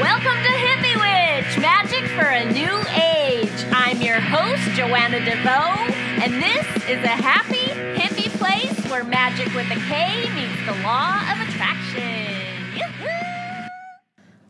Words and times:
Welcome 0.00 0.42
to 0.42 0.50
Hippie 0.50 0.96
Witch, 0.96 1.56
magic 1.60 2.04
for 2.10 2.24
a 2.24 2.44
new 2.52 2.78
age. 3.00 3.64
I'm 3.70 4.02
your 4.02 4.18
host, 4.18 4.76
Joanna 4.76 5.20
DeVoe, 5.20 5.94
and 6.20 6.42
this 6.42 6.66
is 6.88 7.04
a 7.04 7.06
happy, 7.06 7.68
hippie 7.96 8.28
place 8.36 8.90
where 8.90 9.04
magic 9.04 9.54
with 9.54 9.70
a 9.70 9.76
K 9.88 10.28
meets 10.34 10.66
the 10.66 10.82
law 10.82 11.20
of 11.30 11.48
attraction. 11.48 12.76
Yoo-hoo! 12.76 13.68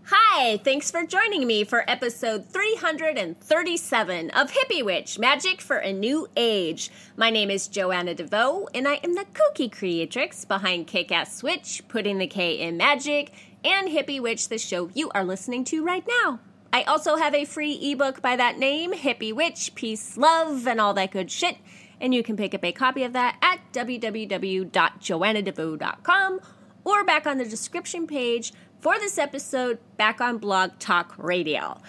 Hi, 0.04 0.56
thanks 0.64 0.90
for 0.90 1.04
joining 1.04 1.46
me 1.46 1.64
for 1.64 1.84
episode 1.90 2.46
337 2.48 4.30
of 4.30 4.50
Hippie 4.50 4.82
Witch, 4.82 5.18
Magic 5.18 5.60
for 5.60 5.76
a 5.76 5.92
New 5.92 6.26
Age. 6.38 6.90
My 7.18 7.28
name 7.28 7.50
is 7.50 7.68
Joanna 7.68 8.14
DeVoe, 8.14 8.68
and 8.72 8.88
I 8.88 8.94
am 9.04 9.14
the 9.14 9.26
kooky 9.34 9.70
creatrix 9.70 10.46
behind 10.46 10.86
Kick 10.86 11.12
Ass 11.12 11.42
Witch, 11.42 11.82
Putting 11.88 12.16
the 12.16 12.26
K 12.26 12.60
in 12.60 12.78
Magic, 12.78 13.34
and 13.64 13.88
Hippie 13.88 14.20
Witch, 14.20 14.48
the 14.48 14.58
show 14.58 14.90
you 14.94 15.10
are 15.14 15.24
listening 15.24 15.64
to 15.64 15.84
right 15.84 16.04
now. 16.22 16.40
I 16.72 16.82
also 16.82 17.16
have 17.16 17.34
a 17.34 17.44
free 17.44 17.72
ebook 17.72 18.20
by 18.20 18.36
that 18.36 18.58
name, 18.58 18.92
Hippie 18.92 19.32
Witch, 19.32 19.74
Peace, 19.74 20.16
Love, 20.16 20.66
and 20.66 20.80
all 20.80 20.94
that 20.94 21.12
good 21.12 21.30
shit. 21.30 21.58
And 22.00 22.12
you 22.12 22.22
can 22.22 22.36
pick 22.36 22.54
up 22.54 22.64
a 22.64 22.72
copy 22.72 23.04
of 23.04 23.12
that 23.12 23.38
at 23.40 23.60
www.joannadevoe.com 23.72 26.40
or 26.84 27.04
back 27.04 27.26
on 27.26 27.38
the 27.38 27.44
description 27.44 28.06
page 28.06 28.52
for 28.80 28.98
this 28.98 29.18
episode 29.18 29.78
back 29.96 30.20
on 30.20 30.38
Blog 30.38 30.78
Talk 30.78 31.14
Radio. 31.16 31.80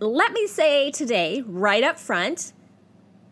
Let 0.00 0.32
me 0.32 0.46
say 0.46 0.90
today, 0.90 1.42
right 1.46 1.84
up 1.84 1.98
front, 1.98 2.52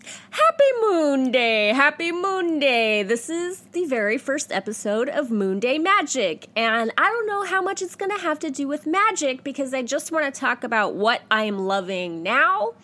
Happy 0.05 0.65
Moon 0.80 1.30
Day! 1.30 1.69
Happy 1.69 2.12
Moon 2.12 2.59
Day! 2.59 3.02
This 3.02 3.29
is 3.29 3.61
the 3.73 3.84
very 3.87 4.19
first 4.19 4.52
episode 4.52 5.09
of 5.09 5.30
Moon 5.30 5.59
Day 5.59 5.79
Magic, 5.79 6.48
and 6.55 6.93
I 6.97 7.05
don't 7.05 7.27
know 7.27 7.45
how 7.45 7.61
much 7.61 7.83
it's 7.83 7.97
going 7.97 8.11
to 8.11 8.23
have 8.23 8.38
to 8.41 8.51
do 8.51 8.69
with 8.69 8.87
magic 8.87 9.43
because 9.43 9.74
I 9.74 9.83
just 9.83 10.12
want 10.12 10.33
to 10.33 10.41
talk 10.41 10.65
about 10.65 10.95
what 10.95 11.23
I 11.30 11.45
am 11.45 11.59
loving 11.59 12.23
now, 12.23 12.74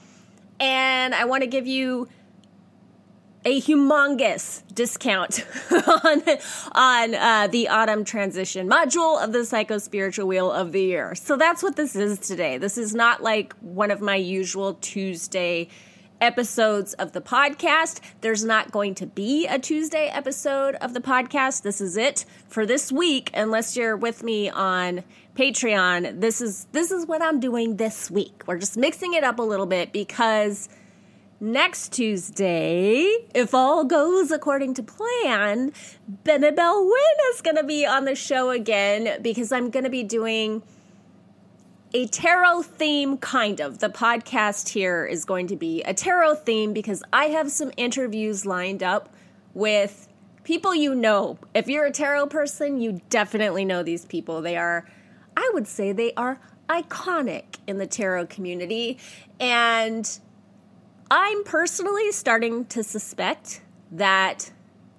and 0.59 1.15
I 1.15 1.25
want 1.25 1.43
to 1.43 1.47
give 1.47 1.67
you 1.67 2.09
a 3.45 3.61
humongous 3.61 4.63
discount 4.73 5.47
on 5.87 6.23
on 6.73 7.15
uh, 7.15 7.47
the 7.47 7.69
autumn 7.69 8.05
transition 8.05 8.69
module 8.69 9.23
of 9.23 9.33
the 9.33 9.45
psycho 9.45 9.79
spiritual 9.79 10.27
wheel 10.27 10.51
of 10.51 10.73
the 10.73 10.83
year. 10.83 11.15
So 11.15 11.37
that's 11.37 11.63
what 11.63 11.77
this 11.77 11.95
is 11.95 12.19
today. 12.19 12.59
This 12.59 12.79
is 12.79 12.95
not 12.95 13.23
like 13.23 13.55
one 13.61 13.91
of 13.91 14.01
my 14.01 14.17
usual 14.17 14.75
Tuesday 14.75 15.69
episodes 16.25 16.95
of 16.95 17.13
the 17.13 17.21
podcast. 17.21 18.01
There's 18.23 18.45
not 18.45 18.73
going 18.73 18.95
to 18.95 19.07
be 19.07 19.47
a 19.47 19.59
Tuesday 19.59 20.09
episode 20.09 20.75
of 20.77 20.95
the 20.95 21.01
podcast. 21.01 21.61
This 21.61 21.83
is 21.83 21.99
it 21.99 22.25
for 22.49 22.65
this 22.65 22.91
week 22.91 23.31
unless 23.35 23.77
you're 23.77 23.95
with 23.95 24.23
me 24.23 24.49
on 24.49 25.05
Patreon. 25.37 26.23
This 26.23 26.41
is 26.41 26.67
this 26.73 26.91
is 26.91 27.07
what 27.07 27.21
I'm 27.21 27.41
doing 27.41 27.77
this 27.77 28.11
week. 28.11 28.43
We're 28.47 28.59
just 28.59 28.79
mixing 28.79 29.13
it 29.13 29.23
up 29.23 29.39
a 29.39 29.43
little 29.43 29.67
bit 29.67 29.93
because 29.93 30.71
next 31.41 31.93
Tuesday, 31.93 33.03
if 33.35 33.53
all 33.53 33.85
goes 33.85 34.31
according 34.31 34.73
to 34.75 34.83
plan, 34.83 35.75
Benebell 36.25 36.87
Wen 36.87 37.35
is 37.35 37.43
going 37.43 37.57
to 37.57 37.65
be 37.65 37.85
on 37.85 38.07
the 38.07 38.15
show 38.15 38.49
again 38.49 39.21
because 39.21 39.53
I'm 39.53 39.69
going 39.69 39.85
to 39.85 39.91
be 39.91 40.03
doing 40.03 40.63
a 41.95 42.09
tarot 42.09 42.63
theme, 42.63 43.17
kind 43.19 43.61
of. 43.61 43.79
The 43.79 43.89
podcast 43.89 44.71
here 44.71 45.07
is 45.07 45.25
going 45.25 45.47
to 45.47 45.57
be 45.57 45.81
a 45.83 45.95
tarot 45.95 46.35
theme 46.35 46.73
because 46.73 47.05
I 47.13 47.27
have 47.27 47.53
some 47.53 47.71
interviews 47.77 48.45
lined 48.45 48.83
up 48.83 49.15
with 49.55 50.09
people 50.43 50.75
you 50.75 50.93
know. 50.93 51.39
If 51.55 51.69
you're 51.69 51.87
a 51.87 51.93
tarot 51.93 52.27
person, 52.27 52.81
you 52.81 53.01
definitely 53.11 53.65
know 53.65 53.85
these 53.85 54.05
people. 54.07 54.43
They 54.43 54.57
are, 54.57 54.91
I 55.37 55.49
would 55.55 55.69
say, 55.69 55.93
they 55.93 56.13
are 56.15 56.41
iconic 56.69 57.59
in 57.69 57.79
the 57.79 57.87
tarot 57.87 58.27
community. 58.27 58.99
And 59.39 60.19
I'm 61.13 61.45
personally 61.45 62.11
starting 62.11 62.65
to 62.67 62.83
suspect 62.83 63.63
that 63.93 64.51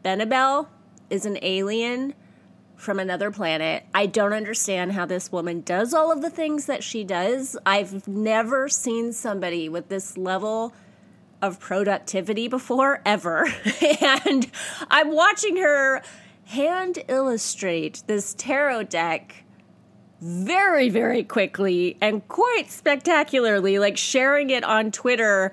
Benebell 0.02 0.70
is 1.10 1.26
an 1.26 1.40
alien 1.42 2.14
from 2.86 3.00
another 3.00 3.32
planet. 3.32 3.84
I 3.94 4.06
don't 4.06 4.32
understand 4.32 4.94
how 4.94 5.06
this 5.06 5.32
woman 5.32 5.62
does 5.62 5.94
all 5.94 6.12
of 6.12 6.22
the 6.22 6.30
things 6.30 6.68
that 6.68 6.84
she 6.84 7.04
does. 7.04 7.58
I've 7.66 8.08
never 8.08 8.70
seen 8.70 9.12
somebody 9.12 9.68
with 9.68 9.90
this 9.90 10.18
level 10.18 10.74
of 11.42 11.60
productivity 11.60 12.48
before, 12.48 13.02
ever. 13.04 13.48
and 14.16 14.50
I'm 14.90 15.14
watching 15.14 15.58
her 15.58 16.04
hand 16.46 17.00
illustrate 17.08 18.04
this 18.06 18.36
tarot 18.36 18.84
deck 18.84 19.44
very, 20.22 20.90
very 20.90 21.24
quickly 21.24 21.98
and 22.00 22.26
quite 22.28 22.70
spectacularly, 22.70 23.80
like 23.80 23.98
sharing 23.98 24.52
it 24.52 24.64
on 24.64 24.92
Twitter 24.92 25.52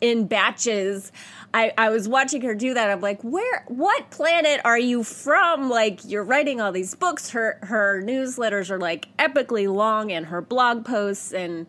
in 0.00 0.26
batches. 0.26 1.12
I, 1.54 1.72
I 1.78 1.88
was 1.90 2.08
watching 2.08 2.42
her 2.42 2.54
do 2.54 2.74
that. 2.74 2.90
I'm 2.90 3.00
like, 3.00 3.22
where, 3.22 3.64
what 3.68 4.10
planet 4.10 4.60
are 4.64 4.78
you 4.78 5.02
from? 5.02 5.70
Like, 5.70 6.00
you're 6.04 6.24
writing 6.24 6.60
all 6.60 6.72
these 6.72 6.94
books. 6.94 7.30
Her, 7.30 7.58
her 7.62 8.02
newsletters 8.02 8.70
are 8.70 8.78
like 8.78 9.08
epically 9.18 9.72
long 9.72 10.12
and 10.12 10.26
her 10.26 10.40
blog 10.40 10.84
posts. 10.84 11.32
And 11.32 11.66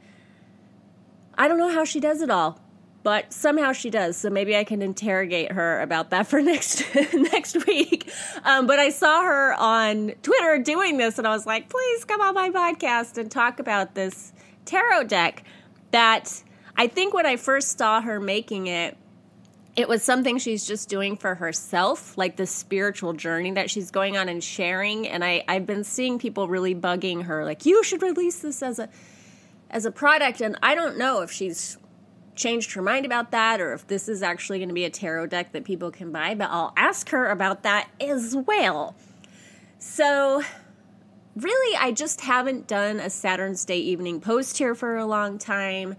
I 1.38 1.48
don't 1.48 1.58
know 1.58 1.70
how 1.70 1.86
she 1.86 2.00
does 2.02 2.22
it 2.22 2.30
all, 2.30 2.60
but 3.04 3.32
somehow 3.32 3.72
she 3.72 3.90
does. 3.90 4.18
So 4.18 4.30
maybe 4.30 4.56
I 4.58 4.66
can 4.66 4.82
interrogate 4.82 5.54
her 5.54 5.80
about 5.80 6.10
that 6.10 6.28
for 6.28 6.42
next, 6.44 6.84
next 7.14 7.66
week. 7.66 8.12
Um, 8.44 8.68
but 8.68 8.80
I 8.80 8.90
saw 8.90 9.24
her 9.24 9.54
on 9.54 10.12
Twitter 10.22 10.60
doing 10.60 10.98
this 10.98 11.18
and 11.18 11.26
I 11.26 11.32
was 11.32 11.46
like, 11.46 11.70
please 11.70 12.04
come 12.04 12.20
on 12.20 12.36
my 12.36 12.50
podcast 12.50 13.18
and 13.18 13.32
talk 13.32 13.60
about 13.60 13.96
this 13.96 14.34
tarot 14.66 15.06
deck 15.06 15.44
that 15.92 16.44
I 16.80 16.88
think 16.88 17.14
when 17.14 17.26
I 17.26 17.36
first 17.36 17.78
saw 17.78 18.00
her 18.00 18.22
making 18.22 18.68
it, 18.68 18.96
it 19.76 19.90
was 19.90 20.02
something 20.02 20.38
she's 20.38 20.66
just 20.66 20.88
doing 20.88 21.18
for 21.18 21.36
herself, 21.36 22.18
like 22.18 22.38
the 22.38 22.48
spiritual 22.48 23.12
journey 23.12 23.52
that 23.52 23.70
she's 23.70 23.92
going 23.92 24.16
on 24.16 24.30
and 24.30 24.42
sharing. 24.42 25.06
And 25.06 25.22
I, 25.22 25.44
I've 25.46 25.66
been 25.66 25.84
seeing 25.84 26.20
people 26.20 26.48
really 26.48 26.74
bugging 26.74 27.24
her, 27.24 27.44
like, 27.44 27.66
you 27.66 27.84
should 27.84 28.02
release 28.02 28.40
this 28.40 28.64
as 28.64 28.80
a 28.80 28.88
as 29.70 29.84
a 29.84 29.92
product. 29.92 30.40
And 30.40 30.58
I 30.64 30.74
don't 30.74 30.98
know 30.98 31.22
if 31.22 31.34
she's 31.34 31.78
changed 32.38 32.72
her 32.72 32.82
mind 32.82 33.06
about 33.06 33.32
that 33.32 33.60
or 33.60 33.74
if 33.74 33.86
this 33.88 34.08
is 34.08 34.24
actually 34.24 34.60
going 34.60 34.70
to 34.70 34.74
be 34.74 34.86
a 34.86 34.90
tarot 34.90 35.28
deck 35.28 35.52
that 35.52 35.66
people 35.66 35.92
can 35.92 36.14
buy, 36.14 36.34
but 36.34 36.50
I'll 36.50 36.72
ask 36.78 37.10
her 37.10 37.30
about 37.30 37.64
that 37.64 37.90
as 38.00 38.38
well. 38.38 38.96
So 39.80 40.42
really 41.36 41.78
I 41.78 41.92
just 41.92 42.22
haven't 42.22 42.68
done 42.68 43.02
a 43.02 43.10
Saturn's 43.10 43.66
Day 43.66 43.80
evening 43.80 44.22
post 44.22 44.58
here 44.58 44.76
for 44.76 44.96
a 44.96 45.06
long 45.06 45.38
time. 45.38 45.98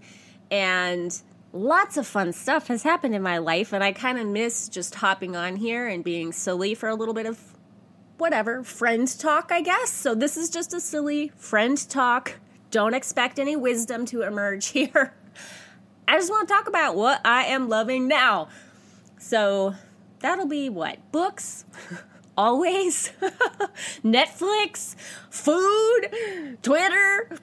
And 0.51 1.19
lots 1.53 1.97
of 1.97 2.05
fun 2.05 2.33
stuff 2.33 2.67
has 2.67 2.83
happened 2.83 3.15
in 3.15 3.21
my 3.21 3.37
life, 3.37 3.73
and 3.73 3.83
I 3.83 3.93
kind 3.93 4.19
of 4.19 4.27
miss 4.27 4.67
just 4.67 4.95
hopping 4.95 5.35
on 5.35 5.55
here 5.55 5.87
and 5.87 6.03
being 6.03 6.31
silly 6.33 6.75
for 6.75 6.89
a 6.89 6.95
little 6.95 7.13
bit 7.13 7.25
of 7.25 7.39
whatever, 8.17 8.63
friend 8.63 9.07
talk, 9.19 9.51
I 9.51 9.61
guess. 9.61 9.89
So 9.89 10.13
this 10.13 10.37
is 10.37 10.49
just 10.49 10.73
a 10.73 10.79
silly 10.79 11.31
friend 11.37 11.89
talk. 11.89 12.39
Don't 12.69 12.93
expect 12.93 13.39
any 13.39 13.55
wisdom 13.55 14.05
to 14.07 14.21
emerge 14.21 14.67
here. 14.67 15.15
I 16.07 16.17
just 16.17 16.29
want 16.29 16.47
to 16.47 16.53
talk 16.53 16.67
about 16.67 16.95
what 16.95 17.21
I 17.25 17.45
am 17.45 17.69
loving 17.69 18.07
now. 18.07 18.49
So 19.17 19.75
that'll 20.19 20.47
be 20.47 20.69
what? 20.69 20.99
Books? 21.11 21.65
Always? 22.37 23.11
Netflix? 24.03 24.95
Food? 25.29 26.57
Twitter? 26.61 27.37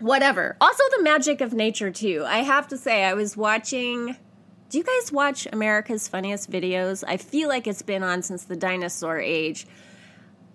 Whatever. 0.00 0.56
Also, 0.60 0.82
the 0.96 1.02
magic 1.02 1.40
of 1.40 1.52
nature, 1.52 1.90
too. 1.90 2.24
I 2.26 2.38
have 2.38 2.68
to 2.68 2.76
say, 2.76 3.04
I 3.04 3.14
was 3.14 3.36
watching. 3.36 4.16
Do 4.70 4.78
you 4.78 4.84
guys 4.84 5.10
watch 5.10 5.46
America's 5.52 6.08
Funniest 6.08 6.50
Videos? 6.50 7.02
I 7.06 7.16
feel 7.16 7.48
like 7.48 7.66
it's 7.66 7.82
been 7.82 8.02
on 8.02 8.22
since 8.22 8.44
the 8.44 8.56
dinosaur 8.56 9.18
age. 9.18 9.66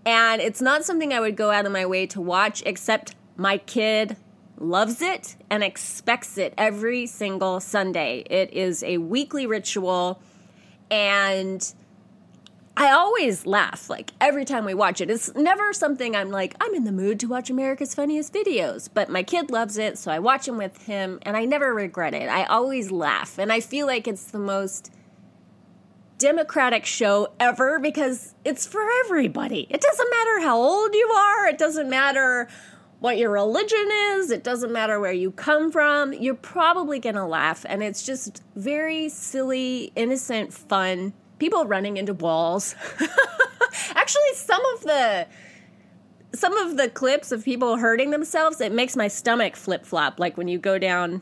And 0.05 0.41
it's 0.41 0.61
not 0.61 0.83
something 0.83 1.13
I 1.13 1.19
would 1.19 1.35
go 1.35 1.49
out 1.49 1.65
of 1.65 1.71
my 1.71 1.85
way 1.85 2.05
to 2.07 2.21
watch, 2.21 2.61
except 2.65 3.15
my 3.37 3.57
kid 3.57 4.17
loves 4.59 5.01
it 5.01 5.35
and 5.49 5.63
expects 5.63 6.37
it 6.37 6.53
every 6.57 7.07
single 7.07 7.59
Sunday. 7.59 8.23
It 8.29 8.53
is 8.53 8.83
a 8.83 8.97
weekly 8.97 9.47
ritual. 9.47 10.21
And 10.91 11.73
I 12.75 12.91
always 12.91 13.45
laugh 13.45 13.87
like 13.89 14.11
every 14.19 14.45
time 14.45 14.65
we 14.65 14.73
watch 14.73 14.99
it. 14.99 15.09
It's 15.09 15.33
never 15.35 15.73
something 15.73 16.15
I'm 16.15 16.31
like, 16.31 16.55
I'm 16.59 16.73
in 16.73 16.85
the 16.85 16.91
mood 16.91 17.19
to 17.19 17.27
watch 17.27 17.49
America's 17.49 17.93
Funniest 17.93 18.33
Videos, 18.33 18.89
but 18.91 19.09
my 19.09 19.21
kid 19.21 19.51
loves 19.51 19.77
it, 19.77 19.97
so 19.97 20.11
I 20.11 20.19
watch 20.19 20.47
them 20.47 20.57
with 20.57 20.81
him 20.83 21.19
and 21.21 21.37
I 21.37 21.45
never 21.45 21.73
regret 21.73 22.15
it. 22.15 22.29
I 22.29 22.45
always 22.45 22.91
laugh 22.91 23.37
and 23.37 23.51
I 23.53 23.59
feel 23.59 23.85
like 23.85 24.07
it's 24.07 24.25
the 24.25 24.39
most 24.39 24.91
democratic 26.17 26.85
show 26.85 27.33
ever 27.39 27.77
because 27.79 28.33
it's 28.43 28.65
for 28.65 28.81
everybody. 29.05 29.67
It 29.69 29.81
doesn't 29.81 30.09
matter 30.09 30.39
how 30.41 30.57
old 30.57 30.95
you 30.95 31.07
are, 31.15 31.47
it 31.47 31.59
doesn't 31.59 31.89
matter 31.89 32.47
what 32.99 33.17
your 33.17 33.29
religion 33.29 33.89
is, 34.13 34.31
it 34.31 34.43
doesn't 34.43 34.71
matter 34.71 34.99
where 34.99 35.11
you 35.11 35.29
come 35.29 35.71
from. 35.71 36.11
You're 36.13 36.33
probably 36.33 36.97
going 36.99 37.15
to 37.15 37.25
laugh 37.25 37.65
and 37.69 37.83
it's 37.83 38.03
just 38.03 38.41
very 38.55 39.09
silly, 39.09 39.91
innocent 39.95 40.53
fun 40.53 41.13
people 41.39 41.65
running 41.65 41.97
into 41.97 42.13
walls. 42.13 42.75
Actually, 43.95 44.33
some 44.35 44.61
of 44.75 44.81
the 44.81 45.27
some 46.35 46.57
of 46.57 46.77
the 46.77 46.89
clips 46.89 47.31
of 47.31 47.43
people 47.45 47.77
hurting 47.77 48.09
themselves, 48.09 48.59
it 48.59 48.71
makes 48.71 48.95
my 48.95 49.07
stomach 49.07 49.55
flip 49.55 49.85
flop. 49.85 50.19
Like 50.19 50.35
when 50.35 50.47
you 50.47 50.57
go 50.57 50.79
down 50.79 51.21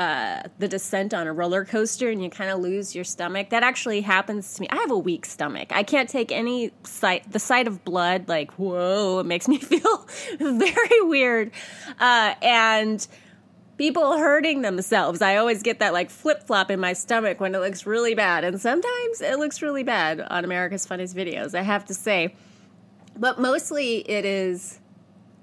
uh, 0.00 0.44
the 0.58 0.66
descent 0.66 1.12
on 1.12 1.26
a 1.26 1.32
roller 1.32 1.62
coaster 1.62 2.08
and 2.08 2.24
you 2.24 2.30
kind 2.30 2.50
of 2.50 2.58
lose 2.60 2.94
your 2.94 3.04
stomach. 3.04 3.50
That 3.50 3.62
actually 3.62 4.00
happens 4.00 4.54
to 4.54 4.62
me. 4.62 4.68
I 4.70 4.76
have 4.76 4.90
a 4.90 4.96
weak 4.96 5.26
stomach. 5.26 5.68
I 5.72 5.82
can't 5.82 6.08
take 6.08 6.32
any 6.32 6.72
sight. 6.84 7.30
The 7.30 7.38
sight 7.38 7.68
of 7.68 7.84
blood, 7.84 8.26
like 8.26 8.50
whoa, 8.52 9.18
it 9.18 9.26
makes 9.26 9.46
me 9.46 9.58
feel 9.58 10.08
very 10.38 11.00
weird. 11.02 11.50
Uh, 11.98 12.34
and 12.40 13.06
people 13.80 14.18
hurting 14.18 14.60
themselves. 14.60 15.22
I 15.22 15.36
always 15.36 15.62
get 15.62 15.78
that 15.78 15.94
like 15.94 16.10
flip 16.10 16.42
flop 16.42 16.70
in 16.70 16.78
my 16.80 16.92
stomach 16.92 17.40
when 17.40 17.54
it 17.54 17.60
looks 17.60 17.86
really 17.86 18.14
bad, 18.14 18.44
and 18.44 18.60
sometimes 18.60 19.22
it 19.22 19.38
looks 19.38 19.62
really 19.62 19.82
bad 19.82 20.20
on 20.20 20.44
America's 20.44 20.84
Funniest 20.84 21.16
Videos. 21.16 21.54
I 21.54 21.62
have 21.62 21.86
to 21.86 21.94
say, 21.94 22.34
but 23.16 23.40
mostly 23.40 24.00
it 24.00 24.26
is. 24.26 24.80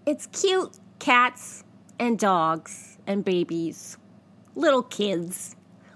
It's 0.05 0.27
cute 0.27 0.77
cats 0.99 1.63
and 1.97 2.19
dogs 2.19 2.99
and 3.07 3.25
babies 3.25 3.97
little 4.53 4.83
kids, 4.83 5.55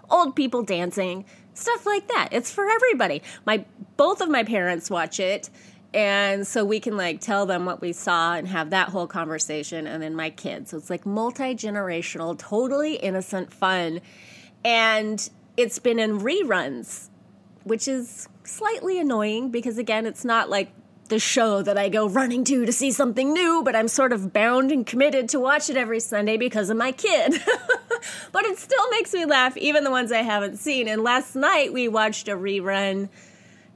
old 0.09 0.35
people 0.35 0.63
dancing, 0.63 1.25
stuff 1.53 1.85
like 1.85 2.07
that. 2.07 2.29
It's 2.31 2.49
for 2.49 2.67
everybody. 2.67 3.21
My 3.45 3.65
both 3.97 4.19
of 4.19 4.29
my 4.29 4.43
parents 4.43 4.89
watch 4.89 5.19
it 5.19 5.51
and 5.93 6.47
so 6.47 6.63
we 6.63 6.79
can 6.79 6.95
like 6.95 7.19
tell 7.19 7.45
them 7.45 7.65
what 7.65 7.81
we 7.81 7.91
saw 7.91 8.35
and 8.35 8.47
have 8.47 8.69
that 8.69 8.89
whole 8.89 9.07
conversation 9.07 9.87
and 9.87 10.01
then 10.01 10.15
my 10.15 10.29
kids. 10.29 10.71
So 10.71 10.77
it's 10.77 10.89
like 10.89 11.05
multi-generational, 11.05 12.37
totally 12.37 12.95
innocent 12.95 13.51
fun. 13.53 13.99
And 14.63 15.29
it's 15.57 15.79
been 15.79 15.99
in 15.99 16.19
reruns, 16.19 17.09
which 17.65 17.87
is 17.87 18.29
slightly 18.43 18.99
annoying 18.99 19.51
because 19.51 19.77
again, 19.77 20.05
it's 20.05 20.23
not 20.23 20.49
like 20.49 20.71
the 21.09 21.19
show 21.19 21.61
that 21.61 21.77
I 21.77 21.89
go 21.89 22.07
running 22.07 22.45
to 22.45 22.65
to 22.65 22.71
see 22.71 22.91
something 22.91 23.33
new, 23.33 23.61
but 23.65 23.75
I'm 23.75 23.89
sort 23.89 24.13
of 24.13 24.31
bound 24.31 24.71
and 24.71 24.85
committed 24.85 25.27
to 25.29 25.41
watch 25.41 25.69
it 25.69 25.75
every 25.75 25.99
Sunday 25.99 26.37
because 26.37 26.69
of 26.69 26.77
my 26.77 26.93
kid. 26.93 27.33
but 28.31 28.45
it 28.45 28.57
still 28.57 28.89
makes 28.91 29.13
me 29.13 29.25
laugh, 29.25 29.57
even 29.57 29.83
the 29.83 29.91
ones 29.91 30.13
I 30.13 30.21
haven't 30.21 30.55
seen. 30.55 30.87
And 30.87 31.03
last 31.03 31.35
night 31.35 31.73
we 31.73 31.89
watched 31.89 32.29
a 32.29 32.37
rerun 32.37 33.09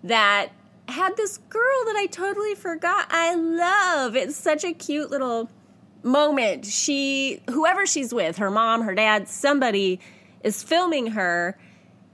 that 0.06 0.52
had 0.88 1.18
this 1.18 1.38
girl 1.50 1.86
that 1.86 1.96
I 1.98 2.08
totally 2.08 2.56
forgot 2.56 3.08
I 3.10 3.36
love. 3.36 4.16
It's 4.16 4.36
such 4.36 4.64
a 4.64 4.74
cute 4.74 5.10
little 5.10 5.50
moment. 6.04 6.66
She, 6.66 7.42
whoever 7.50 7.86
she's 7.86 8.14
with, 8.14 8.38
her 8.38 8.52
mom, 8.52 8.82
her 8.84 8.94
dad, 8.94 9.28
somebody 9.28 10.00
is 10.44 10.62
filming 10.62 11.08
her 11.08 11.58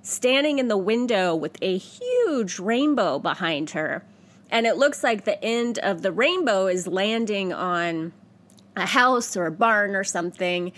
standing 0.01 0.59
in 0.59 0.67
the 0.67 0.77
window 0.77 1.35
with 1.35 1.57
a 1.61 1.77
huge 1.77 2.59
rainbow 2.59 3.19
behind 3.19 3.71
her 3.71 4.03
and 4.51 4.67
it 4.67 4.75
looks 4.75 5.03
like 5.03 5.23
the 5.23 5.41
end 5.43 5.79
of 5.79 6.01
the 6.01 6.11
rainbow 6.11 6.67
is 6.67 6.85
landing 6.85 7.53
on 7.53 8.11
a 8.75 8.85
house 8.85 9.37
or 9.37 9.45
a 9.45 9.51
barn 9.51 9.95
or 9.95 10.03
something. 10.03 10.73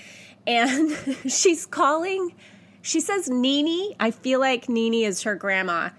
And 0.46 0.96
she's 1.28 1.66
calling, 1.66 2.36
she 2.84 3.00
says 3.00 3.28
Nini. 3.28 3.96
I 4.00 4.12
feel 4.12 4.40
like 4.40 4.70
Nini 4.70 5.04
is 5.04 5.24
her 5.24 5.36
grandma. 5.36 5.90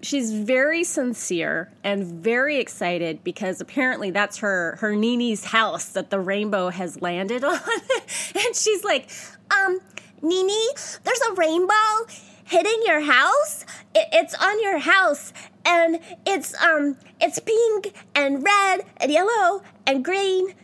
She's 0.00 0.32
very 0.32 0.84
sincere 0.84 1.70
and 1.82 2.04
very 2.04 2.58
excited 2.58 3.24
because 3.24 3.60
apparently 3.60 4.10
that's 4.10 4.38
her 4.38 4.76
her 4.80 4.94
Nini's 4.94 5.44
house 5.44 5.86
that 5.90 6.10
the 6.10 6.20
rainbow 6.20 6.68
has 6.70 7.02
landed 7.02 7.42
on. 7.44 7.58
and 8.34 8.54
she's 8.54 8.84
like, 8.84 9.10
um, 9.50 9.80
Nini, 10.22 10.66
there's 11.04 11.20
a 11.30 11.34
rainbow 11.34 12.06
hitting 12.44 12.80
your 12.86 13.00
house. 13.00 13.64
It, 13.94 14.08
it's 14.12 14.34
on 14.34 14.62
your 14.62 14.78
house, 14.78 15.32
and 15.64 16.00
it's 16.26 16.54
um 16.62 16.96
it's 17.20 17.38
pink 17.38 17.94
and 18.14 18.42
red 18.42 18.80
and 18.98 19.12
yellow 19.12 19.62
and 19.86 20.04
green 20.04 20.54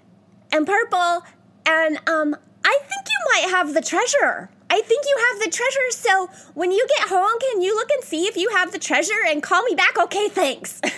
and 0.52 0.66
purple 0.66 1.22
and 1.66 1.98
um 2.08 2.36
I 2.64 2.78
think 2.80 3.06
you 3.06 3.42
might 3.42 3.50
have 3.50 3.74
the 3.74 3.82
treasure. 3.82 4.48
I 4.74 4.80
think 4.80 5.04
you 5.04 5.16
have 5.30 5.38
the 5.44 5.50
treasure. 5.50 5.90
So 5.90 6.28
when 6.54 6.72
you 6.72 6.84
get 6.98 7.08
home, 7.08 7.38
can 7.40 7.62
you 7.62 7.76
look 7.76 7.90
and 7.92 8.02
see 8.02 8.24
if 8.26 8.36
you 8.36 8.48
have 8.50 8.72
the 8.72 8.78
treasure 8.80 9.22
and 9.28 9.40
call 9.40 9.62
me 9.62 9.76
back? 9.76 9.96
Okay, 9.96 10.28
thanks. 10.28 10.80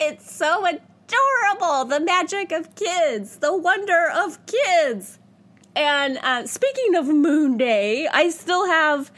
it's 0.00 0.34
so 0.34 0.64
adorable. 0.64 1.84
The 1.84 2.00
magic 2.00 2.52
of 2.52 2.74
kids, 2.74 3.36
the 3.36 3.54
wonder 3.54 4.08
of 4.10 4.38
kids. 4.46 5.18
And 5.76 6.16
uh, 6.22 6.46
speaking 6.46 6.94
of 6.96 7.06
Moon 7.06 7.58
Day, 7.58 8.08
I 8.10 8.30
still 8.30 8.66
have 8.66 9.12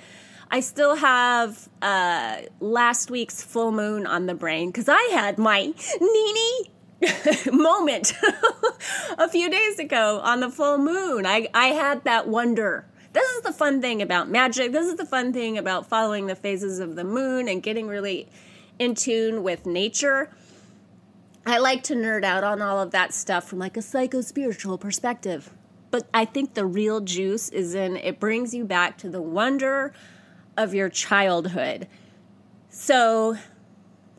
I 0.50 0.58
still 0.58 0.96
have 0.96 1.68
uh, 1.80 2.38
last 2.58 3.12
week's 3.12 3.42
full 3.42 3.70
moon 3.70 4.08
on 4.08 4.26
the 4.26 4.34
brain 4.34 4.70
because 4.70 4.88
I 4.88 5.08
had 5.12 5.38
my 5.38 5.72
Nini 6.00 6.70
moment 7.52 8.12
a 9.18 9.28
few 9.28 9.50
days 9.50 9.78
ago 9.78 10.20
on 10.22 10.40
the 10.40 10.50
full 10.50 10.78
moon. 10.78 11.26
I, 11.26 11.48
I 11.54 11.68
had 11.68 12.04
that 12.04 12.28
wonder. 12.28 12.86
This 13.12 13.28
is 13.30 13.42
the 13.42 13.52
fun 13.52 13.80
thing 13.80 14.00
about 14.00 14.30
magic. 14.30 14.72
This 14.72 14.86
is 14.86 14.96
the 14.96 15.04
fun 15.04 15.32
thing 15.32 15.58
about 15.58 15.86
following 15.86 16.26
the 16.26 16.34
phases 16.34 16.78
of 16.78 16.96
the 16.96 17.04
moon 17.04 17.48
and 17.48 17.62
getting 17.62 17.86
really 17.86 18.28
in 18.78 18.94
tune 18.94 19.42
with 19.42 19.66
nature. 19.66 20.30
I 21.44 21.58
like 21.58 21.82
to 21.84 21.94
nerd 21.94 22.24
out 22.24 22.44
on 22.44 22.62
all 22.62 22.80
of 22.80 22.92
that 22.92 23.12
stuff 23.12 23.44
from 23.48 23.58
like 23.58 23.76
a 23.76 23.82
psycho 23.82 24.20
spiritual 24.20 24.78
perspective. 24.78 25.50
But 25.90 26.08
I 26.14 26.24
think 26.24 26.54
the 26.54 26.64
real 26.64 27.00
juice 27.00 27.48
is 27.50 27.74
in 27.74 27.96
it 27.96 28.18
brings 28.18 28.54
you 28.54 28.64
back 28.64 28.96
to 28.98 29.10
the 29.10 29.20
wonder 29.20 29.92
of 30.56 30.72
your 30.72 30.88
childhood. 30.88 31.86
So, 32.70 33.36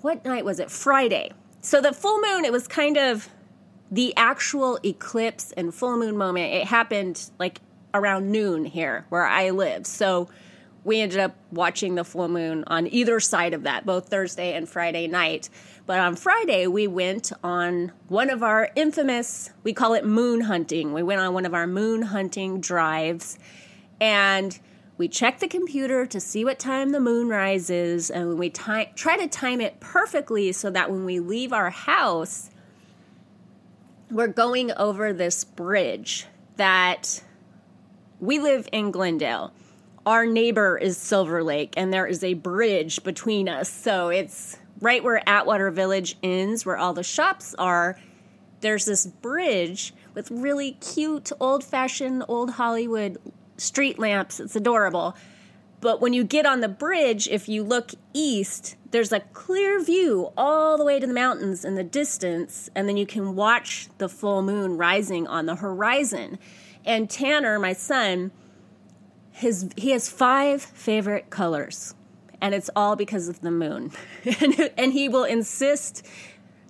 what 0.02 0.24
night 0.24 0.46
was 0.46 0.60
it? 0.60 0.70
Friday. 0.70 1.32
So, 1.66 1.80
the 1.80 1.94
full 1.94 2.20
moon, 2.20 2.44
it 2.44 2.52
was 2.52 2.68
kind 2.68 2.98
of 2.98 3.30
the 3.90 4.14
actual 4.18 4.80
eclipse 4.84 5.54
and 5.54 5.74
full 5.74 5.98
moon 5.98 6.18
moment. 6.18 6.54
It 6.54 6.68
happened 6.68 7.32
like 7.40 7.62
around 7.94 8.32
noon 8.32 8.66
here 8.66 9.06
where 9.08 9.26
I 9.26 9.52
live. 9.52 9.88
So, 9.88 10.28
we 10.84 11.00
ended 11.00 11.20
up 11.20 11.38
watching 11.54 11.96
the 11.96 12.04
full 12.04 12.28
moon 12.28 12.66
on 12.68 12.88
either 12.88 13.22
side 13.22 13.54
of 13.54 13.64
that, 13.64 13.86
both 13.86 14.10
Thursday 14.10 14.54
and 14.54 14.68
Friday 14.68 15.08
night. 15.08 15.50
But 15.86 16.00
on 16.00 16.18
Friday, 16.18 16.68
we 16.68 16.86
went 16.86 17.32
on 17.42 17.94
one 18.10 18.30
of 18.30 18.44
our 18.44 18.70
infamous, 18.76 19.50
we 19.64 19.72
call 19.72 19.94
it 19.94 20.04
moon 20.04 20.42
hunting. 20.42 20.92
We 20.92 21.02
went 21.02 21.22
on 21.22 21.34
one 21.34 21.46
of 21.46 21.54
our 21.54 21.66
moon 21.66 22.02
hunting 22.02 22.60
drives. 22.60 23.40
And 24.02 24.60
we 24.98 25.08
check 25.08 25.40
the 25.40 25.48
computer 25.48 26.06
to 26.06 26.20
see 26.20 26.46
what 26.46 26.60
time 26.60 26.92
the 26.92 27.00
moon 27.00 27.28
rises, 27.28 28.10
and 28.10 28.38
we 28.38 28.50
try 28.50 28.86
to 28.86 29.28
time 29.28 29.60
it 29.60 29.80
perfectly 29.80 30.52
so 30.52 30.70
that 30.70 30.92
when 30.92 31.04
we 31.06 31.20
leave 31.20 31.52
our 31.52 31.72
house, 31.72 32.52
we're 34.12 34.28
going 34.28 34.72
over 34.74 35.12
this 35.12 35.44
bridge 35.44 36.28
that 36.58 37.24
we 38.20 38.38
live 38.38 38.70
in 38.72 38.92
Glendale. 38.92 39.52
Our 40.06 40.26
neighbor 40.26 40.78
is 40.78 40.98
Silver 40.98 41.44
Lake, 41.44 41.74
and 41.76 41.92
there 41.92 42.06
is 42.06 42.24
a 42.24 42.36
bridge 42.36 43.04
between 43.04 43.50
us. 43.50 43.70
So 43.70 44.10
it's 44.10 44.58
right 44.80 45.04
where 45.04 45.28
Atwater 45.28 45.72
Village 45.72 46.18
ends, 46.22 46.66
where 46.66 46.78
all 46.78 46.94
the 46.94 47.04
shops 47.04 47.56
are. 47.58 47.98
There's 48.62 48.86
this 48.86 49.08
bridge 49.08 49.94
with 50.14 50.30
really 50.30 50.74
cute, 50.74 51.32
old 51.40 51.64
fashioned, 51.64 52.24
old 52.28 52.52
Hollywood 52.52 53.18
street 53.64 53.98
lamps. 53.98 54.40
It's 54.40 54.56
adorable. 54.56 55.16
But 55.82 56.00
when 56.00 56.14
you 56.14 56.24
get 56.24 56.46
on 56.46 56.62
the 56.62 56.70
bridge, 56.70 57.28
if 57.28 57.50
you 57.50 57.62
look 57.62 57.92
east, 58.14 58.78
there's 58.92 59.12
a 59.12 59.20
clear 59.20 59.84
view 59.84 60.32
all 60.38 60.78
the 60.78 60.86
way 60.86 60.98
to 60.98 61.06
the 61.06 61.14
mountains 61.14 61.66
in 61.66 61.76
the 61.76 61.84
distance, 61.84 62.70
and 62.74 62.88
then 62.88 62.96
you 62.96 63.06
can 63.06 63.36
watch 63.36 63.90
the 63.98 64.08
full 64.08 64.42
moon 64.42 64.78
rising 64.78 65.28
on 65.28 65.46
the 65.46 65.56
horizon. 65.56 66.40
And 66.86 67.10
Tanner, 67.10 67.60
my 67.60 67.74
son, 67.74 68.32
his 69.32 69.70
he 69.76 69.90
has 69.92 70.08
five 70.08 70.62
favorite 70.62 71.30
colors, 71.30 71.96
and 72.40 72.54
it's 72.54 72.70
all 72.76 72.96
because 72.96 73.28
of 73.28 73.42
the 73.42 73.52
moon. 73.52 73.92
and, 74.40 74.72
and 74.78 74.94
he 74.94 75.10
will 75.10 75.26
insist 75.26 76.06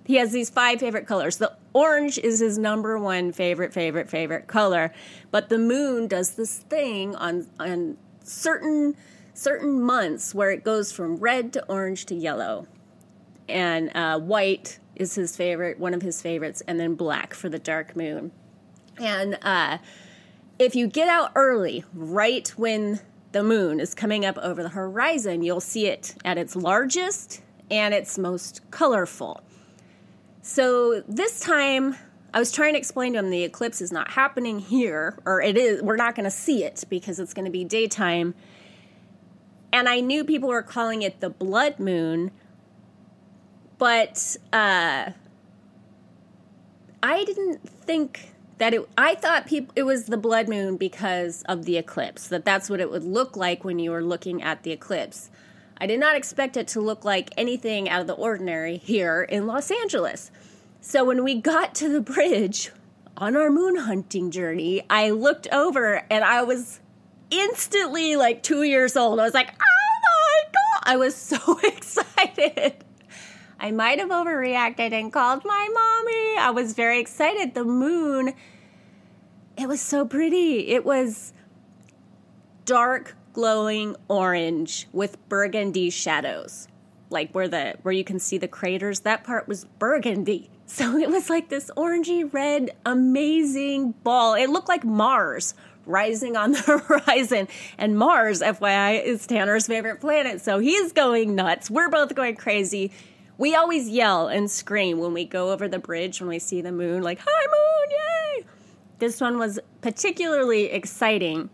he 0.04 0.16
has 0.16 0.32
these 0.32 0.50
five 0.50 0.80
favorite 0.80 1.06
colors. 1.06 1.38
The 1.38 1.52
orange 1.72 2.18
is 2.18 2.40
his 2.40 2.58
number 2.58 2.98
one 2.98 3.32
favorite, 3.32 3.72
favorite, 3.72 4.08
favorite 4.08 4.46
color. 4.46 4.92
But 5.30 5.48
the 5.48 5.58
moon 5.58 6.06
does 6.06 6.34
this 6.34 6.58
thing 6.58 7.16
on 7.16 7.46
on 7.58 7.96
certain 8.22 8.96
certain 9.32 9.82
months 9.82 10.34
where 10.34 10.50
it 10.50 10.62
goes 10.62 10.92
from 10.92 11.16
red 11.16 11.52
to 11.54 11.64
orange 11.66 12.06
to 12.06 12.14
yellow, 12.14 12.66
and 13.48 13.90
uh, 13.96 14.18
white 14.18 14.78
is 14.94 15.14
his 15.14 15.36
favorite, 15.36 15.78
one 15.78 15.94
of 15.94 16.02
his 16.02 16.22
favorites, 16.22 16.62
and 16.68 16.78
then 16.78 16.94
black 16.94 17.34
for 17.34 17.48
the 17.48 17.58
dark 17.58 17.96
moon. 17.96 18.30
And 18.98 19.38
uh, 19.42 19.78
if 20.58 20.76
you 20.76 20.86
get 20.86 21.08
out 21.08 21.32
early, 21.34 21.84
right 21.92 22.48
when 22.50 23.00
the 23.32 23.42
moon 23.42 23.80
is 23.80 23.94
coming 23.94 24.24
up 24.24 24.38
over 24.38 24.62
the 24.62 24.68
horizon, 24.68 25.42
you'll 25.42 25.60
see 25.60 25.88
it 25.88 26.14
at 26.24 26.38
its 26.38 26.54
largest 26.54 27.42
and 27.70 27.92
its 27.92 28.16
most 28.16 28.60
colorful. 28.70 29.42
So 30.46 31.02
this 31.08 31.40
time, 31.40 31.96
I 32.34 32.38
was 32.38 32.52
trying 32.52 32.74
to 32.74 32.78
explain 32.78 33.14
to 33.14 33.20
him 33.20 33.30
the 33.30 33.44
eclipse 33.44 33.80
is 33.80 33.90
not 33.90 34.10
happening 34.10 34.58
here, 34.58 35.18
or 35.24 35.40
it 35.40 35.56
is, 35.56 35.82
we're 35.82 35.96
not 35.96 36.14
going 36.14 36.24
to 36.24 36.30
see 36.30 36.64
it 36.64 36.84
because 36.90 37.18
it's 37.18 37.32
going 37.32 37.46
to 37.46 37.50
be 37.50 37.64
daytime. 37.64 38.34
And 39.72 39.88
I 39.88 40.00
knew 40.00 40.22
people 40.22 40.50
were 40.50 40.60
calling 40.60 41.00
it 41.00 41.20
the 41.20 41.30
blood 41.30 41.78
moon, 41.80 42.30
but 43.78 44.36
uh, 44.52 45.12
I 47.02 47.24
didn't 47.24 47.66
think 47.66 48.34
that 48.58 48.74
it 48.74 48.86
I 48.98 49.14
thought 49.14 49.46
people 49.46 49.72
it 49.74 49.84
was 49.84 50.04
the 50.04 50.18
blood 50.18 50.48
moon 50.48 50.76
because 50.76 51.42
of 51.48 51.64
the 51.64 51.76
eclipse 51.76 52.28
that 52.28 52.44
that's 52.44 52.70
what 52.70 52.80
it 52.80 52.90
would 52.90 53.02
look 53.02 53.36
like 53.36 53.64
when 53.64 53.78
you 53.78 53.90
were 53.90 54.04
looking 54.04 54.42
at 54.42 54.62
the 54.62 54.72
eclipse. 54.72 55.30
I 55.78 55.86
did 55.86 56.00
not 56.00 56.16
expect 56.16 56.56
it 56.56 56.68
to 56.68 56.80
look 56.80 57.04
like 57.04 57.30
anything 57.36 57.88
out 57.88 58.00
of 58.00 58.06
the 58.06 58.14
ordinary 58.14 58.76
here 58.76 59.22
in 59.22 59.46
Los 59.46 59.70
Angeles. 59.70 60.30
So 60.80 61.04
when 61.04 61.24
we 61.24 61.40
got 61.40 61.74
to 61.76 61.88
the 61.88 62.00
bridge 62.00 62.70
on 63.16 63.36
our 63.36 63.50
moon 63.50 63.76
hunting 63.76 64.30
journey, 64.30 64.82
I 64.88 65.10
looked 65.10 65.48
over 65.52 66.04
and 66.10 66.24
I 66.24 66.42
was 66.42 66.80
instantly 67.30 68.16
like 68.16 68.42
2 68.42 68.62
years 68.62 68.96
old. 68.96 69.18
I 69.18 69.24
was 69.24 69.34
like, 69.34 69.48
"Oh 69.48 70.00
my 70.02 70.42
god." 70.52 70.92
I 70.92 70.96
was 70.96 71.14
so 71.14 71.58
excited. 71.64 72.84
I 73.58 73.70
might 73.70 73.98
have 73.98 74.10
overreacted 74.10 74.92
and 74.92 75.12
called 75.12 75.44
my 75.44 75.68
mommy. 75.72 76.38
I 76.38 76.50
was 76.50 76.74
very 76.74 77.00
excited. 77.00 77.54
The 77.54 77.64
moon, 77.64 78.34
it 79.56 79.66
was 79.68 79.80
so 79.80 80.04
pretty. 80.04 80.68
It 80.68 80.84
was 80.84 81.32
dark, 82.66 83.16
glowing 83.34 83.94
orange 84.08 84.88
with 84.92 85.28
burgundy 85.28 85.90
shadows. 85.90 86.68
Like 87.10 87.32
where 87.32 87.46
the 87.46 87.74
where 87.82 87.92
you 87.92 88.04
can 88.04 88.18
see 88.18 88.38
the 88.38 88.48
craters, 88.48 89.00
that 89.00 89.24
part 89.24 89.46
was 89.46 89.66
burgundy. 89.78 90.50
So 90.66 90.96
it 90.96 91.10
was 91.10 91.28
like 91.28 91.50
this 91.50 91.70
orangey 91.76 92.24
red, 92.32 92.70
amazing 92.86 93.92
ball. 94.02 94.32
It 94.32 94.48
looked 94.48 94.66
like 94.66 94.82
Mars 94.82 95.52
rising 95.84 96.38
on 96.38 96.52
the 96.52 96.58
horizon. 96.78 97.48
And 97.76 97.98
Mars, 97.98 98.40
FYI, 98.40 99.04
is 99.04 99.26
Tanner's 99.26 99.66
favorite 99.66 100.00
planet. 100.00 100.40
So 100.40 100.60
he's 100.60 100.92
going 100.92 101.34
nuts. 101.34 101.70
We're 101.70 101.90
both 101.90 102.14
going 102.14 102.36
crazy 102.36 102.92
we 103.36 103.54
always 103.54 103.88
yell 103.88 104.28
and 104.28 104.50
scream 104.50 104.98
when 104.98 105.12
we 105.12 105.24
go 105.24 105.50
over 105.50 105.66
the 105.66 105.78
bridge 105.78 106.20
when 106.20 106.28
we 106.28 106.38
see 106.38 106.60
the 106.60 106.72
moon, 106.72 107.02
like, 107.02 107.18
Hi, 107.24 107.46
moon, 107.46 107.90
yay! 107.90 108.46
This 108.98 109.20
one 109.20 109.38
was 109.38 109.58
particularly 109.80 110.66
exciting. 110.66 111.50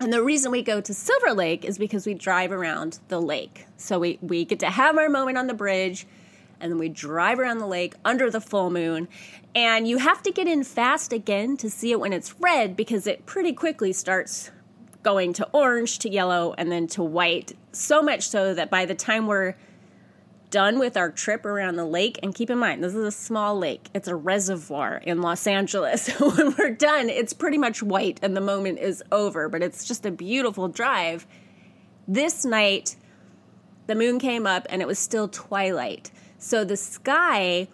And 0.00 0.10
the 0.10 0.22
reason 0.22 0.50
we 0.50 0.62
go 0.62 0.80
to 0.80 0.94
Silver 0.94 1.34
Lake 1.34 1.62
is 1.62 1.76
because 1.76 2.06
we 2.06 2.14
drive 2.14 2.52
around 2.52 3.00
the 3.08 3.20
lake. 3.20 3.66
So 3.76 3.98
we, 3.98 4.18
we 4.22 4.46
get 4.46 4.58
to 4.60 4.70
have 4.70 4.96
our 4.96 5.10
moment 5.10 5.36
on 5.36 5.46
the 5.46 5.52
bridge, 5.52 6.06
and 6.58 6.72
then 6.72 6.78
we 6.78 6.88
drive 6.88 7.38
around 7.38 7.58
the 7.58 7.66
lake 7.66 7.94
under 8.02 8.30
the 8.30 8.40
full 8.40 8.70
moon. 8.70 9.08
And 9.54 9.86
you 9.86 9.98
have 9.98 10.22
to 10.22 10.32
get 10.32 10.48
in 10.48 10.64
fast 10.64 11.12
again 11.12 11.58
to 11.58 11.68
see 11.68 11.92
it 11.92 12.00
when 12.00 12.14
it's 12.14 12.34
red 12.40 12.76
because 12.76 13.06
it 13.06 13.26
pretty 13.26 13.52
quickly 13.52 13.92
starts 13.92 14.50
going 15.02 15.34
to 15.34 15.46
orange 15.52 15.98
to 15.98 16.08
yellow 16.08 16.54
and 16.56 16.72
then 16.72 16.86
to 16.86 17.02
white. 17.02 17.52
So 17.72 18.00
much 18.00 18.26
so 18.26 18.54
that 18.54 18.70
by 18.70 18.86
the 18.86 18.94
time 18.94 19.26
we're 19.26 19.54
done 20.50 20.78
with 20.78 20.96
our 20.96 21.10
trip 21.10 21.44
around 21.44 21.76
the 21.76 21.84
lake, 21.84 22.18
and 22.22 22.34
keep 22.34 22.50
in 22.50 22.58
mind, 22.58 22.82
this 22.82 22.94
is 22.94 23.04
a 23.04 23.12
small 23.12 23.58
lake, 23.58 23.88
it's 23.94 24.08
a 24.08 24.14
reservoir 24.14 24.96
in 24.96 25.22
Los 25.22 25.46
Angeles. 25.46 26.08
when 26.20 26.54
we're 26.56 26.70
done, 26.70 27.08
it's 27.08 27.32
pretty 27.32 27.58
much 27.58 27.82
white 27.82 28.18
and 28.22 28.36
the 28.36 28.40
moment 28.40 28.78
is 28.78 29.02
over, 29.12 29.48
but 29.48 29.62
it's 29.62 29.84
just 29.84 30.04
a 30.04 30.10
beautiful 30.10 30.68
drive. 30.68 31.26
This 32.06 32.44
night, 32.44 32.96
the 33.86 33.94
moon 33.94 34.18
came 34.18 34.46
up 34.46 34.66
and 34.70 34.82
it 34.82 34.88
was 34.88 34.98
still 34.98 35.28
twilight. 35.28 36.10
So 36.38 36.64
the 36.64 36.76
sky, 36.76 37.68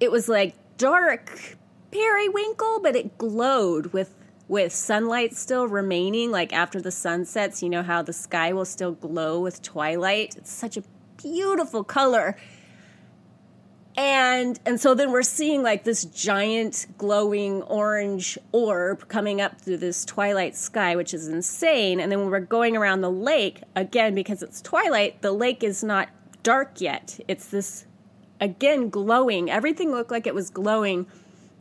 it 0.00 0.10
was 0.10 0.28
like 0.28 0.54
dark 0.78 1.56
periwinkle, 1.90 2.80
but 2.82 2.96
it 2.96 3.18
glowed 3.18 3.92
with 3.92 4.14
with 4.48 4.72
sunlight 4.72 5.34
still 5.34 5.66
remaining 5.66 6.30
like 6.30 6.52
after 6.52 6.80
the 6.80 6.90
sun 6.90 7.24
sets 7.24 7.62
you 7.62 7.70
know 7.70 7.82
how 7.82 8.02
the 8.02 8.12
sky 8.12 8.52
will 8.52 8.66
still 8.66 8.92
glow 8.92 9.40
with 9.40 9.62
twilight 9.62 10.34
it's 10.36 10.50
such 10.50 10.76
a 10.76 10.82
beautiful 11.22 11.84
color. 11.84 12.36
And 13.94 14.58
and 14.64 14.80
so 14.80 14.94
then 14.94 15.12
we're 15.12 15.22
seeing 15.22 15.62
like 15.62 15.84
this 15.84 16.04
giant 16.04 16.86
glowing 16.96 17.62
orange 17.62 18.38
orb 18.50 19.06
coming 19.08 19.40
up 19.40 19.60
through 19.60 19.76
this 19.78 20.04
twilight 20.06 20.56
sky, 20.56 20.96
which 20.96 21.12
is 21.12 21.28
insane. 21.28 22.00
And 22.00 22.10
then 22.10 22.20
when 22.20 22.30
we're 22.30 22.40
going 22.40 22.76
around 22.76 23.02
the 23.02 23.10
lake, 23.10 23.62
again, 23.76 24.14
because 24.14 24.42
it's 24.42 24.62
twilight, 24.62 25.20
the 25.20 25.32
lake 25.32 25.62
is 25.62 25.84
not 25.84 26.08
dark 26.42 26.80
yet. 26.80 27.20
It's 27.28 27.46
this 27.46 27.84
again 28.40 28.88
glowing. 28.88 29.50
Everything 29.50 29.90
looked 29.90 30.10
like 30.10 30.26
it 30.26 30.34
was 30.34 30.48
glowing 30.48 31.06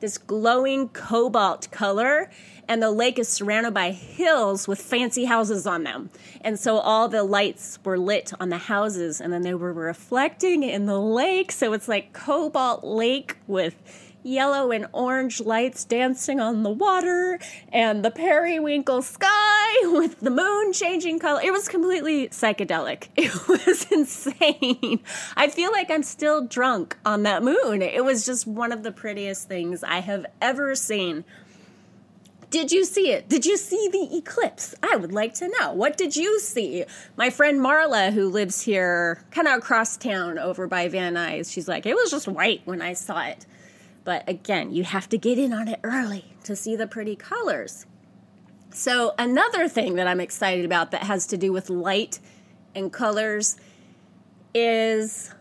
this 0.01 0.17
glowing 0.17 0.89
cobalt 0.89 1.71
color 1.71 2.29
and 2.67 2.81
the 2.81 2.91
lake 2.91 3.19
is 3.19 3.29
surrounded 3.29 3.73
by 3.73 3.91
hills 3.91 4.67
with 4.67 4.81
fancy 4.81 5.25
houses 5.25 5.65
on 5.65 5.83
them. 5.83 6.09
And 6.41 6.59
so 6.59 6.77
all 6.77 7.07
the 7.07 7.23
lights 7.23 7.79
were 7.83 7.97
lit 7.97 8.33
on 8.39 8.49
the 8.49 8.57
houses 8.57 9.21
and 9.21 9.31
then 9.31 9.41
they 9.41 9.53
were 9.53 9.73
reflecting 9.73 10.63
in 10.63 10.85
the 10.85 10.99
lake. 10.99 11.51
So 11.51 11.73
it's 11.73 11.87
like 11.87 12.13
cobalt 12.13 12.83
lake 12.83 13.37
with 13.47 13.75
yellow 14.23 14.71
and 14.71 14.87
orange 14.93 15.39
lights 15.39 15.83
dancing 15.83 16.39
on 16.39 16.63
the 16.63 16.69
water 16.69 17.39
and 17.71 18.03
the 18.03 18.11
periwinkle 18.11 19.01
sky 19.01 19.73
with 19.83 20.19
the 20.19 20.29
moon 20.29 20.73
changing 20.73 21.19
color. 21.19 21.41
It 21.43 21.51
was 21.51 21.67
completely 21.67 22.27
psychedelic. 22.29 23.07
It 23.21 23.47
was 23.47 23.85
insane. 23.91 24.99
I 25.37 25.47
feel 25.47 25.71
like 25.71 25.91
I'm 25.91 26.03
still 26.03 26.45
drunk 26.45 26.97
on 27.05 27.23
that 27.23 27.43
moon. 27.43 27.81
It 27.81 28.03
was 28.03 28.25
just 28.25 28.47
one 28.47 28.71
of 28.71 28.83
the 28.83 28.91
prettiest 28.91 29.47
things 29.47 29.83
I 29.83 29.99
have 29.99 30.25
ever 30.41 30.75
seen. 30.75 31.23
Did 32.49 32.71
you 32.71 32.83
see 32.83 33.11
it? 33.11 33.29
Did 33.29 33.45
you 33.45 33.55
see 33.55 33.87
the 33.91 34.17
eclipse? 34.17 34.75
I 34.83 34.97
would 34.97 35.13
like 35.13 35.33
to 35.35 35.47
know. 35.59 35.71
What 35.71 35.97
did 35.97 36.17
you 36.17 36.39
see? 36.39 36.83
My 37.15 37.29
friend 37.29 37.61
Marla, 37.61 38.11
who 38.11 38.27
lives 38.27 38.61
here 38.61 39.23
kind 39.31 39.47
of 39.47 39.59
across 39.59 39.95
town 39.95 40.37
over 40.37 40.67
by 40.67 40.89
Van 40.89 41.13
Nuys, 41.13 41.51
she's 41.51 41.69
like, 41.69 41.85
it 41.85 41.95
was 41.95 42.11
just 42.11 42.27
white 42.27 42.61
when 42.65 42.81
I 42.81 42.91
saw 42.91 43.21
it. 43.21 43.45
But 44.03 44.27
again, 44.27 44.73
you 44.73 44.83
have 44.83 45.07
to 45.09 45.17
get 45.17 45.37
in 45.37 45.53
on 45.53 45.67
it 45.67 45.79
early 45.83 46.33
to 46.43 46.55
see 46.55 46.75
the 46.75 46.87
pretty 46.87 47.15
colors. 47.15 47.85
So, 48.73 49.13
another 49.19 49.67
thing 49.67 49.95
that 49.95 50.07
I'm 50.07 50.21
excited 50.21 50.63
about 50.63 50.91
that 50.91 51.03
has 51.03 51.27
to 51.27 51.37
do 51.37 51.51
with 51.51 51.69
light 51.69 52.19
and 52.73 52.91
colors 52.91 53.57
is 54.53 55.33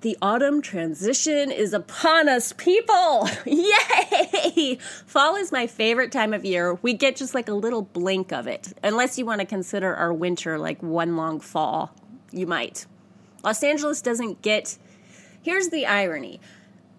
the 0.00 0.16
autumn 0.22 0.62
transition 0.62 1.50
is 1.50 1.72
upon 1.72 2.28
us, 2.28 2.52
people. 2.52 3.28
Yay! 3.46 4.78
Fall 5.06 5.36
is 5.36 5.50
my 5.50 5.66
favorite 5.66 6.12
time 6.12 6.32
of 6.32 6.44
year. 6.44 6.74
We 6.82 6.94
get 6.94 7.16
just 7.16 7.34
like 7.34 7.48
a 7.48 7.54
little 7.54 7.82
blink 7.82 8.32
of 8.32 8.46
it, 8.46 8.72
unless 8.82 9.18
you 9.18 9.26
want 9.26 9.40
to 9.40 9.46
consider 9.46 9.94
our 9.94 10.12
winter 10.12 10.58
like 10.58 10.82
one 10.82 11.16
long 11.16 11.40
fall. 11.40 11.94
You 12.30 12.46
might. 12.46 12.86
Los 13.42 13.62
Angeles 13.62 14.02
doesn't 14.02 14.42
get. 14.42 14.78
Here's 15.42 15.68
the 15.68 15.86
irony 15.86 16.40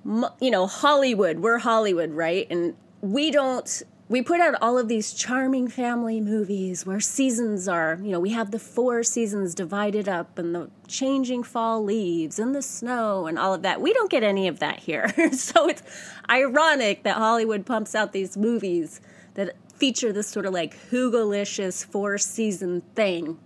you 0.06 0.52
know, 0.52 0.68
Hollywood, 0.68 1.40
we're 1.40 1.60
Hollywood, 1.60 2.12
right? 2.12 2.48
And 2.50 2.76
we 3.02 3.32
don't 3.32 3.84
we 4.10 4.24
put 4.24 4.42
out 4.42 4.56
all 4.60 4.80
of 4.80 4.88
these 4.88 5.14
charming 5.14 5.68
family 5.68 6.20
movies 6.20 6.84
where 6.84 7.00
seasons 7.00 7.68
are, 7.68 8.00
you 8.02 8.10
know, 8.12 8.20
we 8.20 8.32
have 8.32 8.50
the 8.50 8.58
four 8.58 9.04
seasons 9.04 9.54
divided 9.54 10.10
up 10.10 10.40
and 10.40 10.56
the 10.56 10.72
changing 10.88 11.44
fall 11.44 11.84
leaves 11.84 12.40
and 12.40 12.56
the 12.56 12.64
snow 12.64 13.28
and 13.28 13.38
all 13.38 13.54
of 13.54 13.62
that. 13.62 13.80
We 13.80 13.94
don't 13.94 14.10
get 14.10 14.24
any 14.24 14.48
of 14.48 14.58
that 14.60 14.80
here. 14.80 15.14
so 15.32 15.70
it's 15.70 15.84
ironic 16.28 17.04
that 17.04 17.18
Hollywood 17.18 17.68
pumps 17.68 17.94
out 17.94 18.12
these 18.12 18.36
movies 18.36 19.00
that 19.36 19.56
feature 19.76 20.12
this 20.12 20.28
sort 20.28 20.48
of 20.48 20.54
like 20.54 20.76
Hugalicious 20.90 21.86
four 21.86 22.18
season 22.18 22.82
thing 22.96 23.38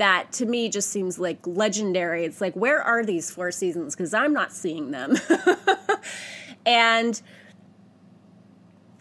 that 0.00 0.32
to 0.32 0.46
me 0.46 0.70
just 0.70 0.88
seems 0.88 1.18
like 1.18 1.46
legendary. 1.46 2.24
It's 2.24 2.40
like, 2.40 2.54
where 2.54 2.82
are 2.82 3.04
these 3.04 3.30
four 3.30 3.52
seasons? 3.52 3.94
Because 3.94 4.14
I'm 4.14 4.32
not 4.32 4.50
seeing 4.50 4.92
them. 4.92 5.14
and 6.66 7.20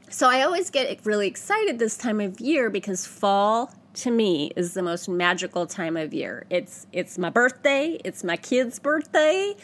so 0.10 0.30
I 0.30 0.42
always 0.42 0.70
get 0.70 1.00
really 1.06 1.28
excited 1.28 1.80
this 1.80 1.96
time 1.96 2.20
of 2.20 2.42
year 2.42 2.70
because 2.70 3.06
fall 3.06 3.74
to 3.94 4.12
me 4.12 4.52
is 4.58 4.74
the 4.74 4.84
most 4.84 5.08
magical 5.08 5.66
time 5.66 5.96
of 5.96 6.14
year. 6.14 6.46
It's 6.50 6.86
it's 6.92 7.18
my 7.18 7.30
birthday, 7.30 7.98
it's 8.04 8.26
my 8.26 8.36
kid's 8.36 8.78
birthday, 8.78 9.56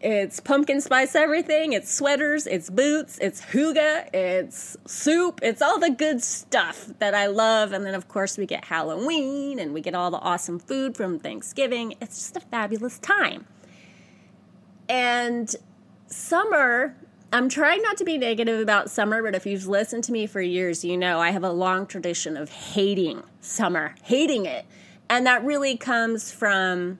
it's 0.00 0.40
pumpkin 0.40 0.80
spice 0.80 1.14
everything. 1.14 1.74
It's 1.74 1.92
sweaters, 1.92 2.46
it's 2.46 2.70
boots, 2.70 3.18
it's 3.20 3.42
hygge, 3.42 4.08
it's 4.14 4.76
soup, 4.86 5.40
it's 5.42 5.60
all 5.60 5.78
the 5.78 5.90
good 5.90 6.22
stuff 6.22 6.86
that 7.00 7.14
I 7.14 7.26
love. 7.26 7.72
And 7.72 7.84
then, 7.84 7.94
of 7.94 8.08
course, 8.08 8.38
we 8.38 8.46
get 8.46 8.64
Halloween 8.64 9.58
and 9.58 9.74
we 9.74 9.82
get 9.82 9.94
all 9.94 10.10
the 10.10 10.18
awesome 10.18 10.58
food 10.58 10.96
from 10.96 11.18
Thanksgiving. 11.18 11.96
It's 12.00 12.16
just 12.16 12.36
a 12.38 12.40
fabulous 12.40 12.98
time. 12.98 13.46
And 14.88 15.54
summer, 16.06 16.96
I'm 17.30 17.50
trying 17.50 17.82
not 17.82 17.98
to 17.98 18.04
be 18.04 18.16
negative 18.16 18.58
about 18.58 18.90
summer, 18.90 19.22
but 19.22 19.34
if 19.34 19.44
you've 19.44 19.66
listened 19.66 20.04
to 20.04 20.12
me 20.12 20.26
for 20.26 20.40
years, 20.40 20.82
you 20.82 20.96
know 20.96 21.20
I 21.20 21.30
have 21.30 21.44
a 21.44 21.52
long 21.52 21.86
tradition 21.86 22.38
of 22.38 22.48
hating 22.48 23.22
summer, 23.40 23.94
hating 24.02 24.46
it. 24.46 24.64
And 25.10 25.26
that 25.26 25.44
really 25.44 25.76
comes 25.76 26.32
from 26.32 26.98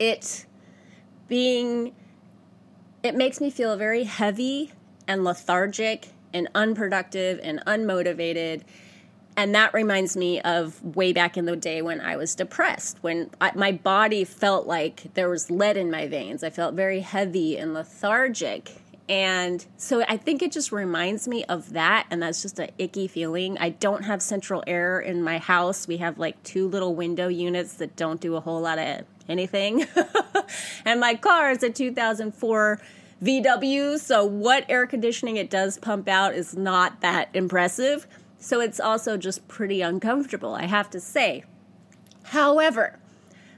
it 0.00 0.44
being 1.28 1.94
it 3.02 3.14
makes 3.14 3.40
me 3.40 3.50
feel 3.50 3.76
very 3.76 4.04
heavy 4.04 4.72
and 5.06 5.24
lethargic 5.24 6.08
and 6.32 6.48
unproductive 6.54 7.38
and 7.42 7.60
unmotivated 7.66 8.62
and 9.36 9.54
that 9.54 9.74
reminds 9.74 10.16
me 10.16 10.40
of 10.42 10.80
way 10.82 11.12
back 11.12 11.36
in 11.36 11.44
the 11.44 11.56
day 11.56 11.82
when 11.82 12.00
I 12.00 12.16
was 12.16 12.34
depressed, 12.34 12.98
when 13.00 13.30
I, 13.40 13.52
my 13.54 13.72
body 13.72 14.24
felt 14.24 14.66
like 14.66 15.12
there 15.14 15.28
was 15.28 15.50
lead 15.50 15.76
in 15.76 15.90
my 15.90 16.06
veins. 16.06 16.44
I 16.44 16.50
felt 16.50 16.74
very 16.74 17.00
heavy 17.00 17.58
and 17.58 17.74
lethargic. 17.74 18.70
And 19.08 19.64
so 19.76 20.02
I 20.08 20.16
think 20.16 20.40
it 20.40 20.52
just 20.52 20.72
reminds 20.72 21.26
me 21.26 21.44
of 21.44 21.72
that. 21.72 22.06
And 22.10 22.22
that's 22.22 22.42
just 22.42 22.58
an 22.58 22.70
icky 22.78 23.08
feeling. 23.08 23.58
I 23.58 23.70
don't 23.70 24.04
have 24.04 24.22
central 24.22 24.62
air 24.66 25.00
in 25.00 25.22
my 25.22 25.38
house. 25.38 25.88
We 25.88 25.96
have 25.98 26.18
like 26.18 26.40
two 26.42 26.68
little 26.68 26.94
window 26.94 27.28
units 27.28 27.74
that 27.74 27.96
don't 27.96 28.20
do 28.20 28.36
a 28.36 28.40
whole 28.40 28.60
lot 28.60 28.78
of 28.78 29.04
anything. 29.28 29.86
and 30.84 31.00
my 31.00 31.14
car 31.14 31.50
is 31.50 31.62
a 31.62 31.70
2004 31.70 32.80
VW. 33.22 33.98
So 33.98 34.24
what 34.24 34.64
air 34.68 34.86
conditioning 34.86 35.36
it 35.36 35.50
does 35.50 35.78
pump 35.78 36.08
out 36.08 36.34
is 36.34 36.56
not 36.56 37.00
that 37.00 37.28
impressive. 37.34 38.06
So 38.38 38.60
it's 38.60 38.80
also 38.80 39.16
just 39.16 39.48
pretty 39.48 39.80
uncomfortable, 39.80 40.54
I 40.54 40.66
have 40.66 40.90
to 40.90 41.00
say. 41.00 41.44
However, 42.24 42.98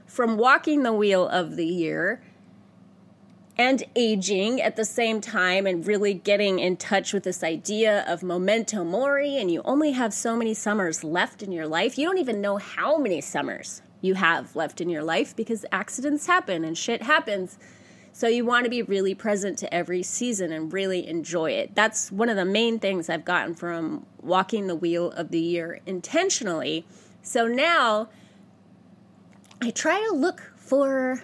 from 0.05 0.37
walking 0.37 0.83
the 0.83 0.93
wheel 0.93 1.27
of 1.27 1.55
the 1.57 1.65
year 1.65 2.21
and 3.57 3.83
aging 3.95 4.61
at 4.61 4.75
the 4.75 4.85
same 4.85 5.19
time 5.19 5.65
and 5.65 5.85
really 5.85 6.13
getting 6.13 6.59
in 6.59 6.77
touch 6.77 7.11
with 7.11 7.23
this 7.23 7.43
idea 7.43 8.05
of 8.07 8.21
memento 8.21 8.83
mori 8.83 9.37
and 9.37 9.49
you 9.49 9.61
only 9.65 9.91
have 9.91 10.13
so 10.13 10.37
many 10.37 10.53
summers 10.53 11.03
left 11.03 11.41
in 11.41 11.51
your 11.51 11.67
life. 11.67 11.97
You 11.97 12.05
don't 12.05 12.19
even 12.19 12.39
know 12.39 12.57
how 12.57 12.97
many 12.97 13.19
summers 13.19 13.81
you 14.01 14.15
have 14.15 14.55
left 14.55 14.81
in 14.81 14.89
your 14.89 15.03
life 15.03 15.35
because 15.35 15.65
accidents 15.71 16.27
happen 16.27 16.63
and 16.63 16.77
shit 16.77 17.01
happens. 17.03 17.57
So 18.13 18.27
you 18.27 18.45
want 18.45 18.63
to 18.63 18.69
be 18.69 18.81
really 18.81 19.13
present 19.13 19.59
to 19.59 19.71
every 19.73 20.01
season 20.01 20.51
and 20.51 20.73
really 20.73 21.07
enjoy 21.07 21.51
it. 21.51 21.75
That's 21.75 22.11
one 22.11 22.29
of 22.29 22.35
the 22.35 22.45
main 22.45 22.79
things 22.79 23.09
I've 23.09 23.25
gotten 23.25 23.53
from 23.53 24.05
walking 24.21 24.67
the 24.67 24.75
wheel 24.75 25.11
of 25.11 25.29
the 25.29 25.39
year 25.39 25.81
intentionally. 25.85 26.85
So 27.21 27.47
now 27.47 28.09
I 29.61 29.69
try 29.71 29.99
to 30.09 30.15
look 30.15 30.51
for 30.55 31.23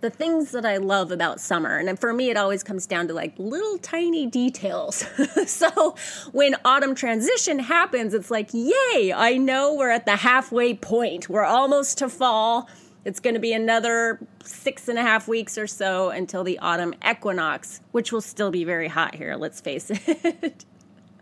the 0.00 0.10
things 0.10 0.52
that 0.52 0.64
I 0.64 0.78
love 0.78 1.12
about 1.12 1.40
summer. 1.40 1.76
And 1.76 1.98
for 1.98 2.12
me, 2.12 2.30
it 2.30 2.36
always 2.36 2.62
comes 2.62 2.86
down 2.86 3.08
to 3.08 3.14
like 3.14 3.34
little 3.38 3.78
tiny 3.78 4.26
details. 4.26 5.04
so 5.46 5.94
when 6.32 6.56
autumn 6.64 6.94
transition 6.94 7.58
happens, 7.58 8.14
it's 8.14 8.30
like, 8.30 8.50
yay, 8.52 9.12
I 9.14 9.36
know 9.36 9.74
we're 9.74 9.90
at 9.90 10.06
the 10.06 10.16
halfway 10.16 10.74
point. 10.74 11.28
We're 11.28 11.44
almost 11.44 11.98
to 11.98 12.08
fall. 12.08 12.68
It's 13.04 13.20
going 13.20 13.34
to 13.34 13.40
be 13.40 13.52
another 13.52 14.20
six 14.44 14.88
and 14.88 14.98
a 14.98 15.02
half 15.02 15.28
weeks 15.28 15.56
or 15.56 15.66
so 15.66 16.10
until 16.10 16.44
the 16.44 16.58
autumn 16.58 16.94
equinox, 17.08 17.80
which 17.92 18.12
will 18.12 18.20
still 18.20 18.50
be 18.50 18.64
very 18.64 18.88
hot 18.88 19.14
here, 19.14 19.36
let's 19.36 19.60
face 19.60 19.90
it. 19.90 20.64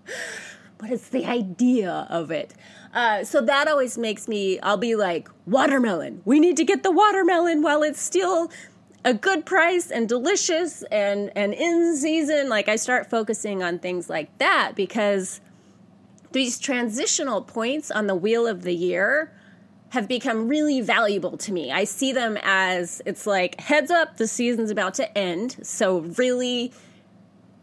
but 0.78 0.90
it's 0.90 1.08
the 1.08 1.26
idea 1.26 2.06
of 2.08 2.30
it. 2.30 2.54
Uh, 2.92 3.24
so 3.24 3.40
that 3.42 3.68
always 3.68 3.98
makes 3.98 4.28
me, 4.28 4.58
I'll 4.60 4.76
be 4.76 4.94
like, 4.94 5.28
watermelon. 5.46 6.22
We 6.24 6.40
need 6.40 6.56
to 6.56 6.64
get 6.64 6.82
the 6.82 6.90
watermelon 6.90 7.62
while 7.62 7.82
it's 7.82 8.00
still 8.00 8.50
a 9.04 9.14
good 9.14 9.46
price 9.46 9.90
and 9.90 10.08
delicious 10.08 10.82
and, 10.84 11.30
and 11.36 11.54
in 11.54 11.96
season. 11.96 12.48
Like 12.48 12.68
I 12.68 12.76
start 12.76 13.10
focusing 13.10 13.62
on 13.62 13.78
things 13.78 14.08
like 14.10 14.36
that 14.38 14.72
because 14.74 15.40
these 16.32 16.58
transitional 16.58 17.42
points 17.42 17.90
on 17.90 18.06
the 18.06 18.14
wheel 18.14 18.46
of 18.46 18.62
the 18.62 18.74
year 18.74 19.32
have 19.90 20.06
become 20.06 20.48
really 20.48 20.80
valuable 20.80 21.38
to 21.38 21.52
me. 21.52 21.72
I 21.72 21.84
see 21.84 22.12
them 22.12 22.38
as 22.42 23.00
it's 23.06 23.26
like 23.26 23.58
heads 23.60 23.90
up, 23.90 24.18
the 24.18 24.28
season's 24.28 24.70
about 24.70 24.94
to 24.94 25.16
end. 25.16 25.56
So 25.62 26.00
really, 26.00 26.72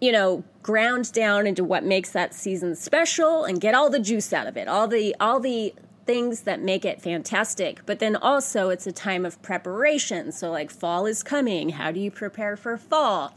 you 0.02 0.12
know, 0.12 0.44
ground 0.62 1.12
down 1.12 1.48
into 1.48 1.64
what 1.64 1.84
makes 1.84 2.12
that 2.12 2.34
season 2.34 2.76
special 2.76 3.44
and 3.44 3.62
get 3.62 3.76
all 3.76 3.90
the 3.90 4.00
juice 4.00 4.34
out 4.34 4.48
of 4.48 4.58
it. 4.58 4.68
All 4.68 4.88
the 4.88 5.16
all 5.20 5.40
the 5.40 5.74
things 6.06 6.42
that 6.42 6.62
make 6.62 6.86
it 6.86 7.02
fantastic. 7.02 7.82
But 7.86 8.00
then 8.00 8.16
also 8.16 8.70
it's 8.70 8.86
a 8.86 8.92
time 8.92 9.26
of 9.26 9.42
preparation. 9.42 10.32
So 10.32 10.52
like 10.52 10.70
fall 10.70 11.06
is 11.06 11.24
coming. 11.24 11.70
How 11.70 11.92
do 11.92 12.00
you 12.00 12.12
prepare 12.12 12.56
for 12.56 12.78
fall? 12.78 13.34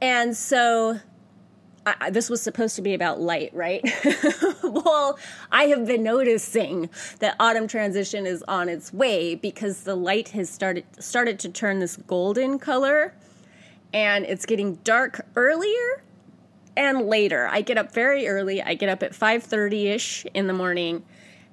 And 0.00 0.36
so 0.36 1.00
I, 1.86 2.10
this 2.10 2.30
was 2.30 2.40
supposed 2.40 2.76
to 2.76 2.82
be 2.82 2.94
about 2.94 3.20
light, 3.20 3.50
right? 3.54 3.82
well, 4.62 5.18
I 5.52 5.64
have 5.64 5.86
been 5.86 6.02
noticing 6.02 6.88
that 7.18 7.36
autumn 7.38 7.68
transition 7.68 8.26
is 8.26 8.42
on 8.48 8.68
its 8.68 8.92
way 8.92 9.34
because 9.34 9.84
the 9.84 9.94
light 9.94 10.30
has 10.30 10.48
started 10.48 10.84
started 10.98 11.38
to 11.40 11.48
turn 11.48 11.80
this 11.80 11.96
golden 11.96 12.58
color 12.58 13.14
and 13.94 14.26
it's 14.26 14.44
getting 14.44 14.74
dark 14.84 15.24
earlier 15.36 16.02
and 16.76 17.06
later. 17.06 17.48
I 17.50 17.62
get 17.62 17.78
up 17.78 17.92
very 17.92 18.26
early. 18.28 18.60
I 18.60 18.74
get 18.74 18.90
up 18.90 19.02
at 19.02 19.12
5:30ish 19.12 20.26
in 20.34 20.48
the 20.48 20.52
morning 20.52 21.04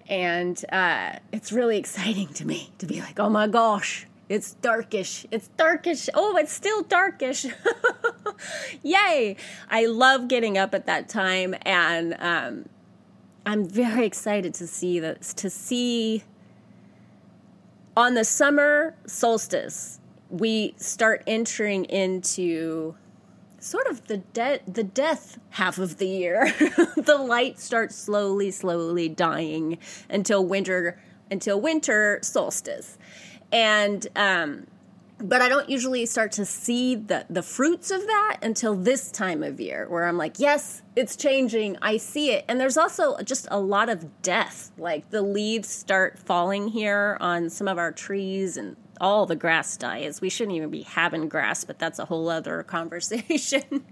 and 0.09 0.61
uh, 0.73 1.19
it's 1.31 1.53
really 1.53 1.77
exciting 1.77 2.27
to 2.33 2.45
me 2.45 2.71
to 2.79 2.85
be 2.85 2.99
like, 2.99 3.19
"Oh 3.19 3.29
my 3.29 3.47
gosh, 3.47 4.07
it's 4.27 4.55
darkish. 4.55 5.25
It's 5.29 5.49
darkish. 5.57 6.09
Oh, 6.13 6.35
it's 6.37 6.51
still 6.51 6.83
darkish. 6.83 7.45
Yay. 8.83 9.35
I 9.69 9.85
love 9.85 10.27
getting 10.27 10.57
up 10.57 10.73
at 10.73 10.85
that 10.87 11.09
time 11.09 11.53
and 11.61 12.15
um, 12.19 12.69
I'm 13.45 13.67
very 13.67 14.05
excited 14.05 14.53
to 14.55 14.67
see 14.67 14.99
this 14.99 15.33
to 15.35 15.49
see 15.49 16.23
on 17.95 18.13
the 18.13 18.23
summer 18.23 18.95
solstice 19.05 19.99
we 20.31 20.73
start 20.77 21.23
entering 21.27 21.85
into 21.85 22.95
sort 23.59 23.85
of 23.85 24.07
the 24.07 24.17
de- 24.17 24.61
the 24.65 24.83
death 24.83 25.37
half 25.51 25.77
of 25.77 25.97
the 25.97 26.07
year. 26.07 26.51
the 26.97 27.17
light 27.17 27.59
starts 27.59 27.95
slowly 27.95 28.49
slowly 28.49 29.09
dying 29.09 29.77
until 30.09 30.43
winter 30.43 30.99
until 31.29 31.61
winter 31.61 32.19
solstice 32.23 32.97
and 33.51 34.07
um, 34.15 34.67
but 35.19 35.41
I 35.41 35.49
don't 35.49 35.69
usually 35.69 36.05
start 36.05 36.31
to 36.33 36.45
see 36.45 36.95
the 36.95 37.25
the 37.29 37.43
fruits 37.43 37.91
of 37.91 38.01
that 38.01 38.37
until 38.41 38.75
this 38.75 39.11
time 39.11 39.43
of 39.43 39.59
year, 39.59 39.87
where 39.87 40.05
I'm 40.05 40.17
like, 40.17 40.39
yes, 40.39 40.81
it's 40.95 41.15
changing. 41.15 41.77
I 41.81 41.97
see 41.97 42.31
it, 42.31 42.45
and 42.47 42.59
there's 42.59 42.77
also 42.77 43.17
just 43.23 43.47
a 43.51 43.59
lot 43.59 43.89
of 43.89 44.21
death. 44.21 44.71
Like 44.77 45.09
the 45.09 45.21
leaves 45.21 45.69
start 45.69 46.17
falling 46.17 46.69
here 46.69 47.17
on 47.19 47.49
some 47.49 47.67
of 47.67 47.77
our 47.77 47.91
trees, 47.91 48.57
and 48.57 48.75
all 49.01 49.25
the 49.25 49.35
grass 49.35 49.75
dies. 49.75 50.21
We 50.21 50.29
shouldn't 50.29 50.55
even 50.55 50.69
be 50.69 50.83
having 50.83 51.27
grass, 51.27 51.65
but 51.65 51.79
that's 51.79 51.99
a 51.99 52.05
whole 52.05 52.29
other 52.29 52.63
conversation. 52.67 53.83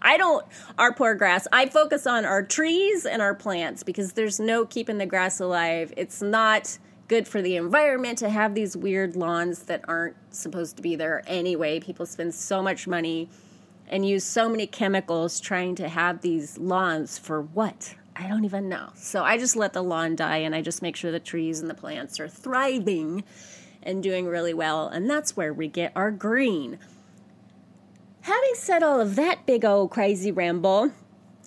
I 0.00 0.16
don't, 0.18 0.46
our 0.78 0.92
poor 0.92 1.16
grass. 1.16 1.48
I 1.50 1.66
focus 1.66 2.06
on 2.06 2.24
our 2.24 2.44
trees 2.44 3.04
and 3.04 3.20
our 3.20 3.34
plants 3.34 3.82
because 3.82 4.12
there's 4.12 4.38
no 4.38 4.64
keeping 4.64 4.98
the 4.98 5.06
grass 5.06 5.40
alive. 5.40 5.92
It's 5.96 6.22
not 6.22 6.78
good 7.08 7.26
for 7.26 7.42
the 7.42 7.56
environment 7.56 8.18
to 8.18 8.28
have 8.28 8.54
these 8.54 8.76
weird 8.76 9.16
lawns 9.16 9.64
that 9.64 9.80
aren't 9.88 10.14
supposed 10.30 10.76
to 10.76 10.82
be 10.82 10.94
there 10.94 11.24
anyway. 11.26 11.80
People 11.80 12.06
spend 12.06 12.34
so 12.34 12.62
much 12.62 12.86
money 12.86 13.28
and 13.88 14.06
use 14.06 14.22
so 14.22 14.48
many 14.48 14.66
chemicals 14.66 15.40
trying 15.40 15.74
to 15.76 15.88
have 15.88 16.20
these 16.20 16.58
lawns 16.58 17.18
for 17.18 17.40
what? 17.40 17.94
I 18.14 18.28
don't 18.28 18.44
even 18.44 18.68
know. 18.68 18.90
So 18.94 19.24
I 19.24 19.38
just 19.38 19.56
let 19.56 19.72
the 19.72 19.82
lawn 19.82 20.14
die 20.14 20.38
and 20.38 20.54
I 20.54 20.60
just 20.60 20.82
make 20.82 20.96
sure 20.96 21.10
the 21.10 21.18
trees 21.18 21.60
and 21.60 21.70
the 21.70 21.74
plants 21.74 22.20
are 22.20 22.28
thriving 22.28 23.24
and 23.82 24.02
doing 24.02 24.26
really 24.26 24.54
well. 24.54 24.88
And 24.88 25.08
that's 25.08 25.36
where 25.36 25.52
we 25.52 25.68
get 25.68 25.92
our 25.94 26.10
green. 26.10 26.78
Having 28.22 28.54
said 28.54 28.82
all 28.82 29.00
of 29.00 29.16
that 29.16 29.46
big 29.46 29.64
old 29.64 29.90
crazy 29.90 30.30
ramble, 30.30 30.92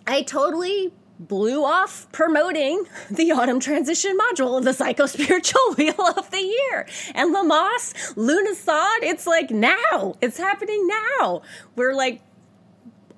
I 0.07 0.23
totally 0.23 0.93
blew 1.19 1.63
off 1.63 2.11
promoting 2.11 2.85
the 3.11 3.31
autumn 3.31 3.59
transition 3.59 4.17
module 4.17 4.57
of 4.57 4.63
the 4.63 4.71
psychospiritual 4.71 5.77
wheel 5.77 6.07
of 6.17 6.31
the 6.31 6.41
year. 6.41 6.87
And 7.13 7.33
Lammas, 7.33 7.93
Lughnasadh, 8.15 9.03
it's 9.03 9.27
like 9.27 9.51
now. 9.51 10.15
It's 10.21 10.37
happening 10.37 10.87
now. 11.19 11.43
We're 11.75 11.93
like 11.93 12.21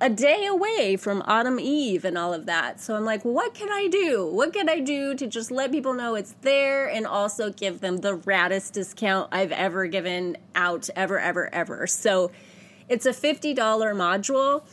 a 0.03 0.09
day 0.09 0.45
away 0.45 0.97
from 0.97 1.23
autumn 1.25 1.61
eve 1.61 2.03
and 2.03 2.17
all 2.17 2.33
of 2.33 2.45
that. 2.45 2.81
So 2.81 2.93
I'm 2.93 3.05
like, 3.05 3.23
what 3.23 3.53
can 3.53 3.71
I 3.71 3.87
do? 3.87 4.27
What 4.27 4.51
can 4.51 4.67
I 4.67 4.81
do 4.81 5.15
to 5.15 5.27
just 5.27 5.49
let 5.49 5.71
people 5.71 5.93
know 5.93 6.15
it's 6.15 6.35
there 6.41 6.89
and 6.89 7.07
also 7.07 7.49
give 7.49 7.79
them 7.79 7.97
the 7.99 8.17
raddest 8.17 8.73
discount 8.73 9.29
I've 9.31 9.53
ever 9.53 9.87
given 9.87 10.35
out 10.55 10.89
ever 10.97 11.21
ever 11.21 11.53
ever. 11.55 11.87
So 11.87 12.31
it's 12.89 13.05
a 13.05 13.11
$50 13.11 13.55
module 13.55 14.63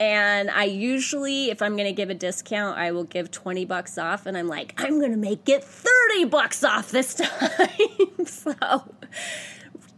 and 0.00 0.50
I 0.50 0.64
usually, 0.64 1.50
if 1.50 1.62
I'm 1.62 1.76
going 1.76 1.86
to 1.86 1.92
give 1.92 2.10
a 2.10 2.14
discount, 2.14 2.76
I 2.76 2.90
will 2.90 3.04
give 3.04 3.30
20 3.30 3.64
bucks 3.66 3.96
off. 3.96 4.26
And 4.26 4.36
I'm 4.36 4.48
like, 4.48 4.74
I'm 4.76 4.98
going 4.98 5.12
to 5.12 5.16
make 5.16 5.48
it 5.48 5.62
30 5.62 6.24
bucks 6.24 6.64
off 6.64 6.90
this 6.90 7.14
time. 7.14 8.26
so 8.26 8.56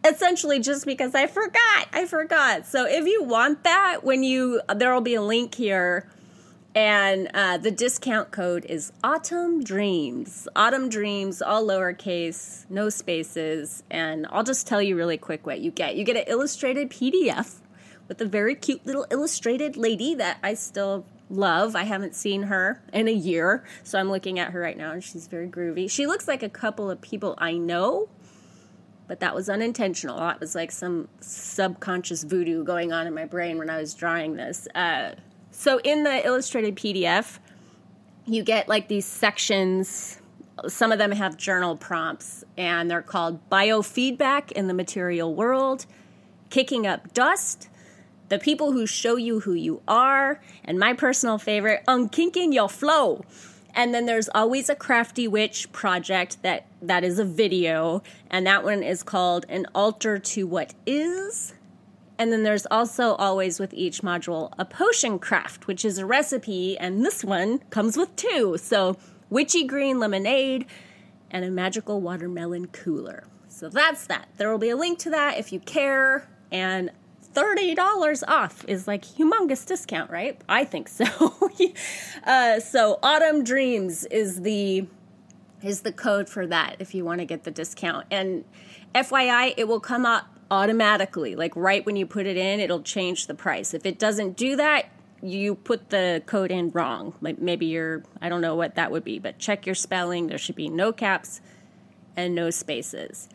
essentially 0.06 0.60
just 0.60 0.86
because 0.86 1.14
I 1.14 1.26
forgot. 1.26 1.88
I 1.92 2.06
forgot. 2.06 2.66
So 2.66 2.86
if 2.86 3.06
you 3.06 3.22
want 3.22 3.64
that, 3.64 4.02
when 4.02 4.22
you, 4.22 4.60
there 4.74 4.92
will 4.92 5.00
be 5.00 5.14
a 5.14 5.22
link 5.22 5.54
here. 5.54 6.08
And 6.74 7.30
uh, 7.32 7.56
the 7.56 7.70
discount 7.70 8.30
code 8.32 8.66
is 8.66 8.92
Autumn 9.02 9.64
Dreams. 9.64 10.46
Autumn 10.54 10.90
Dreams, 10.90 11.40
all 11.40 11.66
lowercase, 11.66 12.68
no 12.68 12.90
spaces. 12.90 13.82
And 13.90 14.26
I'll 14.30 14.44
just 14.44 14.66
tell 14.66 14.82
you 14.82 14.94
really 14.94 15.16
quick 15.16 15.46
what 15.46 15.60
you 15.60 15.70
get. 15.70 15.96
You 15.96 16.04
get 16.04 16.16
an 16.16 16.24
illustrated 16.26 16.90
PDF 16.90 17.60
with 18.08 18.20
a 18.20 18.26
very 18.26 18.54
cute 18.54 18.84
little 18.84 19.06
illustrated 19.10 19.78
lady 19.78 20.14
that 20.16 20.38
I 20.42 20.52
still 20.52 21.06
love. 21.30 21.74
I 21.74 21.84
haven't 21.84 22.14
seen 22.14 22.44
her 22.44 22.82
in 22.92 23.08
a 23.08 23.12
year, 23.12 23.64
so 23.82 23.98
I'm 23.98 24.10
looking 24.10 24.38
at 24.38 24.52
her 24.52 24.60
right 24.60 24.76
now 24.76 24.92
and 24.92 25.02
she's 25.02 25.26
very 25.26 25.48
groovy. 25.48 25.90
She 25.90 26.06
looks 26.06 26.28
like 26.28 26.42
a 26.42 26.48
couple 26.48 26.90
of 26.90 27.00
people 27.00 27.34
I 27.38 27.54
know, 27.54 28.08
but 29.06 29.20
that 29.20 29.34
was 29.34 29.48
unintentional. 29.48 30.18
That 30.18 30.40
was 30.40 30.54
like 30.54 30.70
some 30.72 31.08
subconscious 31.20 32.24
voodoo 32.24 32.64
going 32.64 32.92
on 32.92 33.06
in 33.06 33.14
my 33.14 33.24
brain 33.24 33.58
when 33.58 33.70
I 33.70 33.78
was 33.78 33.94
drawing 33.94 34.36
this. 34.36 34.66
Uh, 34.74 35.12
so 35.50 35.80
in 35.84 36.02
the 36.02 36.24
illustrated 36.26 36.76
PDF, 36.76 37.38
you 38.26 38.42
get 38.42 38.68
like 38.68 38.88
these 38.88 39.06
sections. 39.06 40.20
Some 40.66 40.90
of 40.90 40.98
them 40.98 41.12
have 41.12 41.36
journal 41.36 41.76
prompts, 41.76 42.44
and 42.56 42.90
they're 42.90 43.02
called 43.02 43.48
biofeedback 43.50 44.52
in 44.52 44.68
the 44.68 44.74
material 44.74 45.34
world, 45.34 45.86
kicking 46.50 46.86
up 46.86 47.12
dust, 47.14 47.68
the 48.28 48.38
people 48.38 48.72
who 48.72 48.86
show 48.86 49.16
you 49.16 49.40
who 49.40 49.52
you 49.52 49.82
are, 49.86 50.40
and 50.64 50.78
my 50.78 50.92
personal 50.92 51.38
favorite, 51.38 51.84
unkinking 51.86 52.52
your 52.52 52.68
flow. 52.68 53.24
And 53.76 53.92
then 53.94 54.06
there's 54.06 54.30
always 54.34 54.70
a 54.70 54.74
crafty 54.74 55.28
witch 55.28 55.70
project 55.70 56.42
that 56.42 56.66
that 56.80 57.04
is 57.04 57.18
a 57.18 57.24
video, 57.24 58.02
and 58.30 58.46
that 58.46 58.64
one 58.64 58.82
is 58.82 59.02
called 59.02 59.44
an 59.50 59.66
altar 59.74 60.18
to 60.18 60.46
what 60.46 60.74
is. 60.86 61.52
And 62.18 62.32
then 62.32 62.42
there's 62.42 62.66
also 62.70 63.14
always 63.16 63.60
with 63.60 63.74
each 63.74 64.00
module 64.00 64.50
a 64.58 64.64
potion 64.64 65.18
craft, 65.18 65.66
which 65.66 65.84
is 65.84 65.98
a 65.98 66.06
recipe, 66.06 66.78
and 66.78 67.04
this 67.04 67.22
one 67.22 67.58
comes 67.68 67.98
with 67.98 68.16
two. 68.16 68.56
So 68.56 68.96
witchy 69.28 69.64
green 69.64 70.00
lemonade 70.00 70.64
and 71.30 71.44
a 71.44 71.50
magical 71.50 72.00
watermelon 72.00 72.68
cooler. 72.68 73.24
So 73.48 73.68
that's 73.68 74.06
that. 74.06 74.28
There 74.38 74.50
will 74.50 74.58
be 74.58 74.70
a 74.70 74.76
link 74.76 74.98
to 75.00 75.10
that 75.10 75.38
if 75.38 75.52
you 75.52 75.60
care. 75.60 76.26
And 76.50 76.90
$30 77.36 78.22
off 78.26 78.64
is 78.66 78.88
like 78.88 79.04
humongous 79.04 79.66
discount, 79.66 80.10
right? 80.10 80.40
I 80.48 80.64
think 80.64 80.88
so. 80.88 81.50
uh, 82.24 82.60
so 82.60 82.98
Autumn 83.02 83.44
Dreams 83.44 84.04
is 84.06 84.42
the 84.42 84.86
is 85.62 85.80
the 85.80 85.92
code 85.92 86.28
for 86.28 86.46
that 86.46 86.76
if 86.78 86.94
you 86.94 87.04
want 87.04 87.20
to 87.20 87.24
get 87.24 87.44
the 87.44 87.50
discount. 87.50 88.06
And 88.10 88.44
FYI, 88.94 89.54
it 89.56 89.66
will 89.66 89.80
come 89.80 90.06
up 90.06 90.26
automatically. 90.50 91.34
Like 91.34 91.54
right 91.56 91.84
when 91.84 91.96
you 91.96 92.06
put 92.06 92.26
it 92.26 92.36
in, 92.36 92.60
it'll 92.60 92.82
change 92.82 93.26
the 93.26 93.34
price. 93.34 93.74
If 93.74 93.84
it 93.84 93.98
doesn't 93.98 94.36
do 94.36 94.56
that, 94.56 94.86
you 95.22 95.56
put 95.56 95.90
the 95.90 96.22
code 96.26 96.50
in 96.50 96.70
wrong. 96.70 97.14
Like 97.20 97.38
maybe 97.38 97.66
you're 97.66 98.02
I 98.20 98.28
don't 98.28 98.40
know 98.40 98.54
what 98.54 98.76
that 98.76 98.90
would 98.90 99.04
be, 99.04 99.18
but 99.18 99.38
check 99.38 99.66
your 99.66 99.74
spelling. 99.74 100.28
There 100.28 100.38
should 100.38 100.56
be 100.56 100.68
no 100.68 100.92
caps 100.92 101.40
and 102.16 102.34
no 102.34 102.50
spaces. 102.50 103.28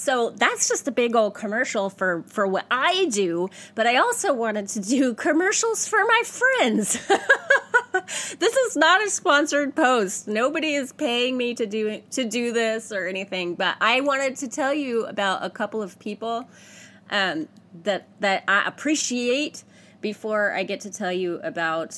So 0.00 0.30
that's 0.30 0.66
just 0.66 0.88
a 0.88 0.90
big 0.90 1.14
old 1.14 1.34
commercial 1.34 1.90
for 1.90 2.24
for 2.26 2.46
what 2.46 2.64
I 2.70 3.04
do, 3.10 3.50
but 3.74 3.86
I 3.86 3.96
also 3.96 4.32
wanted 4.32 4.66
to 4.68 4.80
do 4.80 5.12
commercials 5.12 5.86
for 5.86 5.98
my 5.98 6.22
friends. 6.24 7.06
this 8.38 8.56
is 8.56 8.78
not 8.78 9.04
a 9.04 9.10
sponsored 9.10 9.76
post. 9.76 10.26
Nobody 10.26 10.72
is 10.72 10.94
paying 10.94 11.36
me 11.36 11.52
to 11.52 11.66
do 11.66 12.00
to 12.12 12.24
do 12.24 12.50
this 12.50 12.92
or 12.92 13.08
anything, 13.08 13.56
but 13.56 13.76
I 13.78 14.00
wanted 14.00 14.36
to 14.36 14.48
tell 14.48 14.72
you 14.72 15.04
about 15.04 15.44
a 15.44 15.50
couple 15.50 15.82
of 15.82 15.98
people 15.98 16.48
um, 17.10 17.46
that 17.82 18.08
that 18.20 18.44
I 18.48 18.66
appreciate 18.66 19.64
before 20.00 20.54
I 20.54 20.62
get 20.62 20.80
to 20.80 20.90
tell 20.90 21.12
you 21.12 21.40
about 21.42 21.94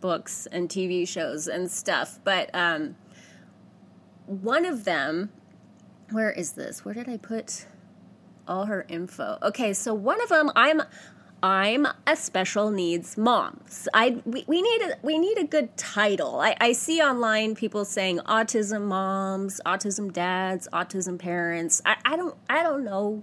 books 0.00 0.48
and 0.50 0.66
TV 0.66 1.06
shows 1.06 1.46
and 1.46 1.70
stuff. 1.70 2.20
But 2.24 2.48
um, 2.54 2.96
one 4.24 4.64
of 4.64 4.84
them 4.84 5.30
where 6.10 6.30
is 6.30 6.52
this? 6.52 6.84
Where 6.84 6.94
did 6.94 7.08
I 7.08 7.16
put 7.16 7.66
all 8.46 8.66
her 8.66 8.86
info? 8.88 9.38
Okay, 9.42 9.72
so 9.72 9.94
one 9.94 10.22
of 10.22 10.28
them, 10.28 10.50
I'm 10.54 10.82
I'm 11.42 11.86
a 12.06 12.16
special 12.16 12.70
needs 12.70 13.16
mom. 13.16 13.60
So 13.68 13.90
I 13.92 14.22
we, 14.24 14.44
we 14.46 14.62
need 14.62 14.82
a 14.82 14.96
we 15.02 15.18
need 15.18 15.38
a 15.38 15.44
good 15.44 15.76
title. 15.76 16.40
I, 16.40 16.56
I 16.60 16.72
see 16.72 17.00
online 17.00 17.54
people 17.54 17.84
saying 17.84 18.18
autism 18.20 18.86
moms, 18.86 19.60
autism 19.66 20.12
dads, 20.12 20.66
autism 20.72 21.18
parents. 21.18 21.82
I, 21.84 21.96
I 22.04 22.16
don't 22.16 22.34
I 22.48 22.62
don't 22.62 22.84
know 22.84 23.22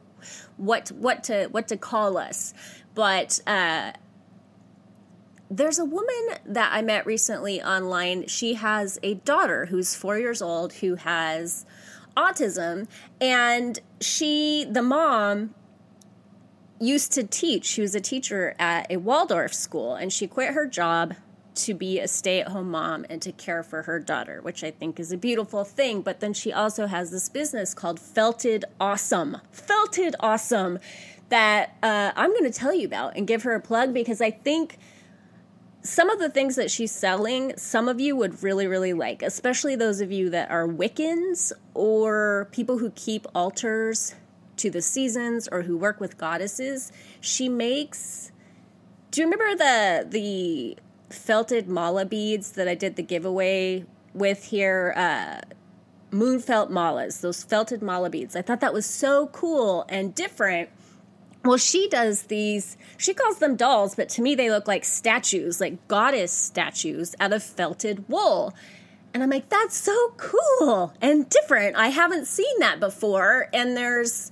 what 0.57 0.89
what 0.89 1.23
to 1.25 1.47
what 1.47 1.67
to 1.69 1.77
call 1.77 2.17
us, 2.17 2.53
but 2.93 3.39
uh, 3.47 3.93
there's 5.49 5.79
a 5.79 5.85
woman 5.85 6.37
that 6.45 6.71
I 6.71 6.81
met 6.81 7.05
recently 7.05 7.61
online. 7.61 8.27
She 8.27 8.53
has 8.53 8.99
a 9.01 9.15
daughter 9.15 9.65
who's 9.65 9.95
four 9.95 10.19
years 10.19 10.41
old 10.41 10.73
who 10.73 10.95
has 10.95 11.65
autism 12.15 12.87
and 13.19 13.79
she 13.99 14.65
the 14.69 14.81
mom 14.81 15.53
used 16.79 17.11
to 17.11 17.23
teach 17.23 17.65
she 17.65 17.81
was 17.81 17.95
a 17.95 18.01
teacher 18.01 18.55
at 18.59 18.85
a 18.91 18.97
waldorf 18.97 19.53
school 19.53 19.95
and 19.95 20.11
she 20.11 20.27
quit 20.27 20.53
her 20.53 20.67
job 20.67 21.15
to 21.55 21.73
be 21.73 21.99
a 21.99 22.07
stay-at-home 22.07 22.69
mom 22.69 23.05
and 23.09 23.21
to 23.21 23.31
care 23.31 23.63
for 23.63 23.83
her 23.83 23.99
daughter 23.99 24.41
which 24.41 24.63
i 24.63 24.71
think 24.71 24.99
is 24.99 25.11
a 25.11 25.17
beautiful 25.17 25.63
thing 25.63 26.01
but 26.01 26.19
then 26.19 26.33
she 26.33 26.51
also 26.51 26.87
has 26.87 27.11
this 27.11 27.29
business 27.29 27.73
called 27.73 27.99
felted 27.99 28.65
awesome. 28.79 29.37
Felted 29.51 30.15
awesome 30.19 30.79
that 31.29 31.77
uh, 31.81 32.11
i'm 32.15 32.31
going 32.31 32.43
to 32.43 32.51
tell 32.51 32.73
you 32.73 32.85
about 32.85 33.15
and 33.15 33.27
give 33.27 33.43
her 33.43 33.53
a 33.53 33.61
plug 33.61 33.93
because 33.93 34.21
i 34.21 34.29
think 34.29 34.77
some 35.83 36.09
of 36.09 36.17
the 36.17 36.29
things 36.29 36.55
that 36.55 36.71
she's 36.71 36.91
selling, 36.91 37.55
some 37.57 37.89
of 37.89 37.99
you 37.99 38.15
would 38.15 38.41
really, 38.41 38.67
really 38.67 38.93
like, 38.93 39.21
especially 39.21 39.75
those 39.75 39.99
of 39.99 40.11
you 40.11 40.29
that 40.29 40.49
are 40.49 40.65
Wiccans 40.65 41.51
or 41.73 42.47
people 42.51 42.77
who 42.77 42.89
keep 42.91 43.27
altars 43.35 44.15
to 44.57 44.69
the 44.69 44.81
seasons 44.81 45.49
or 45.51 45.63
who 45.63 45.77
work 45.77 45.99
with 45.99 46.17
goddesses. 46.17 46.91
She 47.19 47.49
makes. 47.49 48.31
Do 49.11 49.21
you 49.21 49.27
remember 49.27 49.55
the 49.55 50.07
the 50.09 50.77
felted 51.13 51.67
mala 51.67 52.05
beads 52.05 52.53
that 52.53 52.67
I 52.67 52.75
did 52.75 52.95
the 52.95 53.03
giveaway 53.03 53.85
with 54.13 54.45
here? 54.45 54.93
Uh, 54.95 55.41
moon 56.11 56.39
felt 56.39 56.71
malas, 56.71 57.19
those 57.19 57.43
felted 57.43 57.81
mala 57.81 58.09
beads. 58.09 58.35
I 58.35 58.41
thought 58.41 58.61
that 58.61 58.73
was 58.73 58.85
so 58.85 59.27
cool 59.27 59.85
and 59.89 60.15
different 60.15 60.69
well, 61.43 61.57
she 61.57 61.87
does 61.89 62.23
these, 62.23 62.77
she 62.97 63.13
calls 63.13 63.39
them 63.39 63.55
dolls, 63.55 63.95
but 63.95 64.09
to 64.09 64.21
me 64.21 64.35
they 64.35 64.49
look 64.49 64.67
like 64.67 64.85
statues, 64.85 65.59
like 65.59 65.87
goddess 65.87 66.31
statues 66.31 67.15
out 67.19 67.33
of 67.33 67.43
felted 67.43 68.07
wool. 68.07 68.53
And 69.13 69.21
I'm 69.21 69.29
like, 69.29 69.49
that's 69.49 69.75
so 69.75 70.13
cool 70.17 70.93
and 71.01 71.29
different. 71.29 71.75
I 71.75 71.89
haven't 71.89 72.27
seen 72.27 72.59
that 72.59 72.79
before. 72.79 73.49
And 73.53 73.77
there's 73.77 74.31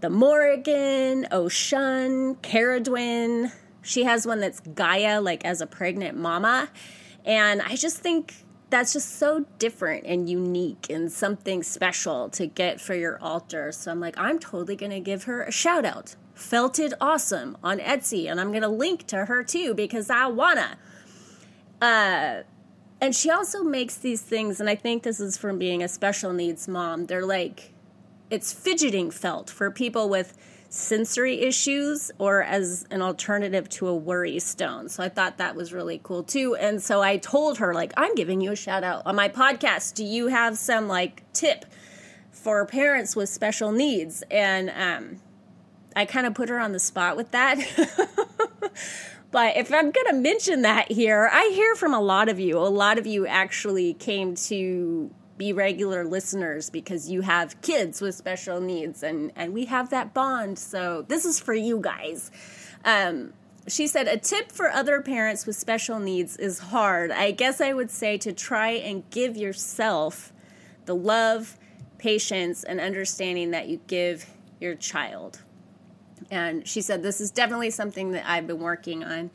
the 0.00 0.10
Morrigan, 0.10 1.26
Oshun, 1.30 2.36
Cerridwen. 2.38 3.52
She 3.82 4.04
has 4.04 4.26
one 4.26 4.40
that's 4.40 4.60
Gaia, 4.60 5.20
like 5.20 5.44
as 5.44 5.60
a 5.60 5.66
pregnant 5.66 6.18
mama. 6.18 6.68
And 7.24 7.62
I 7.62 7.76
just 7.76 7.98
think 7.98 8.34
that's 8.68 8.92
just 8.92 9.18
so 9.18 9.46
different 9.58 10.04
and 10.06 10.28
unique 10.28 10.86
and 10.90 11.10
something 11.10 11.62
special 11.62 12.28
to 12.30 12.46
get 12.46 12.80
for 12.80 12.94
your 12.94 13.18
altar. 13.22 13.70
So 13.72 13.90
I'm 13.90 14.00
like, 14.00 14.18
I'm 14.18 14.38
totally 14.38 14.76
going 14.76 14.90
to 14.90 15.00
give 15.00 15.24
her 15.24 15.42
a 15.42 15.52
shout 15.52 15.84
out. 15.84 16.16
Felted 16.34 16.92
Awesome 17.00 17.56
on 17.62 17.78
Etsy. 17.78 18.30
And 18.30 18.40
I'm 18.40 18.50
going 18.50 18.62
to 18.62 18.68
link 18.68 19.06
to 19.08 19.26
her 19.26 19.44
too 19.44 19.74
because 19.74 20.10
I 20.10 20.26
wanna. 20.26 20.78
Uh, 21.80 22.42
and 23.00 23.14
she 23.14 23.30
also 23.30 23.62
makes 23.62 23.96
these 23.96 24.22
things, 24.22 24.58
and 24.58 24.70
I 24.70 24.74
think 24.74 25.02
this 25.02 25.20
is 25.20 25.36
from 25.36 25.58
being 25.58 25.82
a 25.82 25.88
special 25.88 26.32
needs 26.32 26.66
mom. 26.66 27.06
They're 27.06 27.26
like, 27.26 27.74
it's 28.30 28.52
fidgeting 28.52 29.10
felt 29.10 29.50
for 29.50 29.70
people 29.70 30.08
with 30.08 30.36
sensory 30.76 31.40
issues 31.40 32.10
or 32.18 32.42
as 32.42 32.86
an 32.90 33.02
alternative 33.02 33.68
to 33.68 33.88
a 33.88 33.96
worry 33.96 34.38
stone. 34.38 34.88
So 34.88 35.02
I 35.02 35.08
thought 35.08 35.38
that 35.38 35.56
was 35.56 35.72
really 35.72 36.00
cool 36.02 36.22
too. 36.22 36.54
And 36.56 36.82
so 36.82 37.02
I 37.02 37.16
told 37.16 37.58
her, 37.58 37.74
like, 37.74 37.92
I'm 37.96 38.14
giving 38.14 38.40
you 38.40 38.52
a 38.52 38.56
shout 38.56 38.84
out 38.84 39.02
on 39.06 39.16
my 39.16 39.28
podcast. 39.28 39.94
Do 39.94 40.04
you 40.04 40.28
have 40.28 40.58
some 40.58 40.88
like 40.88 41.30
tip 41.32 41.64
for 42.30 42.64
parents 42.66 43.16
with 43.16 43.28
special 43.28 43.72
needs? 43.72 44.22
And 44.30 44.70
um, 44.70 45.20
I 45.96 46.04
kind 46.04 46.26
of 46.26 46.34
put 46.34 46.48
her 46.48 46.60
on 46.60 46.72
the 46.72 46.78
spot 46.78 47.16
with 47.16 47.30
that. 47.30 47.58
but 49.30 49.56
if 49.56 49.72
I'm 49.72 49.90
going 49.90 50.06
to 50.08 50.14
mention 50.14 50.62
that 50.62 50.92
here, 50.92 51.28
I 51.32 51.50
hear 51.54 51.74
from 51.74 51.94
a 51.94 52.00
lot 52.00 52.28
of 52.28 52.38
you. 52.38 52.58
A 52.58 52.68
lot 52.68 52.98
of 52.98 53.06
you 53.06 53.26
actually 53.26 53.94
came 53.94 54.34
to 54.34 55.10
be 55.38 55.52
regular 55.52 56.04
listeners 56.04 56.70
because 56.70 57.10
you 57.10 57.20
have 57.22 57.60
kids 57.62 58.00
with 58.00 58.14
special 58.14 58.60
needs 58.60 59.02
and 59.02 59.32
and 59.36 59.52
we 59.52 59.66
have 59.66 59.90
that 59.90 60.14
bond. 60.14 60.58
So 60.58 61.04
this 61.08 61.24
is 61.24 61.38
for 61.40 61.54
you 61.54 61.78
guys. 61.80 62.30
Um, 62.84 63.32
she 63.68 63.86
said 63.86 64.06
a 64.06 64.16
tip 64.16 64.52
for 64.52 64.70
other 64.70 65.00
parents 65.00 65.44
with 65.46 65.56
special 65.56 65.98
needs 65.98 66.36
is 66.36 66.58
hard. 66.58 67.10
I 67.10 67.32
guess 67.32 67.60
i 67.60 67.72
would 67.72 67.90
say 67.90 68.16
to 68.18 68.32
try 68.32 68.70
and 68.70 69.08
give 69.10 69.36
yourself 69.36 70.32
the 70.84 70.94
love 70.94 71.58
patience 71.98 72.62
and 72.62 72.80
understanding 72.80 73.50
that 73.50 73.68
you 73.68 73.80
give 73.86 74.26
your 74.60 74.74
child. 74.74 75.40
And 76.30 76.66
she 76.66 76.80
said 76.80 77.02
this 77.02 77.20
is 77.20 77.30
definitely 77.30 77.70
something 77.70 78.12
that 78.12 78.24
i've 78.26 78.46
been 78.46 78.58
working 78.58 79.04
on 79.04 79.30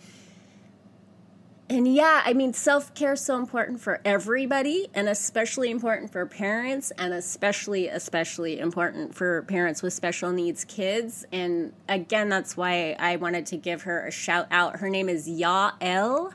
and 1.71 1.87
yeah, 1.87 2.21
I 2.25 2.33
mean, 2.33 2.51
self 2.51 2.93
care 2.95 3.13
is 3.13 3.21
so 3.21 3.37
important 3.37 3.79
for 3.79 4.01
everybody, 4.03 4.89
and 4.93 5.07
especially 5.07 5.71
important 5.71 6.11
for 6.11 6.25
parents, 6.25 6.91
and 6.97 7.13
especially, 7.13 7.87
especially 7.87 8.59
important 8.59 9.15
for 9.15 9.43
parents 9.43 9.81
with 9.81 9.93
special 9.93 10.33
needs 10.33 10.65
kids. 10.65 11.25
And 11.31 11.71
again, 11.87 12.27
that's 12.27 12.57
why 12.57 12.97
I 12.99 13.15
wanted 13.15 13.45
to 13.47 13.57
give 13.57 13.83
her 13.83 14.05
a 14.05 14.11
shout 14.11 14.47
out. 14.51 14.81
Her 14.81 14.89
name 14.89 15.07
is 15.07 15.29
Yael. 15.29 16.33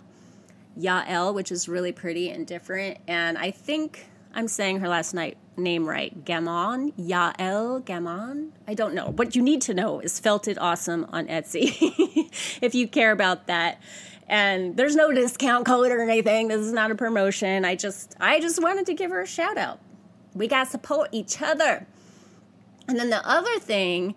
Yael, 0.79 1.35
which 1.35 1.53
is 1.53 1.69
really 1.69 1.93
pretty 1.93 2.31
and 2.31 2.47
different. 2.47 2.97
And 3.07 3.37
I 3.37 3.51
think 3.51 4.07
I'm 4.35 4.49
saying 4.49 4.81
her 4.81 4.89
last 4.89 5.13
night 5.13 5.37
name 5.59 5.87
right. 5.87 6.25
Gamon, 6.25 6.93
Yael 6.93 7.85
Gamon. 7.85 8.53
I 8.67 8.73
don't 8.73 8.95
know. 8.95 9.11
What 9.11 9.37
you 9.37 9.43
need 9.43 9.61
to 9.63 9.75
know 9.75 10.01
is 10.01 10.19
Felted 10.19 10.57
Awesome 10.59 11.07
on 11.11 11.27
Etsy 11.27 11.75
if 12.63 12.75
you 12.75 12.89
care 12.89 13.13
about 13.13 13.49
that. 13.49 13.83
And 14.29 14.77
there's 14.77 14.97
no 14.97 15.13
discount 15.13 15.67
code 15.67 15.93
or 15.93 16.03
anything. 16.03 16.49
This 16.49 16.61
is 16.61 16.73
not 16.73 16.91
a 16.91 16.95
promotion. 16.95 17.65
I 17.65 17.77
just 17.77 18.15
I 18.19 18.41
just 18.41 18.61
wanted 18.61 18.87
to 18.87 18.95
give 18.95 19.11
her 19.11 19.21
a 19.23 19.27
shout 19.27 19.57
out. 19.57 19.79
We 20.35 20.49
got 20.49 20.65
to 20.65 20.71
support 20.71 21.11
each 21.13 21.41
other. 21.41 21.87
And 22.89 22.99
then 22.99 23.11
the 23.11 23.27
other 23.27 23.59
thing 23.59 24.15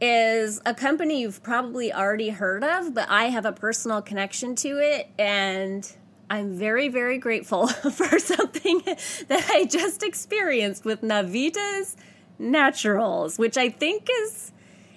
is 0.00 0.60
a 0.66 0.74
company 0.74 1.22
you've 1.22 1.42
probably 1.42 1.92
already 1.92 2.30
heard 2.30 2.62
of, 2.62 2.94
but 2.94 3.08
I 3.08 3.26
have 3.26 3.46
a 3.46 3.52
personal 3.52 4.02
connection 4.02 4.54
to 4.56 4.78
it 4.78 5.08
and 5.18 5.90
I'm 6.28 6.56
very, 6.56 6.88
very 6.88 7.18
grateful 7.18 7.66
for 7.68 8.18
something 8.18 8.82
that 8.84 9.50
I 9.50 9.64
just 9.64 10.02
experienced 10.02 10.84
with 10.84 11.02
Navitas 11.02 11.96
Naturals, 12.38 13.38
which 13.38 13.56
I 13.56 13.70
think 13.70 14.08
is, 14.22 14.52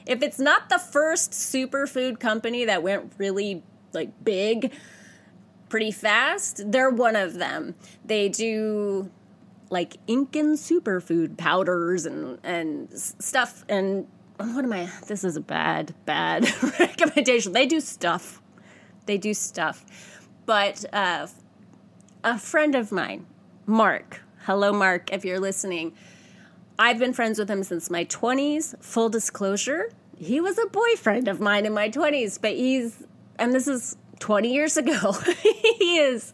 if 0.06 0.22
it's 0.22 0.40
not 0.40 0.70
the 0.70 0.80
first 0.80 1.32
superfood 1.32 2.20
company 2.20 2.66
that 2.66 2.84
went 2.84 3.14
really 3.18 3.64
like 3.94 4.24
big 4.24 4.74
pretty 5.70 5.92
fast, 5.92 6.72
they're 6.72 6.90
one 6.90 7.16
of 7.16 7.36
them. 7.36 7.76
They 8.04 8.30
do 8.30 9.12
like 9.70 9.98
Incan 10.08 10.54
superfood 10.56 11.38
powders 11.38 12.06
and 12.06 12.40
and 12.44 12.92
stuff 12.92 13.64
and 13.70 14.08
what 14.38 14.64
am 14.64 14.72
I? 14.72 14.90
This 15.08 15.26
is 15.26 15.36
a 15.36 15.42
bad, 15.42 15.94
bad 16.06 16.50
recommendation. 16.80 17.52
They 17.52 17.66
do 17.66 17.82
stuff. 17.82 18.42
They 19.06 19.18
do 19.18 19.34
stuff. 19.34 19.86
But 20.46 20.86
uh, 20.94 21.28
a 22.24 22.40
friend 22.40 22.74
of 22.74 22.92
mine, 22.92 23.26
Mark, 23.66 24.22
hello, 24.46 24.72
Mark, 24.72 25.12
if 25.12 25.26
you're 25.26 25.42
listening, 25.42 25.94
I've 26.78 27.00
been 27.00 27.12
friends 27.12 27.38
with 27.38 27.50
him 27.50 27.64
since 27.64 27.90
my 27.90 28.06
20s. 28.06 28.82
Full 28.82 29.10
disclosure, 29.10 29.92
he 30.18 30.40
was 30.40 30.58
a 30.58 30.68
boyfriend 30.68 31.28
of 31.28 31.42
mine 31.42 31.66
in 31.66 31.74
my 31.74 31.90
20s, 31.90 32.40
but 32.42 32.52
he's, 32.52 33.04
and 33.40 33.54
this 33.54 33.68
is 33.68 33.98
20 34.20 34.54
years 34.54 34.78
ago, 34.78 35.14
he 35.42 35.98
is 35.98 36.34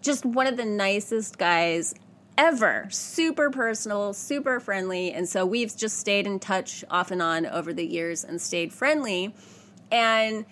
just 0.00 0.24
one 0.24 0.46
of 0.46 0.56
the 0.56 0.64
nicest 0.64 1.38
guys 1.38 1.94
ever. 2.36 2.86
Super 2.90 3.50
personal, 3.50 4.12
super 4.12 4.58
friendly. 4.58 5.12
And 5.12 5.28
so 5.28 5.46
we've 5.46 5.76
just 5.76 5.98
stayed 5.98 6.26
in 6.26 6.38
touch 6.38 6.84
off 6.90 7.10
and 7.10 7.22
on 7.22 7.46
over 7.46 7.72
the 7.72 7.86
years 7.86 8.24
and 8.24 8.40
stayed 8.40 8.72
friendly. 8.72 9.34
And 9.90 10.46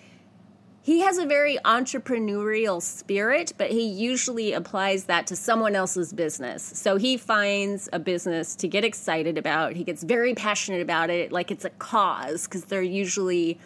he 0.83 1.01
has 1.01 1.17
a 1.19 1.25
very 1.25 1.57
entrepreneurial 1.63 2.81
spirit, 2.81 3.53
but 3.57 3.69
he 3.69 3.85
usually 3.85 4.53
applies 4.53 5.05
that 5.05 5.27
to 5.27 5.35
someone 5.35 5.75
else's 5.75 6.11
business. 6.11 6.63
So 6.63 6.97
he 6.97 7.17
finds 7.17 7.87
a 7.93 7.99
business 7.99 8.55
to 8.57 8.67
get 8.67 8.83
excited 8.83 9.37
about. 9.37 9.73
He 9.73 9.83
gets 9.83 10.03
very 10.03 10.33
passionate 10.33 10.81
about 10.81 11.11
it, 11.11 11.31
like 11.31 11.51
it's 11.51 11.65
a 11.65 11.69
cause, 11.71 12.45
because 12.45 12.65
they're 12.65 12.81
usually 12.81 13.59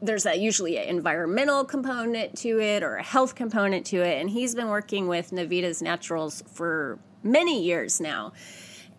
there's 0.00 0.26
a 0.26 0.36
usually 0.36 0.76
an 0.76 0.88
environmental 0.88 1.64
component 1.64 2.36
to 2.38 2.60
it 2.60 2.82
or 2.82 2.96
a 2.96 3.02
health 3.02 3.34
component 3.34 3.86
to 3.86 3.96
it. 3.96 4.20
And 4.20 4.30
he's 4.30 4.54
been 4.54 4.68
working 4.68 5.08
with 5.08 5.30
Navitas 5.30 5.82
Naturals 5.82 6.42
for 6.52 6.98
many 7.22 7.62
years 7.62 8.00
now. 8.00 8.32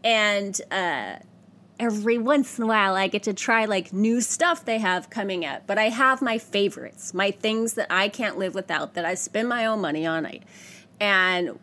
And 0.04 0.60
uh, 0.72 1.16
every 1.80 2.18
once 2.18 2.58
in 2.58 2.66
a 2.66 2.68
while 2.68 2.96
I 2.96 3.08
get 3.08 3.24
to 3.24 3.34
try 3.34 3.66
like 3.66 3.94
new 3.94 4.20
stuff 4.20 4.66
they 4.66 4.80
have 4.80 5.10
coming 5.10 5.46
up. 5.46 5.66
But 5.66 5.78
I 5.78 5.90
have 5.90 6.22
my 6.22 6.38
favorites, 6.38 7.14
my 7.14 7.32
things 7.32 7.74
that 7.76 7.88
I 7.90 8.10
can't 8.10 8.38
live 8.38 8.54
without, 8.54 8.94
that 8.96 9.06
I 9.06 9.14
spend 9.14 9.48
my 9.48 9.66
own 9.66 9.80
money 9.80 10.06
on. 10.06 10.26
it, 10.26 10.44
And 11.00 11.60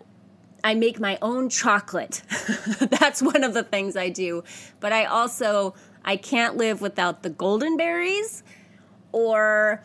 I 0.64 0.74
make 0.74 0.98
my 0.98 1.18
own 1.20 1.50
chocolate. 1.50 2.22
That's 2.80 3.22
one 3.22 3.44
of 3.44 3.52
the 3.52 3.62
things 3.62 3.96
I 3.96 4.08
do. 4.08 4.44
But 4.80 4.92
I 4.92 5.04
also 5.04 5.74
I 6.04 6.16
can't 6.16 6.56
live 6.56 6.80
without 6.80 7.22
the 7.22 7.30
golden 7.30 7.76
berries 7.76 8.42
or 9.12 9.82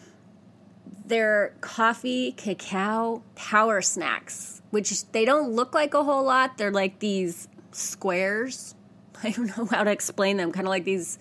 their 1.05 1.53
coffee 1.61 2.31
cacao 2.31 3.23
power 3.35 3.81
snacks, 3.81 4.61
which 4.69 5.11
they 5.11 5.25
don't 5.25 5.51
look 5.51 5.73
like 5.73 5.93
a 5.93 6.03
whole 6.03 6.23
lot. 6.23 6.57
They're 6.57 6.71
like 6.71 6.99
these 6.99 7.47
squares 7.71 8.75
I 9.23 9.31
don't 9.31 9.55
know 9.57 9.65
how 9.65 9.83
to 9.83 9.91
explain 9.91 10.37
them, 10.37 10.51
kind 10.51 10.67
of 10.67 10.69
like 10.69 10.83
these 10.83 11.19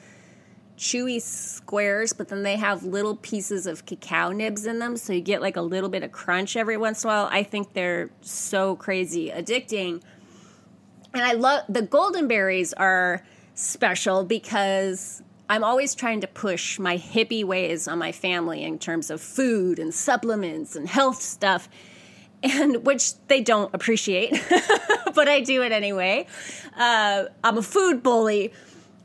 chewy 0.79 1.21
squares, 1.21 2.13
but 2.13 2.29
then 2.29 2.43
they 2.43 2.57
have 2.57 2.83
little 2.85 3.17
pieces 3.17 3.67
of 3.67 3.85
cacao 3.85 4.33
nibs 4.33 4.65
in 4.65 4.79
them, 4.79 4.97
so 4.97 5.13
you 5.13 5.21
get 5.21 5.43
like 5.43 5.57
a 5.57 5.63
little 5.63 5.91
bit 5.91 6.03
of 6.03 6.11
crunch 6.11 6.57
every 6.57 6.77
once 6.77 7.05
in 7.05 7.11
a 7.11 7.13
while. 7.13 7.29
I 7.31 7.43
think 7.43 7.75
they're 7.75 8.11
so 8.23 8.77
crazy 8.77 9.31
addicting. 9.31 10.03
And 11.13 11.23
I 11.23 11.33
love 11.33 11.65
the 11.69 11.83
golden 11.83 12.29
berries 12.29 12.73
are 12.73 13.23
special 13.55 14.25
because 14.25 15.23
I'm 15.51 15.65
always 15.65 15.97
trying 15.97 16.21
to 16.21 16.29
push 16.29 16.79
my 16.79 16.97
hippie 16.97 17.43
ways 17.43 17.89
on 17.89 17.99
my 17.99 18.13
family 18.13 18.63
in 18.63 18.79
terms 18.79 19.11
of 19.11 19.21
food 19.21 19.81
and 19.81 19.93
supplements 19.93 20.77
and 20.77 20.89
health 20.89 21.21
stuff 21.21 21.69
and 22.41 22.77
which 22.87 23.15
they 23.27 23.41
don't 23.41 23.75
appreciate, 23.75 24.31
but 25.15 25.29
I 25.29 25.41
do 25.41 25.63
it 25.63 25.73
anyway. 25.73 26.27
Uh, 26.77 27.25
I'm 27.43 27.59
a 27.59 27.63
food 27.63 28.01
bully, 28.01 28.53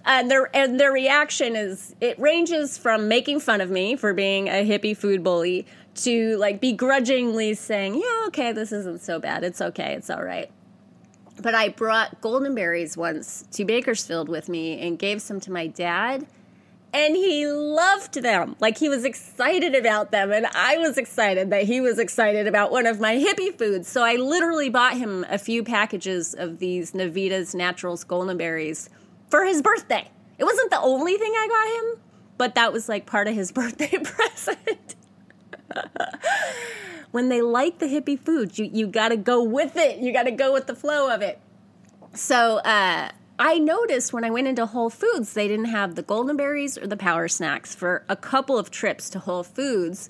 and 0.06 0.30
their 0.30 0.56
and 0.56 0.80
their 0.80 0.92
reaction 0.92 1.56
is 1.56 1.96
it 2.00 2.20
ranges 2.20 2.78
from 2.78 3.08
making 3.08 3.40
fun 3.40 3.60
of 3.60 3.72
me 3.72 3.96
for 3.96 4.14
being 4.14 4.48
a 4.48 4.64
hippie 4.64 4.96
food 4.96 5.24
bully 5.24 5.66
to 5.96 6.38
like 6.38 6.62
begrudgingly 6.62 7.56
saying, 7.56 7.96
"Yeah, 7.96 8.28
okay, 8.28 8.52
this 8.52 8.72
isn't 8.72 9.02
so 9.02 9.18
bad. 9.20 9.44
It's 9.44 9.62
okay. 9.62 9.96
It's 9.96 10.12
all 10.12 10.24
right." 10.24 10.52
But 11.42 11.54
I 11.54 11.70
brought 11.70 12.22
golden 12.22 12.56
berries 12.56 12.96
once 12.96 13.46
to 13.52 13.66
Bakersfield 13.66 14.30
with 14.30 14.50
me 14.50 14.80
and 14.80 14.98
gave 14.98 15.22
some 15.22 15.40
to 15.42 15.52
my 15.52 15.68
dad 15.68 16.28
and 16.96 17.14
he 17.14 17.46
loved 17.46 18.22
them. 18.22 18.56
Like 18.62 18.78
he 18.78 18.88
was 18.88 19.04
excited 19.04 19.76
about 19.76 20.12
them, 20.12 20.32
and 20.32 20.48
I 20.56 20.78
was 20.78 20.98
excited 20.98 21.50
that 21.50 21.64
he 21.64 21.82
was 21.82 22.00
excited 22.00 22.48
about 22.48 22.72
one 22.72 22.88
of 22.88 23.02
my 23.02 23.16
hippie 23.18 23.56
foods. 23.56 23.90
So 23.90 24.02
I 24.02 24.16
literally 24.16 24.70
bought 24.70 24.96
him 24.96 25.26
a 25.30 25.38
few 25.38 25.62
packages 25.62 26.34
of 26.34 26.60
these 26.60 26.94
Navitas 26.94 27.54
Naturals 27.54 28.06
golden 28.06 28.38
berries 28.38 28.90
for 29.30 29.44
his 29.44 29.62
birthday. 29.62 30.10
It 30.38 30.46
wasn't 30.46 30.72
the 30.72 30.80
only 30.80 31.18
thing 31.18 31.34
I 31.36 31.48
got 31.48 31.84
him, 31.84 32.02
but 32.38 32.56
that 32.56 32.72
was 32.72 32.88
like 32.88 33.06
part 33.06 33.28
of 33.28 33.36
his 33.36 33.52
birthday 33.52 33.98
present. 33.98 34.96
when 37.12 37.30
they 37.30 37.42
like 37.42 37.80
the 37.80 37.86
hippie 37.86 38.20
food, 38.20 38.58
you 38.58 38.70
you 38.72 38.88
got 38.88 39.10
to 39.10 39.18
go 39.18 39.44
with 39.44 39.76
it. 39.76 40.00
You 40.00 40.12
got 40.14 40.24
to 40.24 40.32
go 40.32 40.54
with 40.54 40.68
the 40.68 40.76
flow 40.76 41.14
of 41.14 41.22
it. 41.22 41.40
So 42.14 42.58
uh, 42.60 43.10
I 43.38 43.60
noticed 43.60 44.14
when 44.14 44.24
I 44.24 44.30
went 44.30 44.48
into 44.48 44.66
Whole 44.66 44.90
Foods, 44.90 45.34
they 45.34 45.48
didn't 45.48 45.66
have 45.66 45.96
the 45.96 46.02
golden 46.02 46.38
berries 46.38 46.78
or 46.78 46.88
the 46.88 46.98
power 46.98 47.28
snacks 47.28 47.76
for 47.76 48.06
a 48.08 48.16
couple 48.16 48.58
of 48.58 48.72
trips 48.72 49.10
to 49.12 49.20
Whole 49.20 49.44
Foods. 49.44 50.10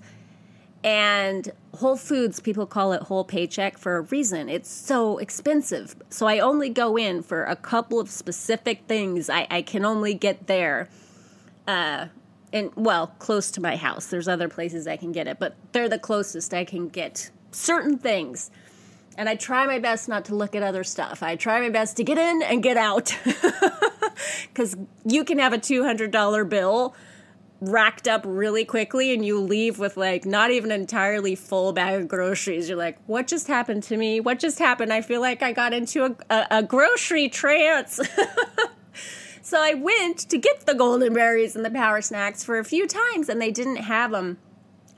And 0.84 1.52
Whole 1.74 1.98
Foods, 1.98 2.40
people 2.40 2.68
call 2.68 2.94
it 2.94 3.02
whole 3.04 3.24
paycheck 3.24 3.80
for 3.80 3.98
a 3.98 4.02
reason. 4.02 4.50
It's 4.50 4.70
so 4.70 5.18
expensive. 5.18 5.96
So 6.10 6.28
I 6.28 6.38
only 6.38 6.70
go 6.70 6.96
in 6.96 7.24
for 7.24 7.44
a 7.46 7.56
couple 7.56 8.00
of 8.00 8.12
specific 8.12 8.84
things. 8.88 9.28
I, 9.28 9.48
I 9.50 9.62
can 9.64 9.84
only 9.84 10.14
get 10.14 10.46
there. 10.46 10.88
Uh, 11.68 12.08
and 12.56 12.72
well, 12.76 13.08
close 13.20 13.52
to 13.52 13.62
my 13.62 13.76
house. 13.76 14.08
There's 14.08 14.28
other 14.28 14.50
places 14.50 14.88
I 14.88 14.98
can 14.98 15.12
get 15.12 15.28
it, 15.28 15.38
but 15.38 15.56
they're 15.74 15.90
the 15.90 16.00
closest 16.00 16.54
I 16.54 16.64
can 16.64 16.88
get 16.88 17.30
certain 17.52 18.00
things 18.00 18.50
and 19.18 19.30
I 19.30 19.36
try 19.36 19.66
my 19.66 19.80
best 19.80 20.10
not 20.10 20.26
to 20.26 20.36
look 20.36 20.56
at 20.56 20.64
other 20.64 20.84
stuff. 20.84 21.24
I 21.24 21.36
try 21.36 21.62
my 21.62 21.70
best 21.70 21.98
to 21.98 22.04
get 22.04 22.18
in 22.18 22.42
and 22.44 22.62
get 22.64 22.78
out. 22.78 23.16
Because 24.48 24.78
you 25.04 25.26
can 25.26 25.40
have 25.40 25.52
a 25.52 25.58
$200 25.58 26.50
bill 26.50 26.96
racked 27.60 28.08
up 28.08 28.22
really 28.26 28.64
quickly 28.64 29.14
and 29.14 29.26
you 29.26 29.42
leave 29.42 29.78
with 29.78 29.98
like 29.98 30.26
not 30.26 30.52
even 30.52 30.72
an 30.72 30.80
entirely 30.80 31.36
full 31.36 31.74
bag 31.74 32.02
of 32.02 32.08
groceries. 32.08 32.70
You're 32.70 32.78
like, 32.78 32.98
what 33.08 33.28
just 33.28 33.48
happened 33.48 33.84
to 33.84 33.98
me? 33.98 34.22
What 34.22 34.40
just 34.40 34.58
happened? 34.58 34.94
I 34.94 35.02
feel 35.02 35.20
like 35.20 35.44
I 35.44 35.52
got 35.52 35.74
into 35.74 36.06
a, 36.06 36.16
a, 36.30 36.48
a 36.52 36.64
grocery 36.64 37.28
trance. 37.28 38.00
so 39.46 39.62
I 39.62 39.76
went 39.76 40.18
to 40.30 40.40
get 40.40 40.66
the 40.66 40.74
golden 40.74 41.14
berries 41.14 41.56
and 41.56 41.64
the 41.64 41.70
power 41.70 42.02
snacks 42.02 42.44
for 42.44 42.58
a 42.58 42.64
few 42.64 42.88
times 42.88 43.30
and 43.30 43.40
they 43.40 43.52
didn't 43.52 43.76
have 43.76 44.10
them. 44.10 44.40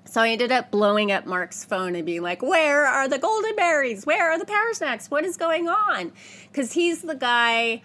So 0.06 0.22
I 0.22 0.30
ended 0.30 0.54
up 0.54 0.72
blowing 0.72 1.12
up 1.12 1.26
Mark's 1.26 1.66
phone 1.66 1.96
and 1.96 2.06
being 2.06 2.22
like, 2.22 2.42
Where 2.42 2.86
are 2.86 3.10
the 3.10 3.20
golden 3.20 3.58
berries? 3.58 4.06
Where 4.06 4.32
are 4.32 4.40
the 4.40 4.46
power 4.46 4.72
snacks? 4.72 5.12
What 5.12 5.26
is 5.26 5.36
going 5.36 5.68
on? 5.68 6.14
Because 6.50 6.72
he's 6.72 7.02
the 7.02 7.14
guy 7.14 7.82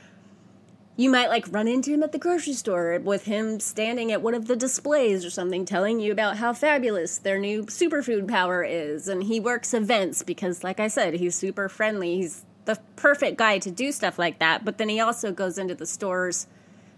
you 0.94 1.10
might 1.10 1.30
like 1.30 1.50
run 1.50 1.66
into 1.66 1.90
him 1.90 2.04
at 2.04 2.12
the 2.12 2.18
grocery 2.18 2.52
store 2.52 2.96
with 3.02 3.24
him 3.24 3.58
standing 3.58 4.12
at 4.12 4.22
one 4.22 4.34
of 4.34 4.46
the 4.46 4.54
displays 4.54 5.24
or 5.24 5.30
something 5.30 5.64
telling 5.64 5.98
you 5.98 6.12
about 6.12 6.36
how 6.36 6.52
fabulous 6.52 7.18
their 7.18 7.40
new 7.40 7.64
superfood 7.64 8.28
power 8.28 8.62
is. 8.62 9.08
And 9.08 9.24
he 9.24 9.40
works 9.40 9.74
events 9.74 10.22
because, 10.22 10.62
like 10.62 10.78
I 10.78 10.86
said, 10.86 11.14
he's 11.14 11.34
super 11.34 11.68
friendly. 11.68 12.18
He's 12.18 12.44
the 12.64 12.78
perfect 12.96 13.36
guy 13.38 13.58
to 13.58 13.70
do 13.70 13.92
stuff 13.92 14.18
like 14.18 14.38
that. 14.38 14.64
But 14.64 14.78
then 14.78 14.88
he 14.88 15.00
also 15.00 15.32
goes 15.32 15.58
into 15.58 15.74
the 15.74 15.86
stores 15.86 16.46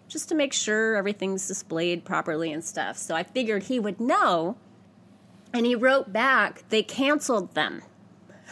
just 0.08 0.28
to 0.28 0.34
make 0.34 0.52
sure 0.52 0.96
everything's 0.96 1.46
displayed 1.48 2.04
properly 2.04 2.52
and 2.52 2.64
stuff. 2.64 2.96
So 2.96 3.14
I 3.14 3.22
figured 3.22 3.64
he 3.64 3.80
would 3.80 4.00
know 4.00 4.56
And 5.52 5.64
he 5.64 5.76
wrote 5.76 6.12
back, 6.12 6.64
they 6.68 6.82
canceled 6.82 7.54
them. 7.54 7.82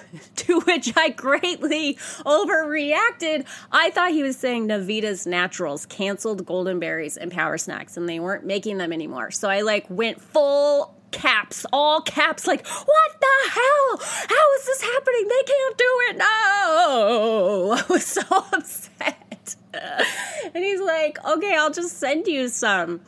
to 0.36 0.60
which 0.60 0.92
I 0.96 1.10
greatly 1.10 1.94
overreacted. 2.24 3.46
I 3.70 3.90
thought 3.90 4.12
he 4.12 4.22
was 4.22 4.36
saying 4.36 4.68
Navitas 4.68 5.26
Naturals 5.26 5.86
canceled 5.86 6.46
golden 6.46 6.78
berries 6.78 7.16
and 7.16 7.30
power 7.30 7.58
snacks 7.58 7.96
and 7.96 8.08
they 8.08 8.20
weren't 8.20 8.44
making 8.44 8.78
them 8.78 8.92
anymore. 8.92 9.30
So 9.30 9.48
I 9.48 9.62
like 9.62 9.86
went 9.88 10.20
full 10.20 10.94
caps, 11.12 11.64
all 11.72 12.00
caps, 12.00 12.46
like, 12.46 12.66
what 12.66 13.20
the 13.20 13.50
hell? 13.50 14.00
How 14.00 14.54
is 14.58 14.66
this 14.66 14.82
happening? 14.82 15.28
They 15.28 15.42
can't 15.46 15.78
do 15.78 16.00
it. 16.08 16.16
No. 16.16 17.76
I 17.78 17.84
was 17.88 18.04
so 18.04 18.22
upset. 18.52 19.56
and 20.54 20.64
he's 20.64 20.80
like, 20.80 21.24
okay, 21.24 21.54
I'll 21.56 21.70
just 21.70 21.98
send 21.98 22.26
you 22.26 22.48
some. 22.48 23.00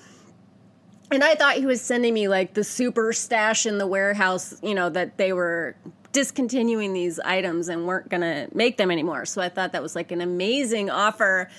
And 1.10 1.22
I 1.22 1.34
thought 1.34 1.56
he 1.56 1.66
was 1.66 1.80
sending 1.80 2.14
me 2.14 2.28
like 2.28 2.54
the 2.54 2.64
super 2.64 3.12
stash 3.12 3.66
in 3.66 3.78
the 3.78 3.86
warehouse, 3.86 4.54
you 4.62 4.74
know, 4.74 4.88
that 4.90 5.16
they 5.18 5.32
were 5.32 5.76
discontinuing 6.12 6.92
these 6.92 7.20
items 7.20 7.68
and 7.68 7.86
weren't 7.86 8.08
going 8.08 8.22
to 8.22 8.48
make 8.54 8.76
them 8.78 8.90
anymore. 8.90 9.26
So 9.26 9.42
I 9.42 9.48
thought 9.48 9.72
that 9.72 9.82
was 9.82 9.94
like 9.94 10.12
an 10.12 10.20
amazing 10.20 10.88
offer. 10.88 11.50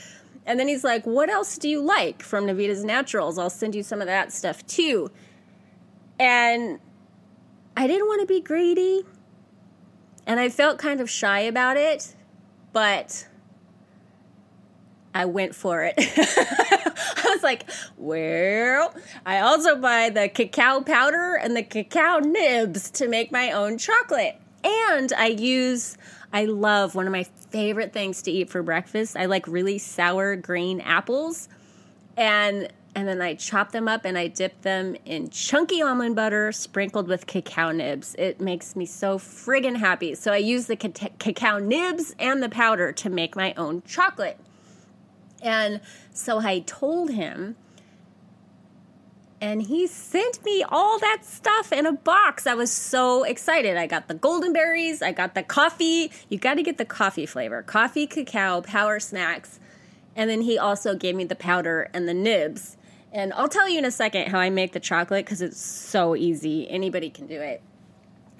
And 0.46 0.60
then 0.60 0.68
he's 0.68 0.84
like, 0.84 1.06
What 1.06 1.30
else 1.30 1.58
do 1.58 1.70
you 1.70 1.82
like 1.82 2.24
from 2.24 2.46
Navitas 2.48 2.84
Naturals? 2.84 3.38
I'll 3.38 3.50
send 3.50 3.76
you 3.76 3.84
some 3.84 4.02
of 4.02 4.08
that 4.08 4.32
stuff 4.32 4.66
too. 4.66 5.12
And 6.20 6.80
I 7.76 7.88
didn't 7.88 8.08
want 8.08 8.22
to 8.22 8.28
be 8.28 8.42
greedy. 8.42 9.04
And 10.26 10.40
I 10.40 10.50
felt 10.50 10.80
kind 10.80 11.02
of 11.02 11.10
shy 11.10 11.42
about 11.42 11.78
it, 11.78 12.16
but 12.74 13.28
I 15.14 15.26
went 15.26 15.56
for 15.56 15.84
it. 15.84 15.96
I 15.98 17.30
was 17.30 17.44
like, 17.44 17.70
well, 17.96 18.94
I 19.26 19.40
also 19.40 19.76
buy 19.78 20.10
the 20.10 20.28
cacao 20.28 20.82
powder 20.82 21.36
and 21.36 21.56
the 21.56 21.64
cacao 21.64 22.20
nibs 22.20 22.90
to 22.92 23.08
make 23.08 23.32
my 23.32 23.52
own 23.52 23.78
chocolate. 23.78 24.40
And 24.64 25.14
I 25.14 25.28
use, 25.28 25.96
I 26.34 26.46
love 26.46 26.96
one 26.96 27.06
of 27.06 27.14
my 27.14 27.24
favorite 27.24 27.94
things 27.94 28.24
to 28.24 28.32
eat 28.32 28.50
for 28.50 28.64
breakfast. 28.64 29.16
I 29.16 29.28
like 29.28 29.48
really 29.48 29.78
sour 29.78 30.36
green 30.36 30.82
apples. 30.82 31.48
And 32.18 32.70
and 32.96 33.08
then 33.08 33.22
I 33.22 33.36
chop 33.36 33.74
them 33.74 33.90
up 33.90 34.06
and 34.06 34.18
I 34.18 34.28
dip 34.28 34.62
them 34.62 34.96
in 35.06 35.30
chunky 35.30 35.82
almond 35.82 36.16
butter 36.16 36.54
sprinkled 36.54 37.10
with 37.10 37.28
cacao 37.28 37.72
nibs. 37.72 38.16
It 38.18 38.40
makes 38.40 38.76
me 38.76 38.86
so 38.86 39.20
friggin' 39.20 39.76
happy. 39.76 40.16
So 40.16 40.32
I 40.32 40.38
use 40.38 40.68
the 40.68 40.78
ca- 40.78 41.10
cacao 41.20 41.60
nibs 41.60 42.16
and 42.18 42.42
the 42.42 42.48
powder 42.48 42.94
to 42.94 43.10
make 43.10 43.36
my 43.36 43.54
own 43.56 43.84
chocolate. 43.86 44.40
And 45.42 45.82
so 46.12 46.40
I 46.40 46.60
told 46.60 47.12
him 47.12 47.58
and 49.42 49.64
he 49.64 49.86
sent 49.86 50.44
me 50.46 50.64
all 50.70 50.98
that 50.98 51.26
stuff 51.26 51.74
in 51.74 51.86
a 51.86 51.92
box. 51.92 52.48
I 52.48 52.54
was 52.54 52.72
so 52.72 53.24
excited. 53.24 53.76
I 53.76 53.86
got 53.86 54.08
the 54.08 54.14
golden 54.14 54.54
berries, 54.54 55.02
I 55.02 55.12
got 55.12 55.36
the 55.36 55.44
coffee. 55.44 56.12
You 56.30 56.38
got 56.38 56.56
to 56.56 56.64
get 56.64 56.78
the 56.78 56.86
coffee 56.86 57.26
flavor 57.26 57.62
coffee, 57.62 58.08
cacao, 58.08 58.62
power 58.62 59.02
snacks. 59.02 59.60
And 60.16 60.30
then 60.30 60.42
he 60.42 60.58
also 60.58 60.96
gave 60.96 61.16
me 61.16 61.26
the 61.26 61.36
powder 61.36 61.90
and 61.94 62.08
the 62.08 62.14
nibs. 62.14 62.78
And 63.16 63.32
I'll 63.32 63.48
tell 63.48 63.70
you 63.70 63.80
in 63.80 63.86
a 63.86 63.92
second 63.92 64.28
how 64.28 64.40
I 64.40 64.50
make 64.50 64.74
the 64.74 64.80
chocolate 64.82 65.26
because 65.26 65.42
it's 65.42 65.58
so 65.60 66.18
easy. 66.18 66.70
Anybody 66.70 67.10
can 67.10 67.28
do 67.28 67.40
it. 67.40 67.62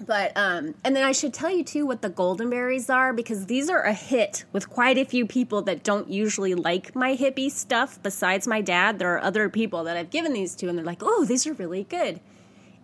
But 0.04 0.36
um, 0.36 0.74
and 0.84 0.94
then 0.94 1.02
I 1.02 1.12
should 1.12 1.32
tell 1.32 1.50
you 1.50 1.64
too 1.64 1.86
what 1.86 2.02
the 2.02 2.10
golden 2.10 2.50
berries 2.50 2.90
are 2.90 3.14
because 3.14 3.46
these 3.46 3.70
are 3.70 3.80
a 3.80 3.94
hit 3.94 4.44
with 4.52 4.68
quite 4.68 4.98
a 4.98 5.06
few 5.06 5.24
people 5.24 5.62
that 5.62 5.82
don't 5.82 6.10
usually 6.10 6.54
like 6.54 6.94
my 6.94 7.16
hippie 7.16 7.50
stuff. 7.50 7.98
Besides 8.02 8.46
my 8.46 8.60
dad, 8.60 8.98
there 8.98 9.14
are 9.14 9.22
other 9.22 9.48
people 9.48 9.84
that 9.84 9.96
I've 9.96 10.10
given 10.10 10.34
these 10.34 10.54
to, 10.56 10.68
and 10.68 10.76
they're 10.76 10.84
like, 10.84 11.02
"Oh, 11.02 11.24
these 11.24 11.46
are 11.46 11.54
really 11.54 11.84
good." 11.84 12.20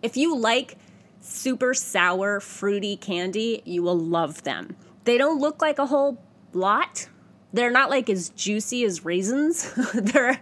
If 0.01 0.17
you 0.17 0.35
like 0.35 0.77
super 1.21 1.75
sour, 1.75 2.39
fruity 2.39 2.97
candy, 2.97 3.61
you 3.65 3.83
will 3.83 3.99
love 3.99 4.41
them. 4.41 4.75
They 5.03 5.19
don't 5.19 5.39
look 5.39 5.61
like 5.61 5.77
a 5.77 5.85
whole 5.85 6.17
lot. 6.53 7.07
They're 7.53 7.69
not 7.69 7.91
like 7.91 8.09
as 8.09 8.29
juicy 8.29 8.83
as 8.83 9.05
raisins. 9.05 9.71
they're 9.93 10.41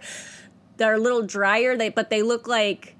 they're 0.82 0.94
a 0.94 0.98
little 0.98 1.22
drier. 1.22 1.76
They 1.76 1.88
but 1.88 2.10
they 2.10 2.22
look 2.22 2.48
like 2.48 2.96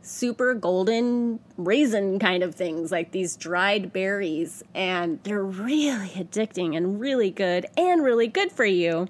super 0.00 0.54
golden 0.54 1.40
raisin 1.56 2.18
kind 2.18 2.42
of 2.42 2.54
things, 2.54 2.90
like 2.90 3.10
these 3.10 3.36
dried 3.36 3.92
berries. 3.92 4.62
And 4.74 5.22
they're 5.24 5.44
really 5.44 6.08
addicting 6.10 6.76
and 6.76 7.00
really 7.00 7.30
good 7.30 7.66
and 7.76 8.02
really 8.02 8.28
good 8.28 8.52
for 8.52 8.64
you. 8.64 9.08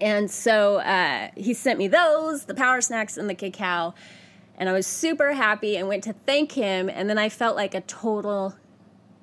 And 0.00 0.30
so 0.30 0.76
uh, 0.76 1.30
he 1.36 1.54
sent 1.54 1.78
me 1.78 1.88
those, 1.88 2.44
the 2.44 2.54
power 2.54 2.80
snacks, 2.80 3.16
and 3.16 3.28
the 3.28 3.34
cacao. 3.34 3.94
And 4.56 4.68
I 4.68 4.72
was 4.72 4.86
super 4.86 5.32
happy 5.32 5.76
and 5.76 5.88
went 5.88 6.04
to 6.04 6.12
thank 6.24 6.52
him. 6.52 6.88
And 6.88 7.10
then 7.10 7.18
I 7.18 7.28
felt 7.28 7.56
like 7.56 7.74
a 7.74 7.80
total 7.80 8.54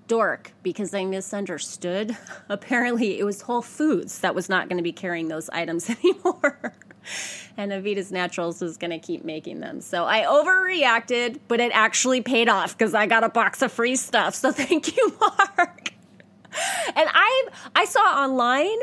dork 0.07 0.51
because 0.63 0.93
I 0.93 1.05
misunderstood. 1.05 2.17
Apparently, 2.49 3.19
it 3.19 3.23
was 3.23 3.43
Whole 3.43 3.61
Foods 3.61 4.19
that 4.19 4.35
was 4.35 4.49
not 4.49 4.67
going 4.67 4.77
to 4.77 4.83
be 4.83 4.91
carrying 4.91 5.29
those 5.29 5.49
items 5.49 5.89
anymore 6.03 6.73
and 7.57 7.71
Navitas 7.71 8.11
Naturals 8.11 8.61
was 8.61 8.77
going 8.77 8.91
to 8.91 8.99
keep 8.99 9.23
making 9.23 9.59
them. 9.59 9.81
So 9.81 10.05
I 10.05 10.21
overreacted, 10.21 11.39
but 11.47 11.59
it 11.59 11.71
actually 11.73 12.21
paid 12.21 12.49
off 12.49 12.77
because 12.77 12.93
I 12.93 13.05
got 13.05 13.23
a 13.23 13.29
box 13.29 13.61
of 13.61 13.71
free 13.71 13.95
stuff. 13.95 14.35
So 14.35 14.51
thank 14.53 14.95
you, 14.95 15.17
Mark. 15.19 15.91
And 16.95 17.09
I 17.13 17.47
I 17.75 17.85
saw 17.85 17.99
online 17.99 18.79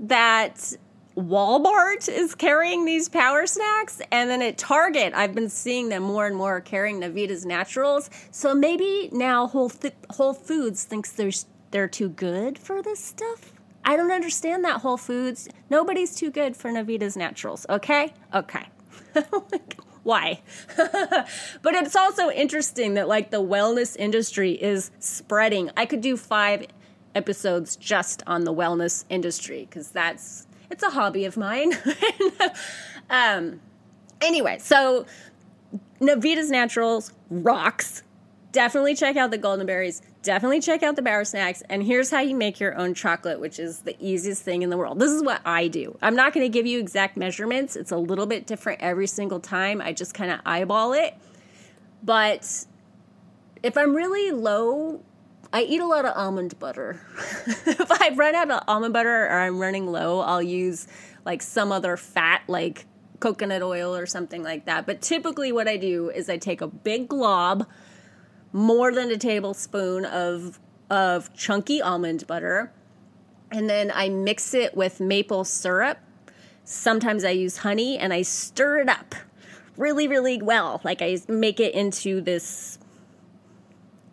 that 0.00 0.74
Walmart 1.16 2.08
is 2.08 2.34
carrying 2.34 2.84
these 2.84 3.08
power 3.08 3.46
snacks, 3.46 4.00
and 4.10 4.28
then 4.28 4.42
at 4.42 4.58
Target, 4.58 5.12
I've 5.14 5.34
been 5.34 5.48
seeing 5.48 5.88
them 5.88 6.02
more 6.02 6.26
and 6.26 6.36
more 6.36 6.60
carrying 6.60 7.00
Navitas 7.00 7.46
Naturals. 7.46 8.10
So 8.32 8.54
maybe 8.54 9.10
now 9.12 9.46
Whole, 9.46 9.70
Th- 9.70 9.94
Whole 10.10 10.34
Foods 10.34 10.84
thinks 10.84 11.12
they're 11.70 11.88
too 11.88 12.08
good 12.08 12.58
for 12.58 12.82
this 12.82 12.98
stuff. 12.98 13.53
I 13.84 13.96
don't 13.96 14.10
understand 14.10 14.64
that 14.64 14.80
Whole 14.80 14.96
Foods. 14.96 15.48
Nobody's 15.68 16.14
too 16.14 16.30
good 16.30 16.56
for 16.56 16.70
Navitas 16.70 17.16
Naturals, 17.16 17.66
okay? 17.68 18.14
Okay. 18.34 18.66
Why? 20.02 20.40
but 20.76 21.74
it's 21.74 21.96
also 21.96 22.30
interesting 22.30 22.94
that 22.94 23.08
like 23.08 23.30
the 23.30 23.42
wellness 23.42 23.96
industry 23.96 24.52
is 24.52 24.90
spreading. 24.98 25.70
I 25.76 25.86
could 25.86 26.00
do 26.00 26.16
5 26.16 26.66
episodes 27.14 27.76
just 27.76 28.22
on 28.26 28.44
the 28.44 28.52
wellness 28.52 29.04
industry 29.08 29.68
cuz 29.70 29.88
that's 29.88 30.46
it's 30.70 30.82
a 30.82 30.90
hobby 30.90 31.24
of 31.24 31.36
mine. 31.36 31.72
um 33.10 33.60
anyway, 34.20 34.58
so 34.58 35.06
Navitas 36.00 36.50
Naturals 36.50 37.12
rocks. 37.30 38.02
Definitely 38.52 38.94
check 38.94 39.16
out 39.16 39.30
the 39.30 39.38
golden 39.38 39.66
berries 39.66 40.02
definitely 40.24 40.60
check 40.60 40.82
out 40.82 40.96
the 40.96 41.02
Power 41.02 41.24
Snacks. 41.24 41.62
And 41.68 41.82
here's 41.82 42.10
how 42.10 42.20
you 42.20 42.34
make 42.34 42.58
your 42.58 42.76
own 42.76 42.94
chocolate, 42.94 43.38
which 43.38 43.60
is 43.60 43.80
the 43.80 43.96
easiest 44.00 44.42
thing 44.42 44.62
in 44.62 44.70
the 44.70 44.76
world. 44.76 44.98
This 44.98 45.12
is 45.12 45.22
what 45.22 45.40
I 45.44 45.68
do. 45.68 45.96
I'm 46.02 46.16
not 46.16 46.32
going 46.32 46.44
to 46.44 46.48
give 46.48 46.66
you 46.66 46.80
exact 46.80 47.16
measurements, 47.16 47.76
it's 47.76 47.92
a 47.92 47.96
little 47.96 48.26
bit 48.26 48.46
different 48.46 48.80
every 48.80 49.06
single 49.06 49.38
time. 49.38 49.80
I 49.80 49.92
just 49.92 50.14
kind 50.14 50.32
of 50.32 50.40
eyeball 50.44 50.94
it. 50.94 51.14
But 52.02 52.66
if 53.62 53.78
I'm 53.78 53.94
really 53.94 54.32
low, 54.32 55.02
I 55.52 55.62
eat 55.62 55.80
a 55.80 55.86
lot 55.86 56.04
of 56.04 56.16
almond 56.16 56.58
butter. 56.58 57.00
if 57.46 57.90
I 57.90 58.10
run 58.14 58.34
out 58.34 58.50
of 58.50 58.62
almond 58.66 58.92
butter 58.92 59.26
or 59.26 59.38
I'm 59.38 59.58
running 59.58 59.86
low, 59.86 60.20
I'll 60.20 60.42
use 60.42 60.88
like 61.24 61.42
some 61.42 61.70
other 61.70 61.96
fat, 61.96 62.42
like 62.48 62.86
coconut 63.20 63.62
oil 63.62 63.94
or 63.94 64.04
something 64.04 64.42
like 64.42 64.66
that. 64.66 64.84
But 64.84 65.00
typically, 65.00 65.52
what 65.52 65.68
I 65.68 65.76
do 65.76 66.10
is 66.10 66.28
I 66.28 66.36
take 66.36 66.60
a 66.60 66.66
big 66.66 67.08
glob 67.08 67.66
more 68.54 68.92
than 68.92 69.10
a 69.10 69.18
tablespoon 69.18 70.04
of 70.04 70.60
of 70.88 71.34
chunky 71.34 71.82
almond 71.82 72.24
butter 72.26 72.72
and 73.50 73.68
then 73.68 73.90
I 73.92 74.08
mix 74.08 74.54
it 74.54 74.76
with 74.76 75.00
maple 75.00 75.44
syrup. 75.44 75.98
Sometimes 76.62 77.24
I 77.24 77.30
use 77.30 77.58
honey 77.58 77.98
and 77.98 78.12
I 78.12 78.22
stir 78.22 78.78
it 78.78 78.88
up 78.88 79.16
really 79.76 80.06
really 80.06 80.40
well. 80.40 80.80
Like 80.84 81.02
I 81.02 81.18
make 81.26 81.58
it 81.58 81.74
into 81.74 82.20
this 82.20 82.78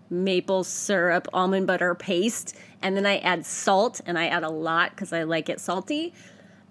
maple 0.10 0.64
syrup 0.64 1.28
almond 1.34 1.68
butter 1.68 1.94
paste 1.94 2.58
and 2.82 2.98
then 2.98 3.06
I 3.06 3.20
add 3.20 3.46
salt 3.46 4.02
and 4.08 4.18
I 4.18 4.26
add 4.26 4.44
a 4.44 4.50
lot 4.50 4.98
cuz 4.98 5.14
I 5.14 5.22
like 5.22 5.50
it 5.50 5.60
salty. 5.60 6.16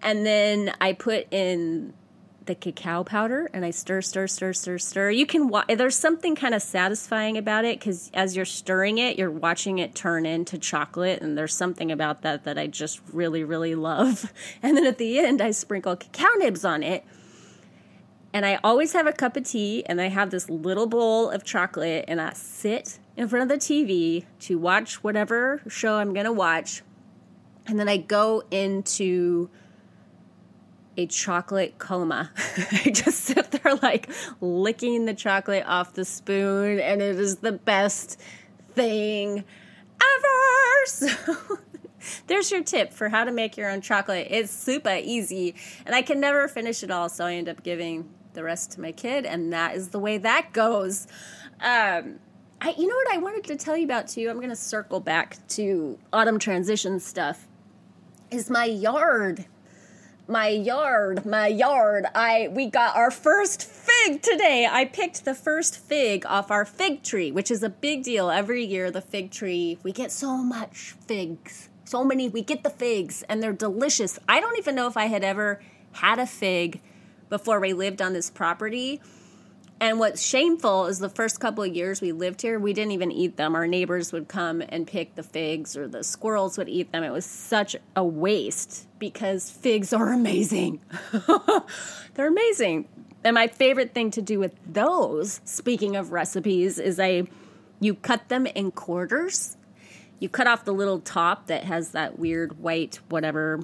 And 0.03 0.27
then 0.27 0.75
I 0.81 0.93
put 0.93 1.33
in 1.33 1.95
the 2.47 2.55
cacao 2.55 3.05
powder 3.05 3.51
and 3.53 3.65
I 3.65 3.71
stir, 3.71 4.01
stir, 4.01 4.27
stir, 4.27 4.53
stir, 4.53 4.79
stir. 4.79 5.11
You 5.11 5.27
can 5.27 5.49
wa- 5.49 5.65
there's 5.69 5.97
something 5.97 6.35
kind 6.35 6.55
of 6.55 6.63
satisfying 6.63 7.37
about 7.37 7.65
it 7.65 7.79
because 7.79 8.11
as 8.15 8.35
you're 8.35 8.45
stirring 8.45 8.99
it, 8.99 9.19
you're 9.19 9.31
watching 9.31 9.79
it 9.79 9.95
turn 9.95 10.27
into 10.27 10.59
chocolate, 10.59 11.23
and 11.23 11.37
there's 11.37 11.55
something 11.55 11.93
about 11.93 12.23
that 12.23 12.45
that 12.45 12.59
I 12.59 12.67
just 12.67 13.01
really, 13.13 13.45
really 13.45 13.75
love. 13.75 14.33
And 14.63 14.77
then 14.77 14.87
at 14.87 14.99
the 14.99 15.19
end, 15.19 15.41
I 15.41 15.51
sprinkle 15.53 15.97
cacao 15.97 16.35
nibs 16.39 16.65
on 16.65 16.83
it. 16.83 17.05
And 18.33 18.47
I 18.47 18.59
always 18.63 18.93
have 18.93 19.07
a 19.07 19.13
cup 19.13 19.37
of 19.37 19.45
tea, 19.45 19.85
and 19.87 20.01
I 20.01 20.09
have 20.09 20.31
this 20.31 20.49
little 20.49 20.87
bowl 20.87 21.31
of 21.31 21.45
chocolate, 21.45 22.05
and 22.09 22.21
I 22.21 22.33
sit 22.33 22.99
in 23.17 23.29
front 23.29 23.43
of 23.43 23.49
the 23.49 23.65
TV 23.65 24.25
to 24.41 24.59
watch 24.59 25.03
whatever 25.03 25.63
show 25.69 25.97
I'm 25.97 26.13
gonna 26.13 26.33
watch. 26.33 26.83
And 27.67 27.79
then 27.79 27.89
I 27.89 27.97
go 27.97 28.43
into 28.51 29.51
a 31.01 31.07
chocolate 31.07 31.79
coma. 31.79 32.31
I 32.85 32.91
just 32.91 33.21
sit 33.21 33.51
there 33.51 33.75
like 33.77 34.11
licking 34.41 35.07
the 35.07 35.15
chocolate 35.15 35.65
off 35.67 35.95
the 35.95 36.05
spoon, 36.05 36.79
and 36.79 37.01
it 37.01 37.19
is 37.19 37.37
the 37.37 37.53
best 37.53 38.21
thing 38.75 39.39
ever. 39.39 39.47
So 40.87 41.59
there's 42.27 42.51
your 42.51 42.63
tip 42.65 42.95
for 42.95 43.11
how 43.11 43.25
to 43.25 43.31
make 43.31 43.59
your 43.59 43.71
own 43.71 43.83
chocolate. 43.83 44.29
It's 44.31 44.51
super 44.51 44.99
easy, 45.03 45.55
and 45.85 45.95
I 45.95 46.01
can 46.01 46.19
never 46.21 46.49
finish 46.49 46.83
it 46.83 46.91
all, 46.91 47.11
so 47.11 47.27
I 47.27 47.35
end 47.35 47.51
up 47.51 47.63
giving 47.63 48.09
the 48.33 48.43
rest 48.43 48.73
to 48.73 48.81
my 48.81 48.91
kid, 48.91 49.27
and 49.27 49.53
that 49.53 49.77
is 49.77 49.89
the 49.89 49.99
way 49.99 50.17
that 50.17 50.55
goes. 50.55 51.07
Um, 51.61 52.19
I, 52.63 52.75
you 52.77 52.87
know 52.87 52.95
what 52.95 53.13
I 53.13 53.19
wanted 53.19 53.45
to 53.45 53.57
tell 53.57 53.77
you 53.77 53.85
about 53.85 54.09
too? 54.09 54.29
I'm 54.31 54.37
going 54.37 54.49
to 54.49 54.57
circle 54.57 55.01
back 55.01 55.37
to 55.49 55.99
autumn 56.13 56.39
transition 56.39 56.99
stuff. 56.99 57.47
Is 58.31 58.49
my 58.49 58.65
yard. 58.65 59.45
My 60.31 60.47
yard, 60.47 61.27
my 61.27 61.49
yard. 61.49 62.07
I 62.15 62.51
we 62.53 62.71
got 62.71 62.95
our 62.95 63.11
first 63.11 63.65
fig 63.65 64.23
today. 64.23 64.65
I 64.71 64.85
picked 64.85 65.25
the 65.25 65.35
first 65.35 65.77
fig 65.77 66.25
off 66.25 66.53
our 66.53 66.65
fig 66.65 67.03
tree, 67.03 67.33
which 67.33 67.51
is 67.51 67.65
a 67.65 67.69
big 67.69 68.05
deal 68.05 68.31
every 68.31 68.65
year. 68.65 68.93
The 68.93 69.01
fig 69.01 69.33
tree, 69.33 69.79
we 69.83 69.91
get 69.91 70.13
so 70.13 70.37
much 70.37 70.95
figs. 71.05 71.69
So 71.85 72.05
many, 72.05 72.29
we 72.29 72.43
get 72.43 72.63
the 72.63 72.71
figs 72.71 73.25
and 73.29 73.43
they're 73.43 73.53
delicious. 73.53 74.21
I 74.29 74.39
don't 74.39 74.57
even 74.57 74.77
know 74.77 74.87
if 74.87 74.97
I 74.97 75.07
had 75.07 75.25
ever 75.25 75.61
had 75.95 76.21
a 76.21 76.27
fig 76.27 76.81
before 77.29 77.59
we 77.59 77.73
lived 77.73 78.01
on 78.01 78.13
this 78.13 78.31
property 78.31 79.01
and 79.81 79.99
what's 79.99 80.21
shameful 80.21 80.87
is 80.87 80.99
the 80.99 81.09
first 81.09 81.41
couple 81.41 81.65
of 81.65 81.75
years 81.75 82.03
we 82.03 82.13
lived 82.13 82.43
here, 82.43 82.59
we 82.59 82.75
didn't 82.75 82.93
even 82.93 83.11
eat 83.11 83.39
them. 83.39 83.55
Our 83.55 83.67
neighbors 83.67 84.13
would 84.13 84.29
come 84.29 84.63
and 84.69 84.87
pick 84.87 85.15
the 85.15 85.23
figs, 85.23 85.75
or 85.75 85.89
the 85.89 86.05
squirrels 86.05 86.59
would 86.59 86.69
eat 86.69 86.93
them. 86.93 87.03
It 87.03 87.11
was 87.11 87.25
such 87.25 87.75
a 87.97 88.05
waste 88.05 88.87
because 88.99 89.51
figs 89.51 89.95
are 89.95 90.13
amazing. 90.13 90.81
They're 92.15 92.29
amazing. 92.29 92.89
And 93.25 93.35
my 93.35 93.47
favorite 93.47 93.95
thing 93.95 94.11
to 94.13 94.23
do 94.23 94.39
with 94.39 94.55
those, 94.67 95.41
speaking 95.45 95.97
of 95.97 96.13
recipes, 96.13 96.79
is 96.79 97.01
I 97.01 97.25
you 97.81 97.95
cut 97.95 98.29
them 98.29 98.45
in 98.47 98.73
quarters. 98.73 99.57
You 100.19 100.29
cut 100.29 100.47
off 100.47 100.67
the 100.67 100.75
little 100.75 101.01
top 101.01 101.47
that 101.47 101.65
has 101.65 101.93
that 101.93 102.19
weird 102.19 102.59
white 102.59 103.01
whatever 103.09 103.61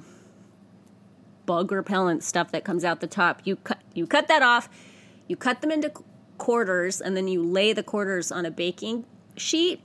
bug 1.45 1.71
repellent 1.71 2.23
stuff 2.23 2.51
that 2.51 2.63
comes 2.63 2.83
out 2.83 3.01
the 3.01 3.07
top. 3.07 3.41
You 3.43 3.57
cut 3.57 3.79
you 3.93 4.07
cut 4.07 4.27
that 4.27 4.41
off 4.41 4.67
you 5.27 5.35
cut 5.35 5.61
them 5.61 5.71
into 5.71 5.91
quarters 6.37 7.01
and 7.01 7.15
then 7.17 7.27
you 7.27 7.43
lay 7.43 7.73
the 7.73 7.83
quarters 7.83 8.31
on 8.31 8.45
a 8.45 8.51
baking 8.51 9.05
sheet 9.35 9.81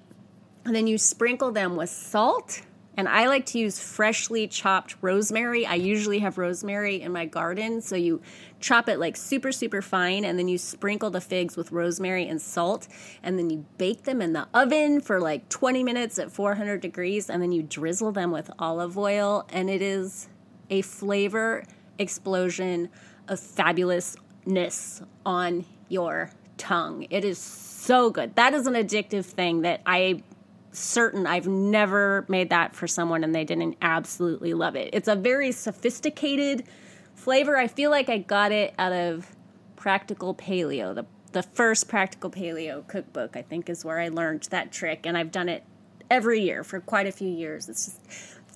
and 0.64 0.74
then 0.74 0.86
you 0.86 0.98
sprinkle 0.98 1.50
them 1.50 1.76
with 1.76 1.90
salt. 1.90 2.62
And 2.94 3.08
I 3.08 3.26
like 3.26 3.46
to 3.46 3.58
use 3.58 3.78
freshly 3.78 4.46
chopped 4.46 4.96
rosemary. 5.00 5.64
I 5.64 5.76
usually 5.76 6.18
have 6.18 6.36
rosemary 6.36 7.00
in 7.00 7.10
my 7.10 7.24
garden. 7.24 7.80
So 7.80 7.96
you 7.96 8.20
chop 8.60 8.86
it 8.86 8.98
like 8.98 9.16
super, 9.16 9.50
super 9.50 9.80
fine, 9.80 10.26
and 10.26 10.38
then 10.38 10.46
you 10.46 10.58
sprinkle 10.58 11.08
the 11.08 11.20
figs 11.20 11.56
with 11.56 11.72
rosemary 11.72 12.28
and 12.28 12.40
salt. 12.40 12.88
And 13.22 13.38
then 13.38 13.48
you 13.48 13.64
bake 13.78 14.02
them 14.02 14.20
in 14.20 14.34
the 14.34 14.46
oven 14.52 15.00
for 15.00 15.20
like 15.20 15.48
20 15.48 15.82
minutes 15.82 16.18
at 16.18 16.30
400 16.30 16.82
degrees. 16.82 17.30
And 17.30 17.42
then 17.42 17.50
you 17.50 17.62
drizzle 17.62 18.12
them 18.12 18.30
with 18.30 18.50
olive 18.58 18.98
oil. 18.98 19.46
And 19.48 19.70
it 19.70 19.80
is 19.80 20.28
a 20.68 20.82
flavor 20.82 21.64
explosion 21.98 22.90
of 23.26 23.40
fabulous 23.40 24.16
ness 24.46 25.02
on 25.24 25.64
your 25.88 26.30
tongue. 26.56 27.06
It 27.10 27.24
is 27.24 27.38
so 27.38 28.10
good. 28.10 28.36
That 28.36 28.54
is 28.54 28.66
an 28.66 28.74
addictive 28.74 29.24
thing 29.24 29.62
that 29.62 29.80
I 29.86 30.22
certain 30.72 31.26
I've 31.26 31.46
never 31.46 32.24
made 32.28 32.50
that 32.50 32.74
for 32.74 32.86
someone 32.86 33.24
and 33.24 33.34
they 33.34 33.44
didn't 33.44 33.76
absolutely 33.82 34.54
love 34.54 34.74
it. 34.74 34.90
It's 34.92 35.08
a 35.08 35.14
very 35.14 35.52
sophisticated 35.52 36.64
flavor. 37.14 37.56
I 37.56 37.66
feel 37.66 37.90
like 37.90 38.08
I 38.08 38.18
got 38.18 38.52
it 38.52 38.74
out 38.78 38.92
of 38.92 39.36
Practical 39.76 40.34
Paleo. 40.34 40.94
The 40.94 41.06
the 41.32 41.42
first 41.42 41.88
Practical 41.88 42.30
Paleo 42.30 42.86
cookbook 42.86 43.36
I 43.36 43.42
think 43.42 43.68
is 43.68 43.84
where 43.84 43.98
I 43.98 44.08
learned 44.08 44.42
that 44.50 44.70
trick 44.70 45.04
and 45.04 45.16
I've 45.16 45.32
done 45.32 45.48
it 45.48 45.64
every 46.10 46.40
year 46.42 46.62
for 46.62 46.80
quite 46.80 47.06
a 47.06 47.12
few 47.12 47.28
years. 47.28 47.68
It's 47.68 47.86
just 47.86 48.00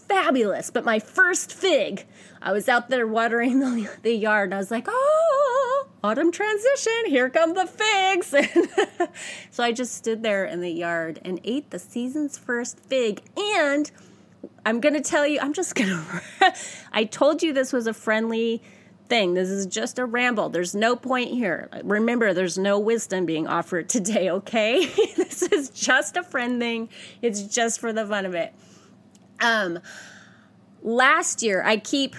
fabulous. 0.09 0.71
But 0.71 0.85
my 0.85 0.99
first 0.99 1.53
fig, 1.53 2.07
I 2.41 2.53
was 2.53 2.69
out 2.69 2.89
there 2.89 3.07
watering 3.07 3.61
the, 3.61 3.91
the 4.03 4.15
yard 4.15 4.49
and 4.49 4.55
I 4.55 4.59
was 4.59 4.71
like, 4.71 4.87
oh, 4.89 5.89
autumn 6.03 6.33
transition, 6.33 7.07
here 7.07 7.31
come 7.31 7.55
the 7.55 7.67
figs. 7.67 8.35
so 9.51 9.65
I 9.65 9.73
just 9.73 9.95
stood 9.95 10.23
there 10.23 10.45
in 10.45 10.61
the 10.61 10.71
yard 10.71 11.21
and 11.25 11.41
ate 11.45 11.71
the 11.71 11.79
season's 11.79 12.39
first 12.39 12.79
fig. 12.81 13.23
And 13.37 13.91
I'm 14.65 14.81
going 14.81 14.95
to 14.95 15.01
tell 15.01 15.27
you, 15.27 15.41
I'm 15.41 15.53
just 15.53 15.75
going 15.75 15.91
to, 16.41 16.55
I 16.93 17.05
told 17.05 17.43
you 17.43 17.53
this 17.53 17.73
was 17.73 17.87
a 17.87 17.95
friendly 17.95 18.63
thing. 19.09 19.35
This 19.35 19.49
is 19.49 19.67
just 19.67 19.99
a 19.99 20.05
ramble. 20.05 20.49
There's 20.49 20.75
no 20.75 20.97
point 20.97 21.31
here. 21.31 21.69
Remember, 21.85 22.35
there's 22.35 22.59
no 22.59 22.79
wisdom 22.79 23.27
being 23.27 23.47
offered 23.47 23.89
today, 23.89 24.31
okay? 24.31 24.87
this 25.17 25.43
is 25.43 25.71
just 25.71 26.17
a 26.17 26.23
friend 26.23 26.61
thing. 26.61 26.89
It's 27.23 27.43
just 27.43 27.81
for 27.81 27.93
the 27.93 28.07
fun 28.07 28.27
of 28.27 28.35
it. 28.35 28.53
Um, 29.41 29.79
last 30.83 31.43
year, 31.43 31.63
I 31.65 31.77
keep, 31.77 32.17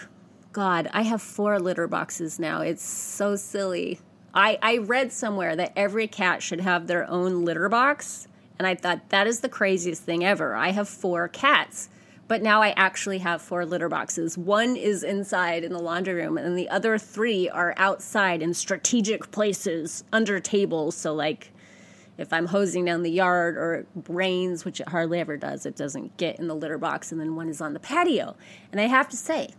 God, 0.52 0.90
I 0.94 1.04
have 1.04 1.22
four 1.22 1.60
litter 1.60 1.88
boxes 1.88 2.40
now. 2.40 2.62
It's 2.62 2.84
so 2.84 3.36
silly. 3.36 4.00
I, 4.34 4.60
I 4.62 4.78
read 4.78 5.12
somewhere 5.12 5.56
that 5.56 5.74
every 5.76 6.08
cat 6.08 6.44
should 6.44 6.62
have 6.62 6.88
their 6.88 7.10
own 7.10 7.44
litter 7.44 7.70
box. 7.70 8.28
And 8.60 8.68
I 8.68 8.76
thought 8.76 9.10
that 9.10 9.28
is 9.28 9.40
the 9.40 9.50
craziest 9.50 10.04
thing 10.04 10.24
ever. 10.26 10.56
I 10.56 10.72
have 10.72 10.90
four 10.90 11.28
cats, 11.28 11.90
but 12.28 12.42
now 12.42 12.62
I 12.62 12.70
actually 12.72 13.20
have 13.20 13.42
four 13.42 13.66
litter 13.66 13.88
boxes. 13.88 14.38
One 14.38 14.76
is 14.76 15.04
inside 15.04 15.64
in 15.64 15.72
the 15.72 15.80
laundry 15.80 16.16
room, 16.16 16.38
and 16.38 16.58
the 16.58 16.70
other 16.70 16.98
three 16.98 17.50
are 17.50 17.76
outside 17.78 18.42
in 18.42 18.54
strategic 18.54 19.32
places 19.32 20.04
under 20.12 20.40
tables. 20.40 20.96
So, 20.96 21.14
like, 21.14 21.52
if 22.18 22.34
I'm 22.34 22.48
hosing 22.48 22.86
down 22.86 23.04
the 23.04 23.12
yard 23.12 23.58
or 23.58 23.74
it 23.76 23.88
rains, 24.10 24.66
which 24.66 24.80
it 24.80 24.90
hardly 24.90 25.20
ever 25.20 25.38
does, 25.38 25.66
it 25.66 25.76
doesn't 25.76 26.18
get 26.18 26.40
in 26.40 26.48
the 26.48 26.56
litter 26.56 26.78
box, 26.78 27.12
and 27.12 27.22
then 27.22 27.36
one 27.36 27.50
is 27.50 27.62
on 27.62 27.74
the 27.74 27.80
patio. 27.80 28.36
And 28.72 28.82
I 28.82 28.86
have 28.86 29.08
to 29.10 29.18
say, 29.18 29.50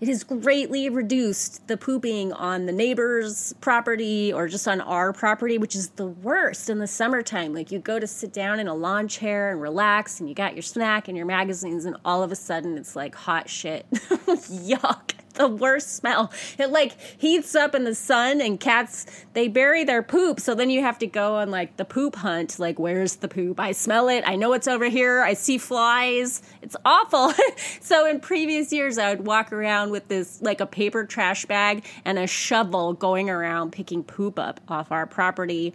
it 0.00 0.06
has 0.06 0.22
greatly 0.22 0.88
reduced 0.88 1.66
the 1.66 1.76
pooping 1.76 2.32
on 2.32 2.66
the 2.66 2.72
neighbor's 2.72 3.52
property 3.54 4.32
or 4.32 4.46
just 4.46 4.68
on 4.68 4.80
our 4.80 5.12
property, 5.12 5.58
which 5.58 5.74
is 5.74 5.88
the 5.90 6.06
worst 6.06 6.70
in 6.70 6.78
the 6.78 6.86
summertime. 6.86 7.52
Like 7.52 7.72
you 7.72 7.80
go 7.80 7.98
to 7.98 8.06
sit 8.06 8.32
down 8.32 8.60
in 8.60 8.68
a 8.68 8.74
lawn 8.74 9.08
chair 9.08 9.50
and 9.50 9.60
relax, 9.60 10.20
and 10.20 10.28
you 10.28 10.34
got 10.36 10.54
your 10.54 10.62
snack 10.62 11.08
and 11.08 11.16
your 11.16 11.26
magazines, 11.26 11.84
and 11.84 11.96
all 12.04 12.22
of 12.22 12.30
a 12.30 12.36
sudden 12.36 12.78
it's 12.78 12.94
like 12.94 13.14
hot 13.14 13.48
shit. 13.48 13.90
Yuck 13.90 15.14
the 15.38 15.48
worst 15.48 15.96
smell. 15.96 16.30
It 16.58 16.70
like 16.70 16.96
heats 17.18 17.54
up 17.54 17.74
in 17.74 17.84
the 17.84 17.94
sun, 17.94 18.40
and 18.40 18.60
cats 18.60 19.06
they 19.32 19.48
bury 19.48 19.84
their 19.84 20.02
poop. 20.02 20.40
So 20.40 20.54
then 20.54 20.68
you 20.68 20.82
have 20.82 20.98
to 20.98 21.06
go 21.06 21.36
on 21.36 21.50
like 21.50 21.76
the 21.76 21.84
poop 21.84 22.16
hunt. 22.16 22.58
Like, 22.58 22.78
where's 22.78 23.16
the 23.16 23.28
poop? 23.28 23.58
I 23.58 23.72
smell 23.72 24.08
it. 24.08 24.24
I 24.26 24.36
know 24.36 24.52
it's 24.52 24.68
over 24.68 24.86
here. 24.86 25.22
I 25.22 25.34
see 25.34 25.56
flies. 25.58 26.42
It's 26.60 26.76
awful. 26.84 27.32
so 27.80 28.06
in 28.06 28.20
previous 28.20 28.72
years, 28.72 28.98
I 28.98 29.14
would 29.14 29.26
walk 29.26 29.52
around 29.52 29.90
with 29.90 30.08
this 30.08 30.42
like 30.42 30.60
a 30.60 30.66
paper 30.66 31.04
trash 31.04 31.46
bag 31.46 31.86
and 32.04 32.18
a 32.18 32.26
shovel, 32.26 32.92
going 32.92 33.30
around 33.30 33.72
picking 33.72 34.02
poop 34.02 34.38
up 34.38 34.60
off 34.68 34.92
our 34.92 35.06
property, 35.06 35.74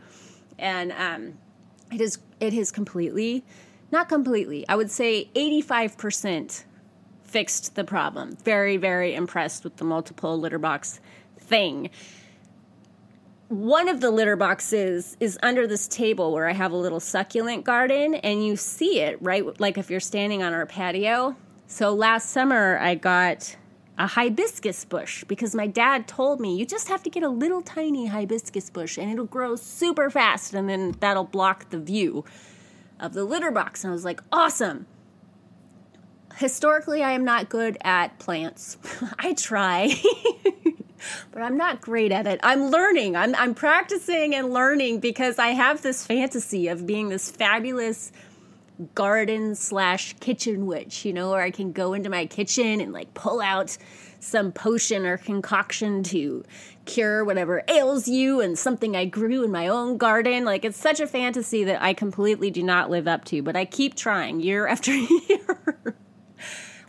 and 0.59 0.91
um, 0.91 1.33
it 1.91 2.01
is 2.01 2.19
it 2.39 2.53
is 2.53 2.71
completely. 2.71 3.43
Not 3.91 4.09
completely. 4.09 4.67
I 4.67 4.75
would 4.75 4.89
say 4.89 5.29
85% 5.35 6.63
fixed 7.33 7.73
the 7.73 7.83
problem. 7.83 8.37
Very, 8.45 8.77
very 8.77 9.15
impressed 9.15 9.63
with 9.63 9.77
the 9.77 9.83
multiple 9.83 10.39
litter 10.39 10.59
box 10.59 10.99
thing. 11.39 11.89
One 13.47 13.89
of 13.89 14.01
the 14.01 14.11
litter 14.11 14.35
boxes 14.35 15.17
is 15.19 15.39
under 15.41 15.65
this 15.65 15.87
table 15.87 16.31
where 16.31 16.47
I 16.47 16.53
have 16.53 16.71
a 16.71 16.77
little 16.77 16.99
succulent 16.99 17.63
garden, 17.65 18.13
and 18.13 18.45
you 18.45 18.55
see 18.55 18.99
it, 18.99 19.17
right? 19.19 19.59
Like 19.59 19.79
if 19.79 19.89
you're 19.89 19.99
standing 19.99 20.43
on 20.43 20.53
our 20.53 20.67
patio. 20.67 21.35
So 21.65 21.91
last 21.91 22.29
summer, 22.29 22.77
I 22.77 22.93
got 22.93 23.57
a 23.97 24.05
hibiscus 24.05 24.85
bush 24.85 25.23
because 25.23 25.55
my 25.55 25.65
dad 25.65 26.07
told 26.07 26.39
me 26.39 26.55
you 26.55 26.67
just 26.67 26.87
have 26.87 27.01
to 27.01 27.09
get 27.09 27.23
a 27.23 27.29
little 27.29 27.63
tiny 27.63 28.07
hibiscus 28.07 28.69
bush 28.69 28.99
and 28.99 29.11
it'll 29.11 29.25
grow 29.25 29.55
super 29.55 30.11
fast 30.11 30.53
and 30.53 30.69
then 30.69 30.95
that'll 30.99 31.23
block 31.23 31.71
the 31.71 31.79
view 31.79 32.25
of 32.99 33.13
the 33.13 33.23
litter 33.23 33.49
box. 33.49 33.83
And 33.83 33.89
I 33.89 33.93
was 33.93 34.05
like, 34.05 34.21
awesome 34.31 34.85
historically, 36.37 37.03
I 37.03 37.11
am 37.11 37.23
not 37.23 37.49
good 37.49 37.77
at 37.81 38.19
plants. 38.19 38.77
I 39.19 39.33
try, 39.33 39.93
but 41.31 41.41
I'm 41.41 41.57
not 41.57 41.81
great 41.81 42.11
at 42.11 42.27
it. 42.27 42.39
I'm 42.43 42.69
learning. 42.69 43.15
I'm, 43.15 43.35
I'm 43.35 43.53
practicing 43.53 44.35
and 44.35 44.51
learning 44.51 44.99
because 44.99 45.39
I 45.39 45.49
have 45.49 45.81
this 45.81 46.05
fantasy 46.05 46.67
of 46.67 46.85
being 46.85 47.09
this 47.09 47.29
fabulous 47.29 48.11
garden 48.95 49.55
slash 49.55 50.13
kitchen 50.19 50.65
witch, 50.65 51.05
you 51.05 51.13
know, 51.13 51.31
where 51.31 51.41
I 51.41 51.51
can 51.51 51.71
go 51.71 51.93
into 51.93 52.09
my 52.09 52.25
kitchen 52.25 52.81
and 52.81 52.91
like 52.91 53.13
pull 53.13 53.41
out 53.41 53.77
some 54.19 54.51
potion 54.51 55.05
or 55.05 55.17
concoction 55.17 56.01
to 56.03 56.43
cure 56.85 57.23
whatever 57.23 57.63
ails 57.67 58.07
you 58.07 58.41
and 58.41 58.57
something 58.57 58.95
I 58.95 59.05
grew 59.05 59.43
in 59.43 59.51
my 59.51 59.67
own 59.67 59.97
garden. 59.97 60.45
Like 60.45 60.65
it's 60.65 60.77
such 60.77 60.99
a 60.99 61.07
fantasy 61.07 61.63
that 61.65 61.81
I 61.81 61.93
completely 61.93 62.49
do 62.49 62.63
not 62.63 62.89
live 62.89 63.07
up 63.07 63.25
to, 63.25 63.41
but 63.41 63.55
I 63.55 63.65
keep 63.65 63.95
trying 63.95 64.39
year 64.39 64.67
after 64.73 64.93
year. 64.93 65.95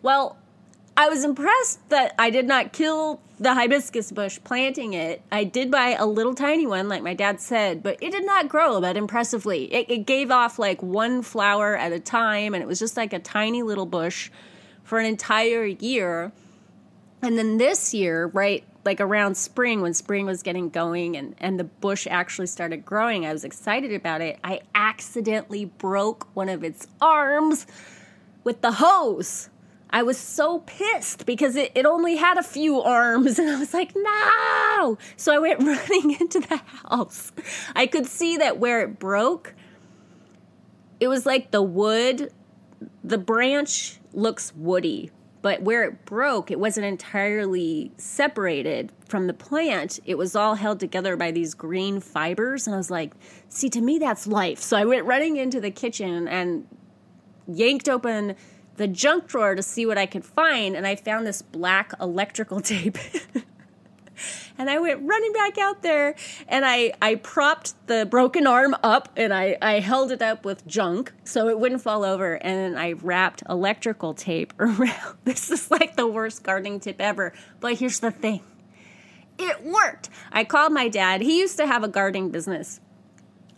Well, 0.05 0.37
I 0.99 1.09
was 1.09 1.25
impressed 1.25 1.89
that 1.89 2.15
I 2.19 2.29
did 2.29 2.47
not 2.47 2.75
kill 2.75 3.23
the 3.41 3.55
hibiscus 3.55 4.13
bush 4.13 4.39
planting 4.45 4.93
it. 4.93 5.23
I 5.33 5.45
did 5.45 5.71
buy 5.71 5.97
a 5.99 6.05
little 6.05 6.35
tiny 6.35 6.67
one, 6.67 6.91
like 6.91 7.03
my 7.03 7.15
dad 7.15 7.41
said, 7.41 7.83
but 7.83 7.97
it 8.03 8.11
did 8.11 8.27
not 8.27 8.47
grow 8.47 8.81
that 8.81 8.99
impressively. 8.99 9.73
It, 9.73 9.91
it, 9.91 9.99
gave 10.05 10.31
off 10.31 10.59
like 10.59 10.83
one 10.83 11.23
flower 11.23 11.75
at 11.75 11.91
a 11.91 11.99
time, 11.99 12.53
and 12.53 12.63
it 12.63 12.67
was 12.67 12.79
just 12.79 12.99
like 12.99 13.15
a 13.15 13.19
tiny 13.19 13.63
little 13.63 13.87
bush 13.87 14.31
for 14.83 14.99
an 14.99 15.07
entire 15.07 15.65
year. 15.65 16.33
And 17.23 17.39
then 17.39 17.57
this 17.57 17.95
year, 17.95 18.27
right, 18.27 18.63
like 18.85 19.01
around 19.01 19.39
spring, 19.39 19.81
when 19.81 19.95
spring 19.95 20.27
was 20.27 20.43
getting 20.43 20.69
going 20.69 21.17
and, 21.17 21.35
and 21.39 21.59
the 21.59 21.65
bush 21.65 22.07
actually 22.11 22.49
started 22.49 22.85
growing, 22.85 23.25
I 23.25 23.33
was 23.33 23.43
excited 23.43 23.95
about 23.95 24.21
it. 24.21 24.39
I 24.45 24.61
accidentally 24.75 25.65
broke 25.65 26.29
one 26.37 26.51
of 26.51 26.63
its 26.63 26.87
arms 27.01 27.67
with 28.45 28.61
the 28.61 28.73
hose. 28.73 29.49
I 29.95 30.03
was 30.03 30.19
so 30.19 30.59
pissed 30.59 31.25
because 31.25 31.55
it, 31.55 31.71
it 31.77 31.87
only 31.87 32.17
had 32.17 32.37
a 32.37 32.43
few 32.43 32.83
arms. 32.83 33.39
And 33.45 33.49
I 33.49 33.59
was 33.61 33.73
like, 33.73 33.95
no. 33.95 34.99
So 35.17 35.33
I 35.33 35.39
went 35.39 35.61
running 35.63 36.21
into 36.21 36.41
the 36.41 36.57
house. 36.57 37.31
I 37.77 37.87
could 37.87 38.07
see 38.07 38.37
that 38.39 38.59
where 38.59 38.81
it 38.81 38.99
broke, 38.99 39.55
it 40.99 41.07
was 41.07 41.25
like 41.25 41.53
the 41.53 41.63
wood, 41.63 42.33
the 43.05 43.19
branch 43.19 44.01
looks 44.13 44.53
woody, 44.57 45.13
but 45.43 45.63
where 45.63 45.85
it 45.85 46.05
broke, 46.07 46.51
it 46.51 46.59
wasn't 46.59 46.87
entirely 46.87 47.93
separated 47.97 48.91
from 49.07 49.29
the 49.29 49.35
plant. 49.35 50.01
It 50.05 50.19
was 50.19 50.35
all 50.35 50.57
held 50.57 50.81
together 50.81 51.17
by 51.17 51.31
these 51.31 51.55
green 51.55 52.01
fibers. 52.01 52.67
And 52.67 52.75
I 52.75 52.79
was 52.79 52.91
like, 52.91 53.13
see, 53.49 53.69
to 53.71 53.81
me, 53.81 53.99
that's 53.99 54.27
life. 54.27 54.59
So 54.59 54.77
I 54.77 54.87
went 54.87 55.07
running 55.07 55.37
into 55.37 55.61
the 55.61 55.71
kitchen 55.71 56.27
and 56.27 56.67
yanked 57.47 57.89
open 57.89 58.35
the 58.77 58.89
junk 58.89 59.29
drawer 59.29 59.55
to 59.55 59.63
see 59.63 59.87
what 59.87 59.99
I 59.99 60.07
could 60.07 60.25
find, 60.25 60.77
and 60.77 60.87
I 60.87 60.97
found 60.97 61.27
this 61.27 61.43
black 61.43 61.93
electrical 62.01 62.61
tape. 62.61 62.99
and 64.59 64.71
I 64.71 64.79
went 64.79 65.03
running 65.03 65.33
back 65.33 65.59
out 65.59 65.83
there 65.83 66.15
and 66.49 66.65
I, 66.65 66.93
I 67.03 67.17
propped 67.17 67.75
the 67.87 68.07
broken 68.07 68.47
arm 68.47 68.77
up 68.83 69.09
and 69.17 69.35
I, 69.35 69.57
I 69.61 69.81
held 69.81 70.13
it 70.13 70.23
up 70.23 70.45
with 70.45 70.67
junk 70.67 71.13
so 71.25 71.49
it 71.49 71.59
wouldn't 71.59 71.83
fall 71.83 72.05
over. 72.05 72.35
And 72.35 72.79
I 72.79 72.93
wrapped 72.93 73.43
electrical 73.49 74.15
tape 74.15 74.53
around. 74.59 75.19
This 75.25 75.51
is 75.51 75.71
like 75.71 75.97
the 75.97 76.07
worst 76.07 76.43
gardening 76.43 76.81
tip 76.81 77.01
ever. 77.01 77.33
But 77.61 77.75
here's 77.75 78.01
the 78.01 78.11
thing 78.11 78.43
it 79.39 79.65
worked. 79.65 80.11
I 80.31 80.45
called 80.45 80.73
my 80.73 80.89
dad. 80.89 81.21
He 81.21 81.41
used 81.41 81.57
to 81.59 81.67
have 81.67 81.83
a 81.83 81.89
gardening 81.89 82.31
business 82.31 82.81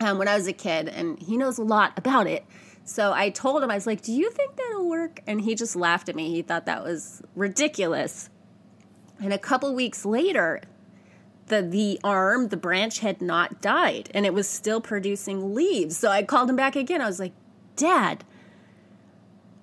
um, 0.01 0.19
when 0.19 0.29
I 0.29 0.35
was 0.35 0.47
a 0.47 0.53
kid, 0.53 0.89
and 0.89 1.19
he 1.19 1.37
knows 1.37 1.59
a 1.59 1.63
lot 1.63 1.93
about 1.97 2.27
it. 2.27 2.45
So 2.87 3.13
I 3.13 3.31
told 3.31 3.65
him, 3.65 3.71
I 3.71 3.75
was 3.75 3.87
like, 3.87 4.01
Do 4.01 4.13
you 4.13 4.31
think 4.31 4.57
that'll 4.57 4.89
work? 4.89 5.21
And 5.27 5.41
he 5.41 5.55
just 5.57 5.75
laughed 5.75 6.09
at 6.09 6.15
me. 6.15 6.31
He 6.31 6.41
thought 6.41 6.67
that 6.67 6.85
was 6.85 7.21
ridiculous. 7.35 8.31
And 9.21 9.33
a 9.33 9.39
couple 9.39 9.75
weeks 9.75 10.05
later, 10.07 10.63
the 11.49 11.63
the 11.63 11.99
arm, 12.05 12.49
the 12.49 12.57
branch 12.57 13.01
had 13.01 13.21
not 13.21 13.61
died 13.61 14.11
and 14.15 14.25
it 14.25 14.33
was 14.33 14.49
still 14.49 14.81
producing 14.81 15.55
leaves. 15.55 15.97
So 15.97 16.11
I 16.11 16.23
called 16.23 16.49
him 16.49 16.57
back 16.57 16.77
again. 16.77 17.01
I 17.01 17.07
was 17.07 17.19
like, 17.19 17.33
"Dad, 17.75 18.25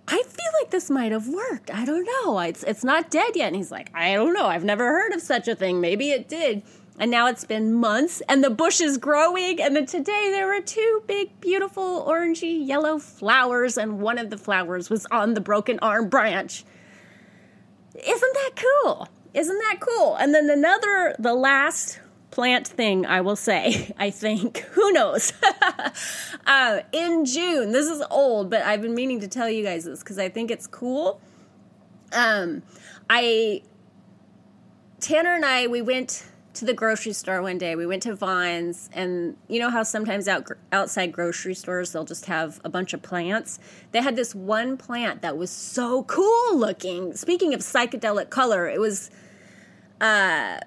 I 0.08 0.22
feel 0.24 0.52
like 0.62 0.72
this 0.72 0.90
might 0.90 1.14
have 1.14 1.30
worked. 1.30 1.74
I 1.74 1.86
don't 1.86 2.06
know. 2.06 2.40
It's 2.40 2.64
it's 2.64 2.84
not 2.84 3.10
dead 3.10 3.36
yet." 3.36 3.48
And 3.48 3.56
he's 3.56 3.72
like, 3.72 3.90
"I 3.94 4.16
don't 4.16 4.34
know. 4.34 4.48
I've 4.48 4.66
never 4.66 4.86
heard 4.86 5.14
of 5.14 5.22
such 5.22 5.48
a 5.48 5.56
thing. 5.56 5.80
Maybe 5.80 6.12
it 6.12 6.28
did." 6.28 6.64
And 7.00 7.10
now 7.10 7.28
it's 7.28 7.44
been 7.44 7.74
months 7.74 8.22
and 8.30 8.44
the 8.44 8.50
bush 8.50 8.80
is 8.80 8.98
growing. 8.98 9.60
And 9.62 9.76
then 9.76 9.86
today 9.86 10.30
there 10.32 10.48
were 10.48 10.62
two 10.62 11.04
big, 11.08 11.40
beautiful, 11.42 12.06
orangey 12.08 12.66
yellow 12.66 13.00
flowers, 13.00 13.78
and 13.78 14.00
one 14.00 14.20
of 14.20 14.30
the 14.30 14.38
flowers 14.38 14.90
was 14.90 15.06
on 15.08 15.34
the 15.34 15.42
broken 15.42 15.80
arm 15.80 16.10
branch. 16.10 16.64
Isn't 17.96 18.34
that 18.34 18.52
cool? 18.56 19.08
Isn't 19.34 19.58
that 19.58 19.78
cool? 19.80 20.16
And 20.16 20.34
then 20.34 20.50
another, 20.50 21.16
the 21.18 21.34
last 21.34 22.00
plant 22.30 22.68
thing 22.68 23.06
I 23.06 23.22
will 23.22 23.36
say, 23.36 23.94
I 23.98 24.12
think, 24.12 24.58
who 24.72 24.92
knows? 24.92 25.34
uh, 26.48 26.82
in 26.92 27.26
June, 27.26 27.72
this 27.72 27.88
is 27.88 28.04
old, 28.12 28.50
but 28.50 28.62
I've 28.62 28.82
been 28.82 28.96
meaning 28.96 29.20
to 29.22 29.28
tell 29.28 29.50
you 29.50 29.64
guys 29.64 29.86
this 29.86 30.00
because 30.00 30.20
I 30.20 30.30
think 30.30 30.52
it's 30.52 30.68
cool. 30.68 31.20
Um, 32.12 32.62
I, 33.10 33.64
Tanner 35.00 35.34
and 35.34 35.44
I, 35.44 35.66
we 35.66 35.82
went 35.82 36.26
to 36.54 36.66
the 36.66 36.74
grocery 36.74 37.14
store 37.14 37.42
one 37.42 37.58
day. 37.58 37.76
We 37.76 37.86
went 37.86 38.04
to 38.04 38.16
Vons, 38.16 38.90
and 38.94 39.36
you 39.48 39.60
know 39.60 39.70
how 39.70 39.84
sometimes 39.84 40.28
out 40.28 40.48
outside 40.72 41.12
grocery 41.12 41.56
stores 41.56 41.92
they'll 41.92 42.06
just 42.06 42.26
have 42.26 42.62
a 42.64 42.70
bunch 42.70 42.94
of 42.94 43.02
plants. 43.02 43.60
They 43.92 44.02
had 44.02 44.16
this 44.16 44.36
one 44.36 44.78
plant 44.78 45.22
that 45.22 45.38
was 45.38 45.50
so 45.50 46.04
cool 46.04 46.58
looking. 46.58 47.16
Speaking 47.16 47.54
of 47.54 47.62
psychedelic 47.62 48.30
color, 48.30 48.68
it 48.68 48.80
was 48.80 49.10
uh, 50.00 50.60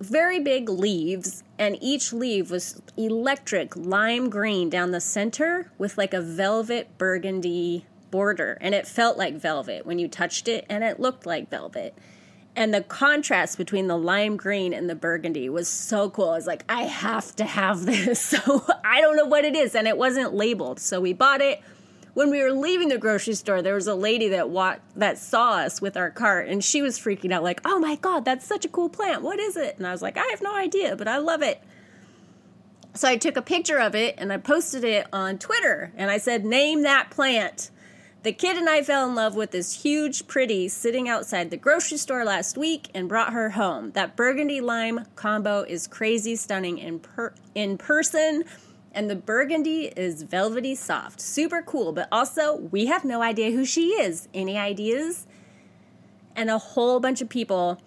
very 0.00 0.40
big 0.40 0.68
leaves, 0.68 1.42
and 1.58 1.78
each 1.80 2.12
leaf 2.12 2.50
was 2.50 2.82
electric 2.96 3.74
lime 3.76 4.28
green 4.28 4.68
down 4.68 4.90
the 4.90 5.00
center 5.00 5.72
with 5.78 5.96
like 5.96 6.12
a 6.12 6.20
velvet 6.20 6.98
burgundy 6.98 7.86
border, 8.10 8.58
and 8.60 8.74
it 8.74 8.86
felt 8.86 9.16
like 9.16 9.34
velvet 9.34 9.86
when 9.86 9.98
you 9.98 10.08
touched 10.08 10.46
it, 10.46 10.66
and 10.68 10.84
it 10.84 11.00
looked 11.00 11.24
like 11.24 11.48
velvet 11.48 11.96
and 12.56 12.72
the 12.72 12.82
contrast 12.82 13.58
between 13.58 13.88
the 13.88 13.96
lime 13.96 14.36
green 14.36 14.72
and 14.72 14.88
the 14.88 14.94
burgundy 14.94 15.48
was 15.48 15.66
so 15.66 16.10
cool. 16.10 16.30
I 16.30 16.36
was 16.36 16.46
like, 16.46 16.64
I 16.68 16.82
have 16.82 17.34
to 17.36 17.44
have 17.44 17.84
this. 17.86 18.20
So 18.20 18.64
I 18.84 19.00
don't 19.00 19.16
know 19.16 19.26
what 19.26 19.44
it 19.44 19.56
is, 19.56 19.74
and 19.74 19.86
it 19.86 19.98
wasn't 19.98 20.34
labeled. 20.34 20.80
So 20.80 21.00
we 21.00 21.12
bought 21.12 21.40
it. 21.40 21.60
When 22.14 22.30
we 22.30 22.40
were 22.40 22.52
leaving 22.52 22.88
the 22.88 22.98
grocery 22.98 23.34
store, 23.34 23.60
there 23.60 23.74
was 23.74 23.88
a 23.88 23.94
lady 23.94 24.28
that 24.28 24.48
walked 24.48 24.82
that 24.96 25.18
saw 25.18 25.54
us 25.54 25.80
with 25.80 25.96
our 25.96 26.10
cart, 26.10 26.48
and 26.48 26.62
she 26.62 26.80
was 26.80 26.96
freaking 26.96 27.32
out, 27.32 27.42
like, 27.42 27.60
"Oh 27.64 27.80
my 27.80 27.96
god, 27.96 28.24
that's 28.24 28.46
such 28.46 28.64
a 28.64 28.68
cool 28.68 28.88
plant! 28.88 29.22
What 29.22 29.40
is 29.40 29.56
it?" 29.56 29.76
And 29.78 29.86
I 29.86 29.90
was 29.90 30.00
like, 30.00 30.16
"I 30.16 30.26
have 30.30 30.40
no 30.40 30.54
idea, 30.54 30.94
but 30.94 31.08
I 31.08 31.18
love 31.18 31.42
it." 31.42 31.60
So 32.94 33.08
I 33.08 33.16
took 33.16 33.36
a 33.36 33.42
picture 33.42 33.80
of 33.80 33.96
it 33.96 34.14
and 34.18 34.32
I 34.32 34.36
posted 34.36 34.84
it 34.84 35.08
on 35.12 35.38
Twitter, 35.38 35.92
and 35.96 36.08
I 36.08 36.18
said, 36.18 36.44
"Name 36.44 36.82
that 36.82 37.10
plant." 37.10 37.72
The 38.24 38.32
kid 38.32 38.56
and 38.56 38.70
I 38.70 38.82
fell 38.82 39.06
in 39.06 39.14
love 39.14 39.36
with 39.36 39.50
this 39.50 39.82
huge 39.82 40.26
pretty 40.26 40.68
sitting 40.68 41.10
outside 41.10 41.50
the 41.50 41.58
grocery 41.58 41.98
store 41.98 42.24
last 42.24 42.56
week 42.56 42.88
and 42.94 43.06
brought 43.06 43.34
her 43.34 43.50
home. 43.50 43.90
That 43.90 44.16
burgundy 44.16 44.62
lime 44.62 45.04
combo 45.14 45.60
is 45.60 45.86
crazy 45.86 46.34
stunning 46.34 46.78
in 46.78 47.00
per- 47.00 47.34
in 47.54 47.76
person 47.76 48.44
and 48.92 49.10
the 49.10 49.14
burgundy 49.14 49.92
is 49.94 50.22
velvety 50.22 50.74
soft. 50.74 51.20
Super 51.20 51.60
cool, 51.60 51.92
but 51.92 52.08
also 52.10 52.56
we 52.56 52.86
have 52.86 53.04
no 53.04 53.20
idea 53.20 53.50
who 53.50 53.66
she 53.66 53.88
is. 53.88 54.26
Any 54.32 54.56
ideas? 54.56 55.26
And 56.34 56.48
a 56.48 56.56
whole 56.56 57.00
bunch 57.00 57.20
of 57.20 57.28
people 57.28 57.78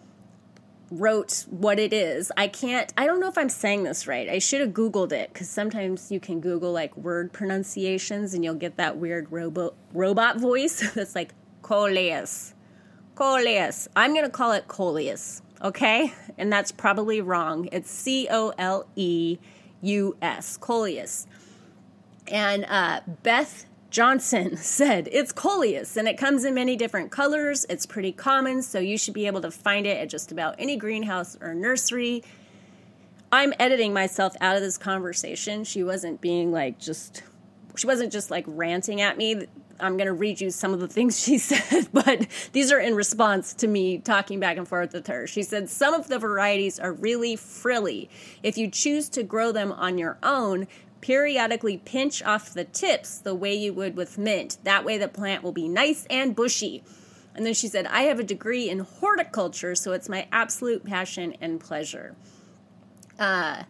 wrote 0.92 1.46
what 1.50 1.80
it 1.80 1.94
is. 1.94 2.32
I 2.38 2.48
can't, 2.48 2.94
I 2.98 3.06
don't 3.06 3.20
know 3.20 3.28
if 3.28 3.38
I'm 3.38 3.50
saying 3.50 3.84
this 3.84 4.08
right. 4.08 4.30
I 4.30 4.40
should 4.40 4.62
have 4.62 4.72
Googled 4.72 5.12
it 5.12 5.32
because 5.34 5.50
sometimes 5.50 6.12
you 6.12 6.20
can 6.20 6.40
Google 6.40 6.72
like 6.72 6.96
word 6.96 7.34
pronunciations 7.34 8.34
and 8.34 8.44
you'll 8.44 8.56
get 8.56 8.78
that 8.78 8.98
weird 8.98 9.32
robo, 9.32 9.74
robot 9.94 10.40
voice 10.40 10.92
that's 10.96 11.16
like 11.16 11.34
coleus. 11.62 12.54
Coleus. 13.16 13.88
I'm 13.96 14.14
going 14.14 14.26
to 14.26 14.32
call 14.32 14.52
it 14.52 14.68
coleus, 14.68 15.42
okay? 15.62 16.14
And 16.38 16.52
that's 16.52 16.72
probably 16.72 17.20
wrong. 17.20 17.68
It's 17.72 17.90
C 17.90 18.28
O 18.30 18.54
L 18.58 18.88
E 18.96 19.40
U 19.82 20.16
S, 20.22 20.58
coleus. 20.58 21.28
And 22.28 22.66
uh, 22.66 23.02
Beth 23.24 23.66
Johnson 23.98 24.58
said 24.62 25.10
it's 25.12 25.32
coleus 25.32 25.98
and 25.98 26.08
it 26.08 26.20
comes 26.20 26.46
in 26.46 26.54
many 26.54 26.76
different 26.76 27.10
colors. 27.10 27.66
It's 27.68 27.88
pretty 27.88 28.12
common, 28.12 28.62
so 28.62 28.78
you 28.78 28.96
should 28.96 29.16
be 29.16 29.26
able 29.26 29.42
to 29.42 29.50
find 29.50 29.88
it 29.88 29.98
at 29.98 30.08
just 30.08 30.32
about 30.32 30.54
any 30.60 30.78
greenhouse 30.78 31.36
or 31.42 31.56
nursery. 31.56 32.24
I'm 33.32 33.56
editing 33.58 33.94
myself 33.94 34.36
out 34.40 34.56
of 34.56 34.62
this 34.62 34.78
conversation. 34.78 35.64
She 35.64 35.82
wasn't 35.82 36.22
being 36.22 36.52
like 36.52 36.78
just 36.78 37.24
she 37.76 37.88
wasn't 37.88 38.12
just 38.12 38.30
like 38.30 38.46
ranting 38.48 39.02
at 39.02 39.18
me. 39.18 39.48
I'm 39.80 39.98
going 39.98 40.08
to 40.08 40.14
read 40.14 40.42
you 40.42 40.52
some 40.52 40.74
of 40.76 40.80
the 40.80 40.88
things 40.88 41.20
she 41.24 41.40
said, 41.40 41.88
but 41.92 42.28
these 42.52 42.72
are 42.72 42.80
in 42.80 42.94
response 42.94 43.56
to 43.56 43.68
me 43.68 43.98
talking 43.98 44.40
back 44.40 44.58
and 44.58 44.68
forth 44.68 44.94
with 44.94 45.08
her. 45.08 45.26
She 45.26 45.42
said 45.42 45.72
some 45.72 45.96
of 45.96 46.08
the 46.08 46.20
varieties 46.20 46.80
are 46.80 46.94
really 46.94 47.36
frilly. 47.36 48.12
If 48.44 48.60
you 48.60 48.70
choose 48.70 49.10
to 49.10 49.24
grow 49.24 49.52
them 49.52 49.72
on 49.72 49.98
your 49.98 50.20
own, 50.22 50.68
Periodically 51.08 51.78
pinch 51.78 52.22
off 52.22 52.54
the 52.54 52.66
tips 52.66 53.20
the 53.20 53.34
way 53.34 53.56
you 53.56 53.72
would 53.72 53.96
with 53.96 54.18
mint. 54.18 54.58
That 54.66 54.84
way 54.84 54.98
the 54.98 55.08
plant 55.08 55.42
will 55.42 55.54
be 55.54 55.70
nice 55.70 56.06
and 56.10 56.36
bushy. 56.36 56.84
And 57.34 57.46
then 57.46 57.54
she 57.54 57.70
said, 57.70 57.86
I 57.86 58.02
have 58.02 58.20
a 58.20 58.26
degree 58.26 58.70
in 58.70 58.80
horticulture, 58.80 59.74
so 59.74 59.94
it's 59.94 60.10
my 60.10 60.28
absolute 60.34 60.84
passion 60.84 61.38
and 61.40 61.62
pleasure. 61.62 62.18
Uh, 63.18 63.64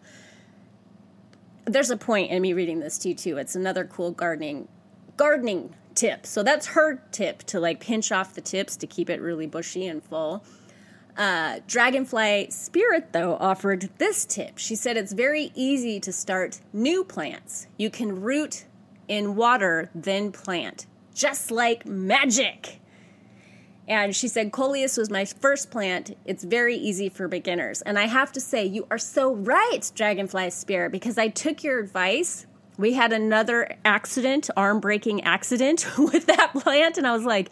there's 1.65 1.91
a 1.91 1.97
point 1.97 2.31
in 2.31 2.41
me 2.41 2.53
reading 2.53 2.79
this 2.79 2.97
to 2.97 3.09
you 3.09 3.13
too. 3.13 3.37
It's 3.37 3.55
another 3.55 3.85
cool 3.85 4.09
gardening 4.09 4.67
gardening 5.15 5.75
tip. 5.93 6.25
So 6.25 6.41
that's 6.41 6.65
her 6.65 7.03
tip 7.11 7.43
to 7.43 7.59
like 7.59 7.79
pinch 7.79 8.11
off 8.11 8.33
the 8.33 8.41
tips 8.41 8.75
to 8.77 8.87
keep 8.87 9.11
it 9.11 9.21
really 9.21 9.45
bushy 9.45 9.85
and 9.85 10.03
full. 10.03 10.43
Uh, 11.17 11.61
Dragonfly 11.65 12.51
Spirit, 12.51 13.11
though, 13.11 13.37
offered 13.39 13.89
this 13.97 14.23
tip. 14.23 14.59
She 14.59 14.75
said 14.75 14.97
it's 14.97 15.13
very 15.13 15.51
easy 15.55 15.99
to 15.99 16.13
start 16.13 16.61
new 16.71 17.03
plants. 17.03 17.65
You 17.75 17.89
can 17.89 18.21
root 18.21 18.65
in 19.07 19.35
water, 19.35 19.89
then 19.95 20.31
plant, 20.31 20.85
just 21.15 21.49
like 21.49 21.87
magic. 21.87 22.79
And 23.87 24.15
she 24.15 24.27
said, 24.27 24.51
Coleus 24.51 24.97
was 24.97 25.09
my 25.09 25.25
first 25.25 25.71
plant. 25.71 26.15
It's 26.25 26.43
very 26.43 26.75
easy 26.75 27.09
for 27.09 27.27
beginners. 27.27 27.81
And 27.81 27.97
I 27.97 28.05
have 28.05 28.31
to 28.33 28.41
say, 28.41 28.65
you 28.65 28.85
are 28.91 28.97
so 28.97 29.33
right, 29.33 29.89
Dragonfly 29.95 30.51
Spirit, 30.51 30.91
because 30.91 31.17
I 31.17 31.29
took 31.29 31.63
your 31.63 31.79
advice. 31.79 32.45
We 32.77 32.93
had 32.93 33.11
another 33.11 33.75
accident, 33.85 34.49
arm 34.55 34.81
breaking 34.81 35.23
accident 35.23 35.87
with 35.97 36.27
that 36.27 36.51
plant. 36.53 36.97
And 36.97 37.07
I 37.07 37.13
was 37.13 37.23
like, 37.23 37.49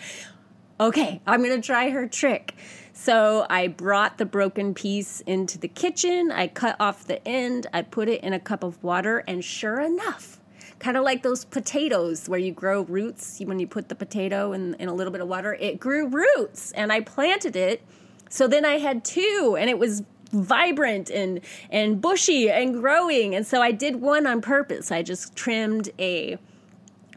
okay, 0.80 1.22
I'm 1.26 1.42
going 1.42 1.60
to 1.60 1.66
try 1.66 1.90
her 1.90 2.06
trick. 2.06 2.54
So 2.98 3.46
I 3.50 3.68
brought 3.68 4.18
the 4.18 4.26
broken 4.26 4.74
piece 4.74 5.20
into 5.22 5.60
the 5.60 5.68
kitchen. 5.68 6.32
I 6.32 6.48
cut 6.48 6.78
off 6.80 7.06
the 7.06 7.26
end. 7.28 7.68
I 7.74 7.82
put 7.82 8.08
it 8.08 8.24
in 8.24 8.32
a 8.32 8.40
cup 8.40 8.64
of 8.64 8.82
water. 8.82 9.22
And 9.28 9.44
sure 9.44 9.82
enough, 9.82 10.40
kind 10.80 10.96
of 10.96 11.04
like 11.04 11.22
those 11.22 11.44
potatoes 11.44 12.30
where 12.30 12.40
you 12.40 12.54
grow 12.54 12.84
roots 12.84 13.42
when 13.44 13.60
you 13.60 13.68
put 13.68 13.90
the 13.90 13.96
potato 13.96 14.54
in, 14.54 14.76
in 14.76 14.88
a 14.88 14.94
little 14.94 15.12
bit 15.12 15.22
of 15.22 15.28
water 15.28 15.54
it 15.60 15.80
grew 15.80 16.08
roots 16.08 16.74
and 16.74 16.92
i 16.92 17.00
planted 17.00 17.56
it 17.56 17.82
so 18.30 18.46
then 18.46 18.66
i 18.66 18.78
had 18.78 19.06
two 19.06 19.56
and 19.58 19.70
it 19.70 19.80
was 19.80 20.04
vibrant 20.32 21.10
and 21.10 21.40
and 21.70 22.02
bushy 22.02 22.50
and 22.50 22.74
growing 22.74 23.34
and 23.34 23.48
so 23.48 23.62
i 23.62 23.72
did 23.72 24.02
one 24.02 24.28
on 24.28 24.42
purpose 24.42 24.92
i 24.92 25.02
just 25.02 25.34
trimmed 25.36 25.90
a 25.98 26.38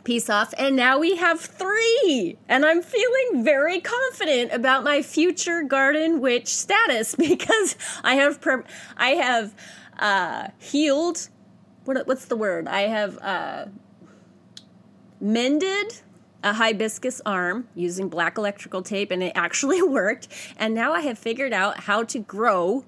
piece 0.09 0.31
off 0.31 0.55
and 0.57 0.75
now 0.75 0.99
we 0.99 1.17
have 1.17 1.41
three 1.41 2.37
and 2.49 2.65
i'm 2.65 2.83
feeling 2.83 3.45
very 3.45 3.81
confident 3.81 4.53
about 4.53 4.83
my 4.83 5.03
future 5.03 5.63
garden 5.63 6.21
witch 6.21 6.49
status 6.49 7.15
because 7.29 7.77
i 8.03 8.15
have 8.15 8.41
per- 8.41 8.65
i 8.97 9.11
have 9.11 9.55
uh, 9.99 10.49
healed 10.59 11.29
what 11.89 12.07
what's 12.07 12.27
the 12.27 12.37
word? 12.37 12.69
I 12.69 12.83
have 12.83 13.19
uh, 13.23 13.67
mended 15.21 16.01
a 16.45 16.53
hibiscus 16.53 17.23
arm 17.25 17.67
using 17.75 18.11
black 18.11 18.37
electrical 18.37 18.83
tape, 18.83 19.11
and 19.11 19.23
it 19.23 19.33
actually 19.35 19.81
worked. 19.99 20.29
And 20.59 20.75
now 20.75 20.93
I 20.93 21.01
have 21.01 21.19
figured 21.19 21.55
out 21.55 21.81
how 21.81 22.05
to 22.05 22.19
grow 22.19 22.85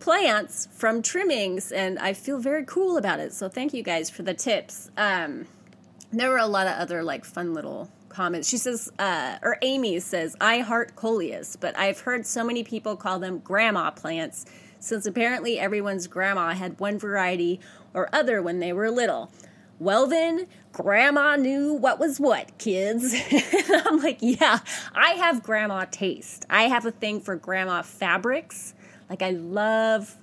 plants 0.00 0.66
from 0.72 1.02
trimmings, 1.02 1.70
and 1.70 2.00
I 2.00 2.12
feel 2.12 2.38
very 2.38 2.64
cool 2.64 2.96
about 2.96 3.20
it. 3.20 3.32
So 3.32 3.48
thank 3.48 3.72
you 3.72 3.84
guys 3.84 4.10
for 4.10 4.22
the 4.22 4.34
tips. 4.34 4.90
Um, 4.96 5.46
there 6.12 6.30
were 6.30 6.38
a 6.38 6.46
lot 6.46 6.66
of 6.66 6.74
other 6.74 7.02
like 7.02 7.24
fun 7.24 7.54
little 7.54 7.90
comments. 8.08 8.48
She 8.48 8.56
says, 8.56 8.90
uh, 8.98 9.38
or 9.42 9.56
Amy 9.62 10.00
says, 10.00 10.36
I 10.40 10.58
heart 10.58 10.96
coleus, 10.96 11.56
but 11.56 11.76
I've 11.78 12.00
heard 12.00 12.26
so 12.26 12.44
many 12.44 12.62
people 12.62 12.96
call 12.96 13.18
them 13.18 13.38
grandma 13.38 13.90
plants 13.90 14.46
since 14.80 15.06
apparently 15.06 15.58
everyone's 15.58 16.06
grandma 16.06 16.54
had 16.54 16.80
one 16.80 16.98
variety 16.98 17.60
or 17.94 18.08
other 18.12 18.42
when 18.42 18.60
they 18.60 18.72
were 18.72 18.90
little. 18.90 19.30
Well, 19.78 20.06
then, 20.06 20.46
grandma 20.72 21.36
knew 21.36 21.72
what 21.72 21.98
was 21.98 22.20
what, 22.20 22.58
kids. 22.58 23.14
I'm 23.86 23.98
like, 23.98 24.18
yeah, 24.20 24.58
I 24.94 25.12
have 25.12 25.42
grandma 25.42 25.86
taste. 25.90 26.44
I 26.50 26.64
have 26.64 26.84
a 26.84 26.90
thing 26.90 27.20
for 27.20 27.34
grandma 27.36 27.80
fabrics. 27.82 28.74
Like, 29.08 29.22
I 29.22 29.30
love 29.30 30.16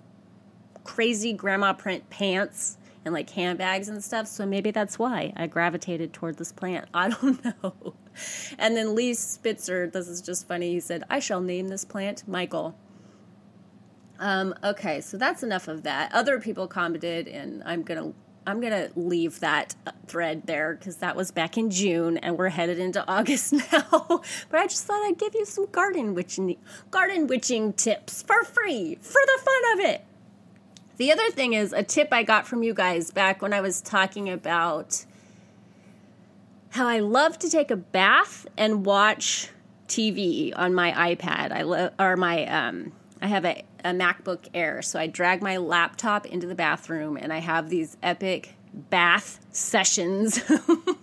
crazy 0.83 1.33
grandma 1.33 1.73
print 1.73 2.09
pants 2.09 2.77
and 3.07 3.13
like 3.13 3.29
handbags 3.31 3.89
and 3.89 4.03
stuff. 4.03 4.27
So 4.27 4.45
maybe 4.45 4.69
that's 4.69 4.99
why 4.99 5.33
I 5.35 5.47
gravitated 5.47 6.13
toward 6.13 6.37
this 6.37 6.51
plant. 6.51 6.87
I 6.93 7.09
don't 7.09 7.43
know. 7.43 7.95
And 8.59 8.77
then 8.77 8.93
Lee 8.93 9.15
Spitzer, 9.15 9.87
this 9.87 10.07
is 10.07 10.21
just 10.21 10.47
funny. 10.47 10.73
He 10.73 10.79
said, 10.79 11.03
I 11.09 11.19
shall 11.19 11.41
name 11.41 11.69
this 11.69 11.85
plant 11.85 12.27
Michael. 12.27 12.75
Um, 14.19 14.53
okay, 14.63 15.01
so 15.01 15.17
that's 15.17 15.41
enough 15.43 15.67
of 15.67 15.83
that. 15.83 16.11
Other 16.13 16.39
people 16.39 16.67
commented, 16.67 17.27
and 17.27 17.61
I'm 17.65 17.83
gonna 17.83 18.13
I'm 18.47 18.59
gonna 18.59 18.89
leave 18.95 19.41
that 19.41 19.75
thread 20.07 20.47
there 20.47 20.73
because 20.73 20.97
that 20.97 21.15
was 21.15 21.29
back 21.29 21.55
in 21.55 21.69
June, 21.69 22.17
and 22.17 22.35
we're 22.35 22.49
headed 22.49 22.79
into 22.79 23.07
August 23.07 23.53
now. 23.53 24.21
but 24.49 24.59
I 24.59 24.65
just 24.65 24.85
thought 24.85 25.05
I'd 25.05 25.19
give 25.19 25.35
you 25.35 25.45
some 25.45 25.67
garden 25.67 26.15
witching 26.15 26.57
garden 26.89 27.27
witching 27.27 27.73
tips 27.73 28.23
for 28.23 28.43
free 28.43 28.95
for 29.01 29.21
the 29.23 29.39
fun 29.43 29.73
of 29.73 29.91
it. 29.91 30.05
The 30.97 31.11
other 31.11 31.29
thing 31.29 31.53
is 31.53 31.73
a 31.73 31.83
tip 31.83 32.09
I 32.11 32.23
got 32.23 32.47
from 32.47 32.63
you 32.63 32.73
guys 32.73 33.11
back 33.11 33.41
when 33.41 33.53
I 33.53 33.61
was 33.61 33.81
talking 33.81 34.29
about 34.29 35.05
how 36.69 36.87
I 36.87 36.99
love 36.99 37.37
to 37.39 37.49
take 37.49 37.71
a 37.71 37.75
bath 37.75 38.47
and 38.57 38.85
watch 38.85 39.49
TV 39.87 40.51
on 40.55 40.73
my 40.73 41.15
iPad. 41.15 41.51
I 41.51 41.61
love 41.61 41.93
or 41.99 42.17
my 42.17 42.45
um 42.45 42.91
I 43.21 43.27
have 43.27 43.45
a, 43.45 43.63
a 43.83 43.91
MacBook 43.91 44.47
Air, 44.53 44.81
so 44.81 44.99
I 44.99 45.07
drag 45.07 45.41
my 45.41 45.57
laptop 45.57 46.25
into 46.25 46.45
the 46.45 46.55
bathroom 46.55 47.17
and 47.17 47.31
I 47.31 47.39
have 47.39 47.69
these 47.69 47.97
epic 48.03 48.55
bath 48.73 49.39
sessions. 49.51 50.39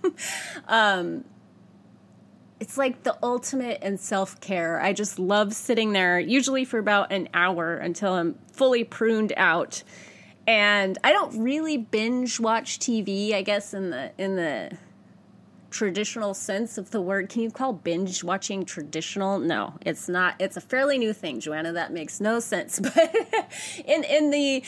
um, 0.69 1.25
it's 2.65 2.79
like 2.79 3.03
the 3.03 3.15
ultimate 3.23 3.83
in 3.83 3.99
self 3.99 4.41
care. 4.41 4.81
I 4.81 4.95
just 4.95 5.19
love 5.19 5.53
sitting 5.53 5.93
there, 5.93 6.19
usually 6.19 6.65
for 6.65 6.79
about 6.79 7.13
an 7.13 7.29
hour 7.35 7.77
until 7.77 8.15
I'm 8.15 8.39
fully 8.53 8.85
pruned 8.85 9.35
out. 9.37 9.83
And 10.47 10.97
I 11.05 11.13
don't 11.13 11.43
really 11.43 11.77
binge 11.77 12.41
watch 12.41 12.79
TV, 12.79 13.35
I 13.35 13.43
guess, 13.43 13.75
in 13.75 13.91
the 13.91 14.13
in 14.17 14.37
the 14.37 14.79
traditional 15.71 16.33
sense 16.33 16.79
of 16.79 16.91
the 16.91 17.03
word. 17.03 17.29
Can 17.29 17.43
you 17.43 17.51
call 17.51 17.75
binge 17.75 18.25
watching 18.25 18.65
traditional? 18.65 19.39
No, 19.39 19.75
it's 19.85 20.09
not. 20.09 20.35
It's 20.39 20.57
a 20.57 20.63
fairly 20.63 20.97
new 20.97 21.13
thing, 21.13 21.41
Joanna. 21.41 21.75
That 21.75 21.93
makes 21.93 22.19
no 22.19 22.41
sense. 22.41 22.81
But 22.95 23.15
in 23.85 24.05
in 24.05 24.31
the 24.31 24.65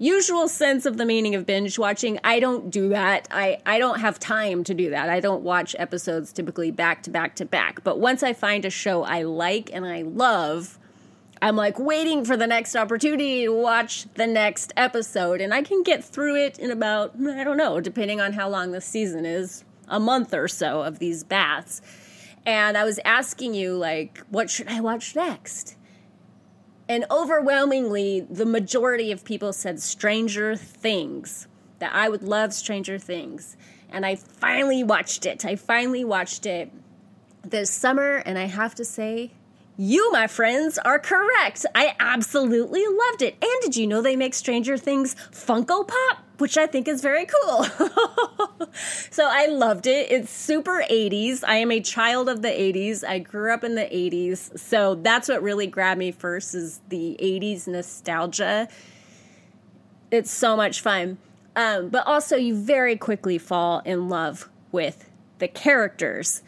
usual 0.00 0.48
sense 0.48 0.86
of 0.86 0.96
the 0.96 1.04
meaning 1.04 1.34
of 1.34 1.44
binge 1.44 1.78
watching, 1.78 2.18
I 2.24 2.40
don't 2.40 2.70
do 2.70 2.88
that. 2.88 3.28
I, 3.30 3.58
I 3.66 3.78
don't 3.78 4.00
have 4.00 4.18
time 4.18 4.64
to 4.64 4.74
do 4.74 4.90
that. 4.90 5.10
I 5.10 5.20
don't 5.20 5.42
watch 5.42 5.76
episodes 5.78 6.32
typically 6.32 6.70
back 6.70 7.02
to 7.04 7.10
back 7.10 7.36
to 7.36 7.44
back. 7.44 7.84
But 7.84 8.00
once 8.00 8.22
I 8.22 8.32
find 8.32 8.64
a 8.64 8.70
show 8.70 9.04
I 9.04 9.22
like 9.22 9.70
and 9.72 9.86
I 9.86 10.02
love, 10.02 10.78
I'm 11.42 11.54
like 11.54 11.78
waiting 11.78 12.24
for 12.24 12.36
the 12.36 12.46
next 12.46 12.74
opportunity 12.74 13.44
to 13.44 13.50
watch 13.50 14.06
the 14.14 14.26
next 14.26 14.72
episode. 14.74 15.42
And 15.42 15.52
I 15.52 15.62
can 15.62 15.82
get 15.82 16.02
through 16.02 16.36
it 16.36 16.58
in 16.58 16.70
about, 16.70 17.14
I 17.20 17.44
don't 17.44 17.58
know, 17.58 17.78
depending 17.78 18.22
on 18.22 18.32
how 18.32 18.48
long 18.48 18.72
the 18.72 18.80
season 18.80 19.26
is, 19.26 19.64
a 19.86 20.00
month 20.00 20.32
or 20.32 20.48
so 20.48 20.80
of 20.80 20.98
these 20.98 21.24
baths. 21.24 21.82
And 22.46 22.78
I 22.78 22.84
was 22.84 22.98
asking 23.04 23.52
you, 23.52 23.76
like, 23.76 24.24
what 24.30 24.48
should 24.48 24.68
I 24.68 24.80
watch 24.80 25.14
next? 25.14 25.76
And 26.90 27.04
overwhelmingly, 27.08 28.26
the 28.28 28.44
majority 28.44 29.12
of 29.12 29.24
people 29.24 29.52
said 29.52 29.80
Stranger 29.80 30.56
Things, 30.56 31.46
that 31.78 31.94
I 31.94 32.08
would 32.08 32.24
love 32.24 32.52
Stranger 32.52 32.98
Things. 32.98 33.56
And 33.90 34.04
I 34.04 34.16
finally 34.16 34.82
watched 34.82 35.24
it. 35.24 35.44
I 35.44 35.54
finally 35.54 36.04
watched 36.04 36.46
it 36.46 36.72
this 37.44 37.70
summer, 37.70 38.16
and 38.26 38.36
I 38.36 38.46
have 38.46 38.74
to 38.74 38.84
say, 38.84 39.30
you, 39.76 40.10
my 40.10 40.26
friends, 40.26 40.78
are 40.78 40.98
correct. 40.98 41.64
I 41.76 41.94
absolutely 42.00 42.84
loved 42.84 43.22
it. 43.22 43.36
And 43.40 43.62
did 43.62 43.76
you 43.76 43.86
know 43.86 44.02
they 44.02 44.16
make 44.16 44.34
Stranger 44.34 44.76
Things 44.76 45.14
Funko 45.30 45.86
Pop? 45.86 46.24
Which 46.40 46.56
I 46.56 46.66
think 46.66 46.88
is 46.88 47.02
very 47.02 47.26
cool. 47.26 47.64
so 49.10 49.28
I 49.28 49.46
loved 49.46 49.86
it. 49.86 50.10
It's 50.10 50.30
super 50.30 50.82
80s. 50.90 51.44
I 51.46 51.56
am 51.56 51.70
a 51.70 51.80
child 51.80 52.30
of 52.30 52.40
the 52.40 52.48
80s. 52.48 53.04
I 53.06 53.18
grew 53.18 53.52
up 53.52 53.62
in 53.62 53.74
the 53.74 53.82
80s. 53.82 54.58
So 54.58 54.94
that's 54.94 55.28
what 55.28 55.42
really 55.42 55.66
grabbed 55.66 55.98
me 55.98 56.12
first 56.12 56.54
is 56.54 56.80
the 56.88 57.16
80s 57.20 57.68
nostalgia. 57.68 58.68
It's 60.10 60.30
so 60.30 60.56
much 60.56 60.80
fun. 60.80 61.18
Um, 61.56 61.90
but 61.90 62.06
also, 62.06 62.36
you 62.36 62.54
very 62.54 62.96
quickly 62.96 63.36
fall 63.36 63.80
in 63.84 64.08
love 64.08 64.48
with 64.72 65.10
the 65.40 65.48
characters. 65.48 66.42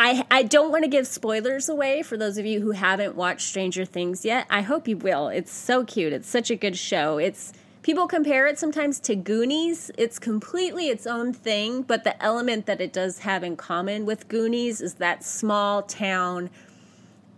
I, 0.00 0.26
I 0.30 0.42
don't 0.42 0.72
want 0.72 0.82
to 0.82 0.90
give 0.90 1.06
spoilers 1.06 1.68
away 1.68 2.02
for 2.02 2.16
those 2.16 2.38
of 2.38 2.44
you 2.44 2.60
who 2.60 2.72
haven't 2.72 3.14
watched 3.14 3.46
Stranger 3.46 3.84
Things 3.84 4.24
yet. 4.24 4.46
I 4.50 4.62
hope 4.62 4.88
you 4.88 4.96
will. 4.96 5.28
It's 5.28 5.52
so 5.52 5.84
cute. 5.84 6.12
It's 6.12 6.28
such 6.28 6.50
a 6.50 6.56
good 6.56 6.76
show. 6.76 7.18
It's 7.18 7.52
people 7.84 8.08
compare 8.08 8.48
it 8.48 8.58
sometimes 8.58 8.98
to 8.98 9.14
Goonies. 9.14 9.92
It's 9.96 10.18
completely 10.18 10.88
its 10.88 11.06
own 11.06 11.32
thing, 11.32 11.82
but 11.82 12.02
the 12.02 12.20
element 12.20 12.66
that 12.66 12.80
it 12.80 12.92
does 12.92 13.20
have 13.20 13.44
in 13.44 13.56
common 13.56 14.04
with 14.04 14.26
Goonies 14.26 14.80
is 14.80 14.94
that 14.94 15.22
small 15.22 15.82
town 15.82 16.50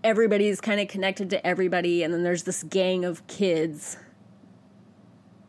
everybody's 0.02 0.60
kind 0.60 0.80
of 0.80 0.88
connected 0.88 1.28
to 1.28 1.46
everybody 1.46 2.02
and 2.02 2.14
then 2.14 2.22
there's 2.22 2.44
this 2.44 2.62
gang 2.62 3.04
of 3.04 3.26
kids 3.26 3.98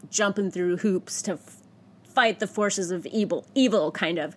jumping 0.09 0.49
through 0.49 0.77
hoops 0.77 1.21
to 1.21 1.33
f- 1.33 1.57
fight 2.03 2.39
the 2.39 2.47
forces 2.47 2.89
of 2.89 3.05
evil 3.05 3.45
evil 3.53 3.91
kind 3.91 4.17
of 4.17 4.35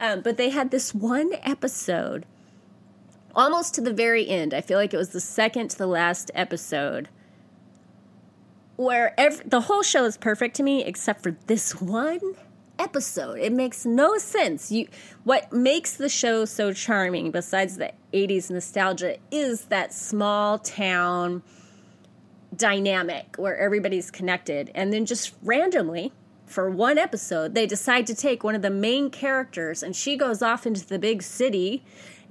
um, 0.00 0.20
but 0.20 0.36
they 0.36 0.50
had 0.50 0.70
this 0.70 0.94
one 0.94 1.32
episode, 1.42 2.26
almost 3.34 3.74
to 3.74 3.80
the 3.80 3.92
very 3.92 4.28
end. 4.28 4.52
I 4.52 4.60
feel 4.60 4.78
like 4.78 4.92
it 4.92 4.98
was 4.98 5.10
the 5.10 5.20
second 5.20 5.68
to 5.70 5.78
the 5.78 5.86
last 5.86 6.30
episode, 6.34 7.08
where 8.76 9.14
every, 9.18 9.44
the 9.46 9.62
whole 9.62 9.82
show 9.82 10.04
is 10.04 10.16
perfect 10.16 10.56
to 10.56 10.62
me 10.62 10.84
except 10.84 11.22
for 11.22 11.36
this 11.46 11.80
one 11.80 12.20
episode. 12.78 13.38
It 13.38 13.52
makes 13.52 13.86
no 13.86 14.18
sense. 14.18 14.72
You, 14.72 14.88
what 15.24 15.52
makes 15.52 15.96
the 15.96 16.08
show 16.08 16.44
so 16.44 16.72
charming, 16.72 17.30
besides 17.30 17.76
the 17.76 17.92
'80s 18.12 18.50
nostalgia, 18.50 19.16
is 19.30 19.66
that 19.66 19.92
small 19.92 20.58
town 20.58 21.42
dynamic 22.54 23.36
where 23.36 23.56
everybody's 23.56 24.10
connected, 24.10 24.70
and 24.74 24.92
then 24.92 25.06
just 25.06 25.34
randomly 25.42 26.12
for 26.46 26.70
one 26.70 26.98
episode, 26.98 27.54
they 27.54 27.66
decide 27.66 28.06
to 28.06 28.14
take 28.14 28.44
one 28.44 28.54
of 28.54 28.62
the 28.62 28.70
main 28.70 29.10
characters 29.10 29.82
and 29.82 29.96
she 29.96 30.16
goes 30.16 30.42
off 30.42 30.66
into 30.66 30.86
the 30.86 30.98
big 30.98 31.22
city 31.22 31.82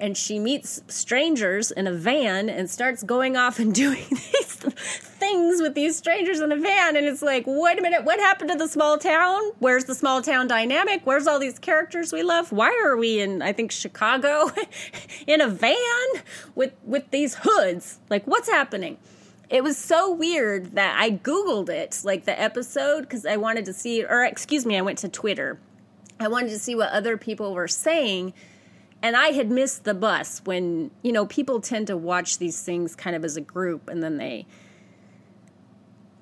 and 0.04 0.18
she 0.18 0.38
meets 0.38 0.82
strangers 0.90 1.72
in 1.72 1.88
a 1.88 1.94
van 1.94 2.50
and 2.50 2.70
starts 2.70 3.04
going 3.04 3.38
off 3.38 3.58
and 3.58 3.74
doing 3.84 4.04
these 4.10 4.56
things 4.56 5.62
with 5.62 5.76
these 5.76 5.96
strangers 5.96 6.42
in 6.42 6.52
a 6.52 6.58
van. 6.58 6.98
And 6.98 7.06
it's 7.06 7.22
like 7.22 7.46
wait 7.48 7.80
a 7.80 7.82
minute 7.82 8.04
what 8.04 8.20
happened 8.20 8.52
to 8.52 8.58
the 8.58 8.68
small 8.68 8.98
town? 8.98 9.42
Where's 9.60 9.86
the 9.86 9.96
small 9.96 10.22
town 10.22 10.50
dynamic? 10.50 11.02
Where's 11.06 11.26
all 11.26 11.40
these 11.40 11.58
characters 11.58 12.12
we 12.12 12.22
love? 12.22 12.52
Why 12.52 12.78
are 12.84 12.98
we 12.98 13.22
in 13.22 13.42
i 13.42 13.54
think 13.54 13.72
chicago 13.72 14.52
in 15.28 15.40
a 15.40 15.48
van 15.48 15.74
with 16.54 16.74
with 16.84 17.10
these 17.12 17.38
hoods? 17.42 18.00
Like 18.10 18.28
what's 18.28 18.50
happening? 18.50 18.98
It 19.50 19.64
was 19.64 19.78
so 19.78 20.12
weird 20.12 20.76
that 20.76 21.00
I 21.00 21.12
Googled 21.12 21.70
it, 21.70 22.02
like 22.04 22.26
the 22.26 22.38
episode, 22.40 23.02
because 23.02 23.26
I 23.26 23.38
wanted 23.38 23.66
to 23.66 23.74
see, 23.74 24.04
or 24.04 24.24
excuse 24.24 24.66
me, 24.66 24.78
I 24.78 24.82
went 24.82 24.98
to 25.00 25.10
Twitter. 25.10 25.60
I 26.20 26.28
wanted 26.28 26.50
to 26.50 26.60
see 26.60 26.74
what 26.74 26.90
other 26.90 27.18
people 27.18 27.54
were 27.54 27.68
saying. 27.68 28.34
And 29.04 29.18
I 29.18 29.28
had 29.28 29.52
missed 29.52 29.84
the 29.84 29.94
bus 29.94 30.42
when, 30.46 30.90
you 31.02 31.12
know, 31.12 31.26
people 31.26 31.60
tend 31.60 31.88
to 31.88 31.98
watch 31.98 32.38
these 32.38 32.62
things 32.62 32.96
kind 32.96 33.18
of 33.18 33.26
as 33.26 33.36
a 33.36 33.42
group 33.42 33.90
and 33.90 34.02
then 34.02 34.16
they, 34.16 34.48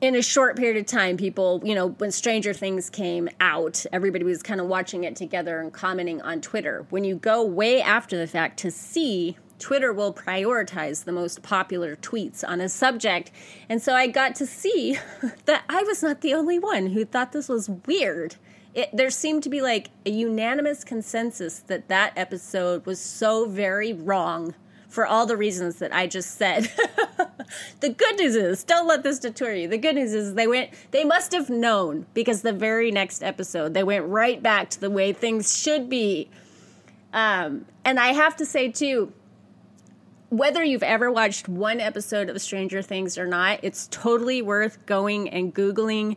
in 0.01 0.15
a 0.15 0.21
short 0.23 0.57
period 0.57 0.77
of 0.77 0.87
time, 0.87 1.15
people, 1.15 1.61
you 1.63 1.75
know, 1.75 1.89
when 1.89 2.11
Stranger 2.11 2.53
Things 2.53 2.89
came 2.89 3.29
out, 3.39 3.85
everybody 3.93 4.23
was 4.23 4.41
kind 4.41 4.59
of 4.59 4.65
watching 4.65 5.03
it 5.03 5.15
together 5.15 5.59
and 5.59 5.71
commenting 5.71 6.23
on 6.23 6.41
Twitter. 6.41 6.87
When 6.89 7.03
you 7.03 7.15
go 7.15 7.45
way 7.45 7.83
after 7.83 8.17
the 8.17 8.25
fact 8.25 8.57
to 8.61 8.71
see 8.71 9.37
Twitter 9.59 9.93
will 9.93 10.11
prioritize 10.11 11.03
the 11.03 11.11
most 11.11 11.43
popular 11.43 11.95
tweets 11.95 12.43
on 12.43 12.59
a 12.59 12.67
subject. 12.67 13.31
And 13.69 13.79
so 13.79 13.93
I 13.93 14.07
got 14.07 14.33
to 14.37 14.47
see 14.47 14.97
that 15.45 15.63
I 15.69 15.83
was 15.83 16.01
not 16.01 16.21
the 16.21 16.33
only 16.33 16.57
one 16.57 16.87
who 16.87 17.05
thought 17.05 17.31
this 17.31 17.47
was 17.47 17.69
weird. 17.69 18.37
It, 18.73 18.89
there 18.93 19.09
seemed 19.09 19.43
to 19.43 19.49
be 19.49 19.61
like 19.61 19.89
a 20.05 20.09
unanimous 20.09 20.83
consensus 20.83 21.59
that 21.67 21.89
that 21.89 22.13
episode 22.15 22.85
was 22.85 22.99
so 22.99 23.45
very 23.45 23.91
wrong 23.93 24.55
for 24.87 25.05
all 25.05 25.25
the 25.25 25.37
reasons 25.37 25.77
that 25.77 25.93
I 25.93 26.07
just 26.07 26.35
said. 26.37 26.71
the 27.79 27.89
good 27.89 28.17
news 28.17 28.35
is, 28.35 28.63
don't 28.63 28.87
let 28.87 29.03
this 29.03 29.19
deter 29.19 29.53
you. 29.53 29.67
The 29.67 29.77
good 29.77 29.95
news 29.95 30.13
is 30.13 30.35
they 30.35 30.47
went 30.47 30.71
they 30.91 31.03
must 31.03 31.31
have 31.31 31.49
known 31.49 32.05
because 32.13 32.41
the 32.41 32.53
very 32.53 32.91
next 32.91 33.23
episode 33.23 33.73
they 33.73 33.83
went 33.83 34.05
right 34.05 34.41
back 34.41 34.69
to 34.71 34.79
the 34.79 34.89
way 34.89 35.13
things 35.13 35.57
should 35.57 35.89
be. 35.89 36.29
Um, 37.13 37.65
and 37.83 37.99
I 37.99 38.13
have 38.13 38.35
to 38.37 38.45
say 38.45 38.69
too, 38.69 39.13
whether 40.29 40.63
you've 40.63 40.83
ever 40.83 41.11
watched 41.11 41.49
one 41.49 41.79
episode 41.79 42.29
of 42.29 42.41
Stranger 42.41 42.81
Things 42.81 43.17
or 43.17 43.27
not, 43.27 43.59
it's 43.63 43.87
totally 43.91 44.41
worth 44.41 44.85
going 44.85 45.29
and 45.29 45.53
Googling 45.53 46.15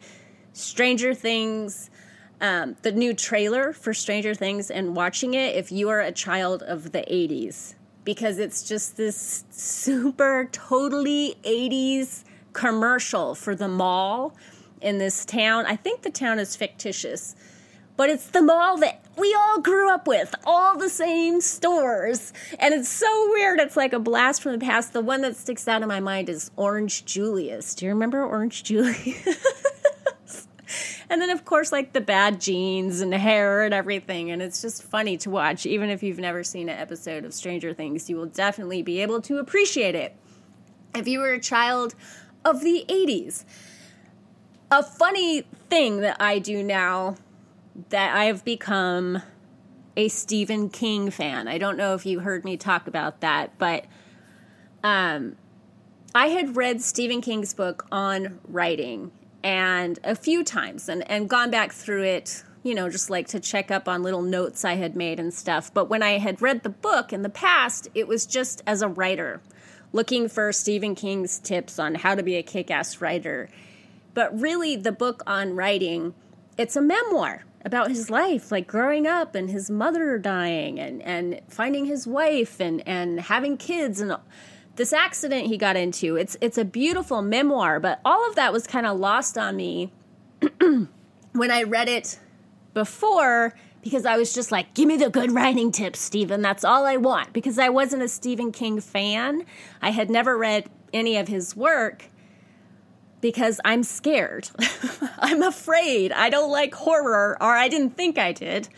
Stranger 0.53 1.15
Things, 1.15 1.91
um, 2.45 2.76
the 2.82 2.92
new 2.92 3.14
trailer 3.14 3.72
for 3.72 3.95
Stranger 3.95 4.34
Things, 4.34 4.70
and 4.70 4.95
watching 4.95 5.32
it 5.32 5.57
if 5.57 5.72
you 5.72 5.88
are 5.88 6.01
a 6.01 6.12
child 6.12 6.62
of 6.62 6.92
the 6.92 7.01
80s. 7.01 7.74
Because 8.05 8.38
it's 8.38 8.62
just 8.68 8.99
this 8.99 9.45
super, 9.49 10.51
totally 10.53 11.36
80s 11.42 12.24
commercial 12.53 13.34
for 13.34 13.55
the 13.55 13.66
mall 13.66 14.36
in 14.82 14.99
this 14.99 15.24
town. 15.24 15.64
I 15.64 15.76
think 15.76 16.03
the 16.03 16.11
town 16.11 16.38
is 16.38 16.55
fictitious 16.55 17.34
but 17.97 18.11
it's 18.11 18.26
the 18.26 18.42
mall 18.42 18.76
that 18.78 19.05
we 19.16 19.34
all 19.38 19.61
grew 19.61 19.88
up 19.88 20.09
with, 20.09 20.34
all 20.45 20.76
the 20.76 20.88
same 20.88 21.40
stores. 21.40 22.32
And 22.59 22.74
it's 22.74 22.88
so 22.88 23.30
weird. 23.30 23.61
It's 23.61 23.76
like 23.76 23.92
a 23.92 24.01
blast 24.01 24.42
from 24.42 24.53
the 24.53 24.59
past. 24.59 24.92
The 24.92 25.01
one 25.01 25.20
that 25.20 25.36
sticks 25.36 25.68
out 25.68 25.82
in 25.82 25.88
my 25.88 26.01
mind 26.01 26.28
is 26.28 26.51
Orange 26.57 27.05
Julius. 27.05 27.74
Do 27.74 27.86
you 27.86 27.92
remember 27.92 28.24
Orange 28.24 28.64
Julius? 28.64 29.47
and 31.11 31.21
then, 31.21 31.31
of 31.31 31.45
course, 31.45 31.73
like 31.73 31.93
the 31.93 32.01
bad 32.01 32.41
jeans 32.41 33.01
and 33.01 33.12
hair 33.15 33.62
and 33.62 33.75
everything. 33.75 34.31
And 34.31 34.43
it's 34.43 34.62
just 34.62 34.83
funny 34.83 35.17
to 35.19 35.31
watch. 35.31 35.67
Even 35.67 35.91
if 35.91 36.03
you've 36.03 36.19
never 36.19 36.45
seen 36.45 36.69
an 36.69 36.79
episode 36.79 37.25
of 37.25 37.35
Stranger 37.35 37.73
Things, 37.73 38.09
you 38.09 38.17
will 38.17 38.27
definitely 38.27 38.83
be 38.83 39.01
able 39.01 39.21
to 39.23 39.39
appreciate 39.39 39.95
it. 39.95 40.17
If 40.95 41.09
you 41.09 41.19
were 41.19 41.33
a 41.33 41.41
child 41.41 41.95
of 42.45 42.61
the 42.62 42.85
80s, 42.89 43.45
a 44.71 44.83
funny 44.83 45.43
thing 45.71 46.01
that 46.01 46.17
I 46.21 46.39
do 46.39 46.62
now 46.62 47.17
that 47.91 48.17
I 48.17 48.27
have 48.27 48.45
become 48.45 49.23
a 49.97 50.09
Stephen 50.09 50.69
King 50.69 51.11
fan. 51.11 51.49
I 51.49 51.59
don't 51.59 51.77
know 51.77 51.95
if 51.95 52.05
you 52.07 52.21
heard 52.21 52.45
me 52.45 52.57
talk 52.57 52.87
about 52.87 53.21
that, 53.21 53.57
but 53.59 53.85
um, 54.83 55.37
I 56.15 56.29
had 56.29 56.57
read 56.57 56.83
Stephen 56.83 57.21
King's 57.21 57.55
book 57.55 57.87
on 57.91 58.39
writing 58.49 59.12
and 59.45 60.01
a 60.03 60.16
few 60.16 60.42
times 60.42 60.88
and, 60.88 61.09
and 61.09 61.28
gone 61.28 61.51
back 61.51 61.70
through 61.70 62.03
it, 62.03 62.42
you 62.62 62.74
know, 62.74 62.88
just 62.88 63.11
like 63.11 63.28
to 63.28 63.38
check 63.38 63.70
up 63.70 63.86
on 63.86 64.03
little 64.03 64.22
notes 64.22 64.64
I 64.64 64.74
had 64.74 64.97
made 64.97 65.20
and 65.20 65.32
stuff. 65.32 65.72
But 65.72 65.90
when 65.90 66.03
I 66.03 66.18
had 66.18 66.40
read 66.40 66.62
the 66.62 66.70
book 66.70 67.12
in 67.12 67.22
the 67.22 67.28
past, 67.28 67.86
it 67.95 68.09
was 68.09 68.24
just 68.24 68.62
as 68.66 68.80
a 68.80 68.88
writer, 68.88 69.42
looking 69.92 70.28
for 70.28 70.51
Stephen 70.51 70.95
King's 70.95 71.38
tips 71.38 71.78
on 71.78 71.95
how 71.95 72.14
to 72.14 72.22
be 72.22 72.36
a 72.36 72.42
kick 72.42 72.70
ass 72.70 73.03
writer. 73.03 73.51
But 74.14 74.40
really, 74.40 74.76
the 74.76 74.92
book 74.92 75.22
on 75.26 75.55
writing, 75.55 76.14
it's 76.57 76.74
a 76.74 76.80
memoir 76.80 77.45
about 77.66 77.90
his 77.90 78.09
life, 78.09 78.51
like 78.51 78.66
growing 78.66 79.07
up 79.07 79.34
and 79.34 79.51
his 79.51 79.70
mother 79.70 80.16
dying 80.16 80.80
and, 80.80 81.03
and 81.03 81.40
finding 81.49 81.84
his 81.84 82.07
wife 82.07 82.61
and, 82.61 82.86
and 82.88 83.20
having 83.20 83.59
kids 83.59 84.01
and 84.01 84.16
this 84.77 84.93
accident 84.93 85.47
he 85.47 85.57
got 85.57 85.77
into. 85.77 86.16
It's 86.16 86.37
it's 86.41 86.59
a 86.59 86.64
beautiful 86.64 87.22
memoir, 87.22 87.81
but 87.81 88.01
all 88.05 88.29
of 88.29 88.37
that 88.37 88.53
was 88.53 88.66
kind 88.66 88.87
of 88.87 88.99
lost 88.99 89.39
on 89.39 89.57
me 89.57 89.93
when 90.61 91.51
I 91.51 91.62
read 91.62 91.89
it 91.89 92.18
before 92.72 93.55
because 93.83 94.07
I 94.07 94.16
was 94.16 94.33
just 94.33 94.51
like, 94.51 94.72
give 94.75 94.89
me 94.89 94.97
the 94.97 95.11
good 95.11 95.31
writing 95.31 95.70
tips, 95.70 96.01
Stephen. 96.01 96.41
That's 96.41 96.64
all 96.64 96.87
I 96.87 96.97
want. 96.97 97.33
Because 97.33 97.59
I 97.59 97.68
wasn't 97.68 98.03
a 98.03 98.09
Stephen 98.09 98.51
King 98.51 98.81
fan. 98.81 99.45
I 99.83 99.91
had 99.91 100.11
never 100.11 100.39
read 100.39 100.70
any 100.93 101.18
of 101.18 101.29
his 101.29 101.55
work 101.55 102.07
because 103.20 103.61
I'm 103.64 103.83
scared. 103.83 104.49
I'm 105.18 105.43
afraid. 105.43 106.12
I 106.12 106.31
don't 106.31 106.51
like 106.51 106.75
horror, 106.75 107.37
or 107.41 107.55
I 107.55 107.68
didn't 107.68 107.97
think 107.97 108.18
I 108.18 108.33
did. 108.33 108.68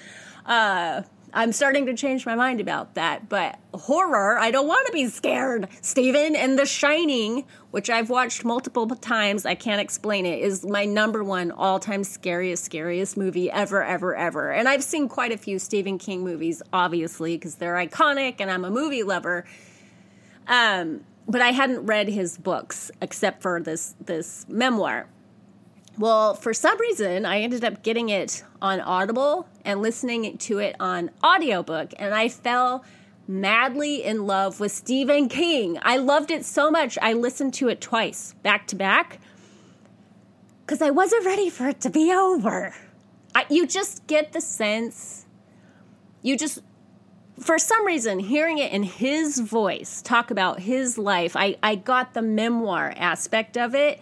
Uh, 0.44 1.02
I'm 1.36 1.52
starting 1.52 1.84
to 1.84 1.94
change 1.94 2.24
my 2.24 2.34
mind 2.34 2.60
about 2.62 2.94
that. 2.94 3.28
But 3.28 3.58
horror, 3.74 4.38
I 4.38 4.50
don't 4.50 4.66
want 4.66 4.86
to 4.86 4.92
be 4.94 5.06
scared. 5.08 5.68
Stephen 5.82 6.34
and 6.34 6.58
The 6.58 6.64
Shining, 6.64 7.44
which 7.72 7.90
I've 7.90 8.08
watched 8.08 8.42
multiple 8.42 8.88
times, 8.88 9.44
I 9.44 9.54
can't 9.54 9.78
explain 9.78 10.24
it, 10.24 10.40
is 10.40 10.64
my 10.64 10.86
number 10.86 11.22
one 11.22 11.50
all 11.50 11.78
time 11.78 12.04
scariest, 12.04 12.64
scariest 12.64 13.18
movie 13.18 13.50
ever, 13.50 13.84
ever, 13.84 14.16
ever. 14.16 14.50
And 14.50 14.66
I've 14.66 14.82
seen 14.82 15.10
quite 15.10 15.30
a 15.30 15.36
few 15.36 15.58
Stephen 15.58 15.98
King 15.98 16.24
movies, 16.24 16.62
obviously, 16.72 17.36
because 17.36 17.56
they're 17.56 17.74
iconic 17.74 18.36
and 18.38 18.50
I'm 18.50 18.64
a 18.64 18.70
movie 18.70 19.02
lover. 19.02 19.44
Um, 20.48 21.04
but 21.28 21.42
I 21.42 21.50
hadn't 21.52 21.84
read 21.84 22.08
his 22.08 22.38
books 22.38 22.90
except 23.02 23.42
for 23.42 23.60
this 23.60 23.94
this 24.00 24.46
memoir. 24.48 25.06
Well, 25.98 26.34
for 26.34 26.52
some 26.52 26.78
reason, 26.78 27.24
I 27.24 27.40
ended 27.40 27.64
up 27.64 27.82
getting 27.82 28.10
it 28.10 28.44
on 28.60 28.80
Audible 28.80 29.48
and 29.64 29.80
listening 29.80 30.36
to 30.38 30.58
it 30.58 30.76
on 30.78 31.10
audiobook 31.24 31.94
and 31.98 32.14
I 32.14 32.28
fell 32.28 32.84
madly 33.26 34.04
in 34.04 34.26
love 34.26 34.60
with 34.60 34.72
Stephen 34.72 35.28
King. 35.28 35.78
I 35.82 35.96
loved 35.96 36.30
it 36.30 36.44
so 36.44 36.70
much. 36.70 36.98
I 37.00 37.14
listened 37.14 37.54
to 37.54 37.68
it 37.68 37.80
twice, 37.80 38.34
back 38.42 38.66
to 38.68 38.76
back, 38.76 39.20
cuz 40.66 40.82
I 40.82 40.90
wasn't 40.90 41.24
ready 41.24 41.48
for 41.48 41.68
it 41.68 41.80
to 41.80 41.90
be 41.90 42.12
over. 42.12 42.74
I, 43.34 43.46
you 43.48 43.66
just 43.66 44.06
get 44.06 44.32
the 44.32 44.40
sense 44.40 45.26
you 46.22 46.36
just 46.36 46.58
for 47.38 47.58
some 47.58 47.86
reason, 47.86 48.18
hearing 48.18 48.58
it 48.58 48.72
in 48.72 48.82
his 48.82 49.38
voice 49.38 50.00
talk 50.02 50.30
about 50.30 50.60
his 50.60 50.98
life, 50.98 51.36
I, 51.36 51.56
I 51.62 51.74
got 51.74 52.14
the 52.14 52.22
memoir 52.22 52.92
aspect 52.96 53.56
of 53.56 53.74
it. 53.74 54.00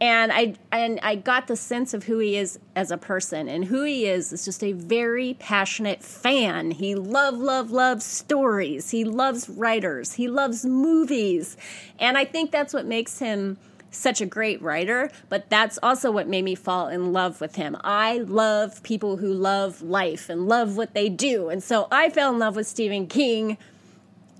And 0.00 0.32
I 0.32 0.54
and 0.72 0.98
I 1.02 1.14
got 1.14 1.46
the 1.46 1.56
sense 1.56 1.94
of 1.94 2.04
who 2.04 2.18
he 2.18 2.36
is 2.36 2.58
as 2.74 2.90
a 2.90 2.98
person, 2.98 3.48
and 3.48 3.64
who 3.64 3.84
he 3.84 4.06
is 4.06 4.32
is 4.32 4.44
just 4.44 4.64
a 4.64 4.72
very 4.72 5.34
passionate 5.38 6.02
fan. 6.02 6.72
He 6.72 6.94
love, 6.94 7.38
love, 7.38 7.70
loves 7.70 8.04
stories. 8.04 8.90
He 8.90 9.04
loves 9.04 9.48
writers. 9.48 10.14
He 10.14 10.28
loves 10.28 10.64
movies, 10.66 11.56
and 11.98 12.18
I 12.18 12.24
think 12.24 12.50
that's 12.50 12.74
what 12.74 12.86
makes 12.86 13.20
him 13.20 13.56
such 13.94 14.20
a 14.20 14.26
great 14.26 14.60
writer, 14.60 15.10
but 15.28 15.48
that's 15.48 15.78
also 15.82 16.10
what 16.10 16.28
made 16.28 16.44
me 16.44 16.54
fall 16.54 16.88
in 16.88 17.12
love 17.12 17.40
with 17.40 17.54
him. 17.54 17.76
I 17.82 18.18
love 18.18 18.82
people 18.82 19.16
who 19.16 19.32
love 19.32 19.82
life 19.82 20.28
and 20.28 20.48
love 20.48 20.76
what 20.76 20.94
they 20.94 21.08
do. 21.08 21.48
And 21.48 21.62
so 21.62 21.88
I 21.90 22.10
fell 22.10 22.32
in 22.32 22.38
love 22.38 22.56
with 22.56 22.66
Stephen 22.66 23.06
King. 23.06 23.56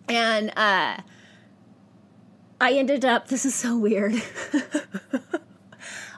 And 0.08 0.52
uh, 0.56 0.98
I 2.64 2.72
ended 2.72 3.04
up, 3.04 3.28
this 3.28 3.44
is 3.44 3.54
so 3.54 3.76
weird. 3.76 4.14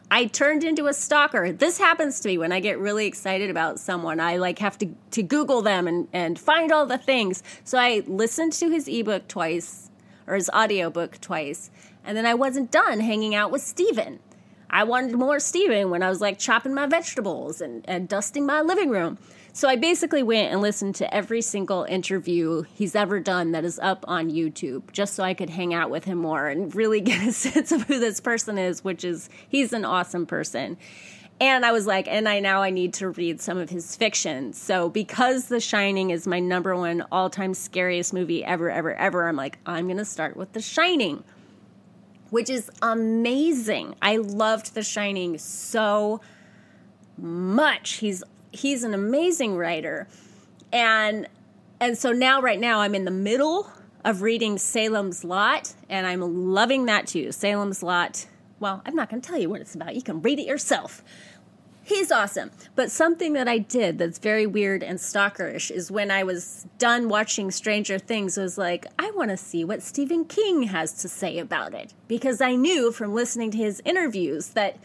I 0.08 0.26
turned 0.26 0.62
into 0.62 0.86
a 0.86 0.94
stalker. 0.94 1.50
This 1.50 1.78
happens 1.78 2.20
to 2.20 2.28
me 2.28 2.38
when 2.38 2.52
I 2.52 2.60
get 2.60 2.78
really 2.78 3.06
excited 3.06 3.50
about 3.50 3.80
someone. 3.80 4.20
I 4.20 4.36
like 4.36 4.60
have 4.60 4.78
to, 4.78 4.88
to 5.10 5.22
Google 5.24 5.62
them 5.62 5.88
and, 5.88 6.06
and 6.12 6.38
find 6.38 6.70
all 6.70 6.86
the 6.86 6.98
things. 6.98 7.42
So 7.64 7.76
I 7.76 8.04
listened 8.06 8.52
to 8.54 8.70
his 8.70 8.86
ebook 8.86 9.26
twice 9.26 9.90
or 10.28 10.36
his 10.36 10.48
audiobook 10.50 11.20
twice 11.20 11.72
and 12.04 12.16
then 12.16 12.24
I 12.24 12.34
wasn't 12.34 12.70
done 12.70 13.00
hanging 13.00 13.34
out 13.34 13.50
with 13.50 13.62
Stephen. 13.62 14.20
I 14.70 14.84
wanted 14.84 15.16
more 15.16 15.40
Stephen 15.40 15.90
when 15.90 16.04
I 16.04 16.08
was 16.08 16.20
like 16.20 16.38
chopping 16.38 16.74
my 16.74 16.86
vegetables 16.86 17.60
and, 17.60 17.84
and 17.88 18.08
dusting 18.08 18.46
my 18.46 18.60
living 18.60 18.90
room. 18.90 19.18
So 19.56 19.70
I 19.70 19.76
basically 19.76 20.22
went 20.22 20.52
and 20.52 20.60
listened 20.60 20.96
to 20.96 21.14
every 21.14 21.40
single 21.40 21.84
interview 21.84 22.64
he's 22.74 22.94
ever 22.94 23.20
done 23.20 23.52
that 23.52 23.64
is 23.64 23.78
up 23.78 24.04
on 24.06 24.30
YouTube, 24.30 24.92
just 24.92 25.14
so 25.14 25.24
I 25.24 25.32
could 25.32 25.48
hang 25.48 25.72
out 25.72 25.88
with 25.88 26.04
him 26.04 26.18
more 26.18 26.46
and 26.46 26.74
really 26.74 27.00
get 27.12 27.26
a 27.26 27.32
sense 27.32 27.72
of 27.72 27.84
who 27.84 27.98
this 27.98 28.20
person 28.20 28.58
is, 28.58 28.84
which 28.84 29.02
is 29.02 29.30
he's 29.48 29.72
an 29.72 29.86
awesome 29.86 30.26
person. 30.26 30.76
And 31.40 31.64
I 31.64 31.72
was 31.72 31.86
like, 31.86 32.06
and 32.06 32.28
I 32.28 32.38
now 32.38 32.60
I 32.60 32.68
need 32.68 32.92
to 32.94 33.08
read 33.08 33.40
some 33.40 33.56
of 33.56 33.70
his 33.70 33.96
fiction. 33.96 34.52
So 34.52 34.90
because 34.90 35.46
The 35.46 35.58
Shining 35.58 36.10
is 36.10 36.26
my 36.26 36.38
number 36.38 36.76
one 36.76 37.02
all-time 37.10 37.54
scariest 37.54 38.12
movie 38.12 38.44
ever, 38.44 38.70
ever, 38.70 38.94
ever, 38.94 39.26
I'm 39.26 39.36
like, 39.36 39.56
I'm 39.64 39.88
gonna 39.88 40.04
start 40.04 40.36
with 40.36 40.52
The 40.52 40.60
Shining, 40.60 41.24
which 42.28 42.50
is 42.50 42.70
amazing. 42.82 43.94
I 44.02 44.18
loved 44.18 44.74
The 44.74 44.82
Shining 44.82 45.38
so 45.38 46.20
much. 47.16 47.92
He's 47.94 48.22
he's 48.52 48.84
an 48.84 48.94
amazing 48.94 49.56
writer. 49.56 50.06
And 50.72 51.28
and 51.80 51.96
so 51.96 52.12
now 52.12 52.40
right 52.40 52.58
now 52.58 52.80
I'm 52.80 52.94
in 52.94 53.04
the 53.04 53.10
middle 53.10 53.70
of 54.04 54.22
reading 54.22 54.56
Salem's 54.56 55.24
Lot 55.24 55.74
and 55.88 56.06
I'm 56.06 56.52
loving 56.52 56.86
that 56.86 57.06
too. 57.06 57.32
Salem's 57.32 57.82
Lot. 57.82 58.26
Well, 58.58 58.82
I'm 58.86 58.94
not 58.94 59.10
going 59.10 59.20
to 59.20 59.28
tell 59.28 59.38
you 59.38 59.50
what 59.50 59.60
it's 59.60 59.74
about. 59.74 59.94
You 59.94 60.02
can 60.02 60.22
read 60.22 60.38
it 60.38 60.46
yourself. 60.46 61.02
He's 61.86 62.10
awesome. 62.10 62.50
But 62.74 62.90
something 62.90 63.34
that 63.34 63.46
I 63.46 63.58
did 63.58 63.98
that's 63.98 64.18
very 64.18 64.44
weird 64.44 64.82
and 64.82 64.98
stalkerish 64.98 65.70
is 65.70 65.88
when 65.88 66.10
I 66.10 66.24
was 66.24 66.66
done 66.78 67.08
watching 67.08 67.52
Stranger 67.52 67.96
Things, 67.96 68.36
I 68.36 68.42
was 68.42 68.58
like, 68.58 68.86
I 68.98 69.12
want 69.12 69.30
to 69.30 69.36
see 69.36 69.64
what 69.64 69.82
Stephen 69.82 70.24
King 70.24 70.64
has 70.64 70.94
to 71.02 71.08
say 71.08 71.38
about 71.38 71.74
it. 71.74 71.94
Because 72.08 72.40
I 72.40 72.56
knew 72.56 72.90
from 72.90 73.14
listening 73.14 73.52
to 73.52 73.58
his 73.58 73.80
interviews 73.84 74.48
that 74.48 74.78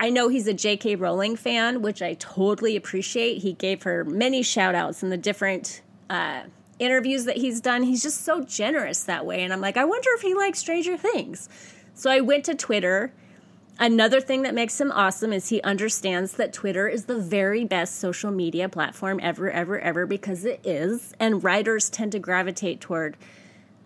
I 0.00 0.10
know 0.10 0.28
he's 0.28 0.46
a 0.46 0.54
J.K. 0.54 0.96
Rowling 0.96 1.34
fan, 1.34 1.82
which 1.82 2.02
I 2.02 2.14
totally 2.14 2.76
appreciate. 2.76 3.38
He 3.38 3.52
gave 3.52 3.82
her 3.82 4.04
many 4.04 4.42
shout 4.42 4.74
outs 4.74 5.02
in 5.02 5.10
the 5.10 5.16
different 5.16 5.82
uh, 6.08 6.42
interviews 6.78 7.24
that 7.24 7.38
he's 7.38 7.60
done. 7.60 7.82
He's 7.82 8.02
just 8.02 8.24
so 8.24 8.44
generous 8.44 9.02
that 9.04 9.26
way. 9.26 9.42
And 9.42 9.52
I'm 9.52 9.60
like, 9.60 9.76
I 9.76 9.84
wonder 9.84 10.08
if 10.14 10.22
he 10.22 10.34
likes 10.34 10.60
Stranger 10.60 10.96
Things. 10.96 11.48
So 11.94 12.10
I 12.10 12.20
went 12.20 12.44
to 12.44 12.54
Twitter. 12.54 13.12
Another 13.80 14.20
thing 14.20 14.42
that 14.42 14.54
makes 14.54 14.80
him 14.80 14.92
awesome 14.92 15.32
is 15.32 15.48
he 15.48 15.60
understands 15.62 16.32
that 16.32 16.52
Twitter 16.52 16.86
is 16.88 17.06
the 17.06 17.18
very 17.18 17.64
best 17.64 17.96
social 17.96 18.30
media 18.30 18.68
platform 18.68 19.18
ever, 19.20 19.50
ever, 19.50 19.80
ever, 19.80 20.06
because 20.06 20.44
it 20.44 20.60
is. 20.64 21.12
And 21.18 21.42
writers 21.42 21.90
tend 21.90 22.12
to 22.12 22.20
gravitate 22.20 22.80
toward 22.80 23.16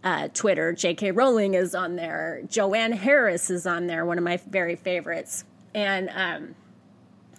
uh, 0.05 0.29
Twitter. 0.35 0.73
J.K. 0.73 1.13
Rowling 1.13 1.55
is 1.55 1.75
on 1.75 1.97
there. 1.97 2.43
Joanne 2.49 2.93
Harris 2.93 3.49
is 3.49 3.67
on 3.67 3.87
there, 3.87 4.05
one 4.05 4.19
of 4.19 4.25
my 4.25 4.37
very 4.37 4.77
favorites. 4.77 5.45
And 5.75 6.11
um, 6.15 6.55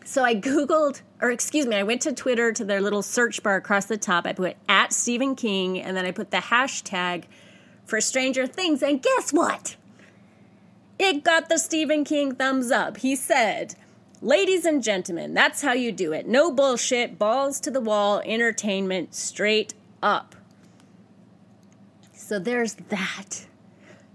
so 0.05 0.23
I 0.23 0.35
Googled, 0.35 1.01
or 1.21 1.31
excuse 1.31 1.65
me, 1.65 1.75
I 1.75 1.83
went 1.83 2.01
to 2.01 2.13
Twitter 2.13 2.51
to 2.51 2.65
their 2.65 2.81
little 2.81 3.01
search 3.01 3.43
bar 3.43 3.55
across 3.55 3.85
the 3.85 3.97
top. 3.97 4.25
I 4.25 4.33
put 4.33 4.57
at 4.67 4.91
Stephen 4.93 5.35
King, 5.35 5.79
and 5.79 5.95
then 5.95 6.05
I 6.05 6.11
put 6.11 6.31
the 6.31 6.37
hashtag 6.37 7.25
for 7.85 8.01
Stranger 8.01 8.47
Things. 8.47 8.81
And 8.81 9.01
guess 9.01 9.31
what? 9.31 9.75
It 10.99 11.23
got 11.23 11.49
the 11.49 11.57
Stephen 11.57 12.03
King 12.03 12.35
thumbs 12.35 12.71
up. 12.71 12.97
He 12.97 13.15
said, 13.15 13.75
Ladies 14.21 14.63
and 14.63 14.81
gentlemen, 14.81 15.33
that's 15.33 15.61
how 15.61 15.73
you 15.73 15.91
do 15.91 16.13
it. 16.13 16.25
No 16.27 16.49
bullshit, 16.49 17.19
balls 17.19 17.59
to 17.59 17.69
the 17.69 17.81
wall, 17.81 18.21
entertainment 18.23 19.13
straight 19.13 19.73
up. 20.01 20.35
So 22.13 22.39
there's 22.39 22.75
that. 22.75 23.47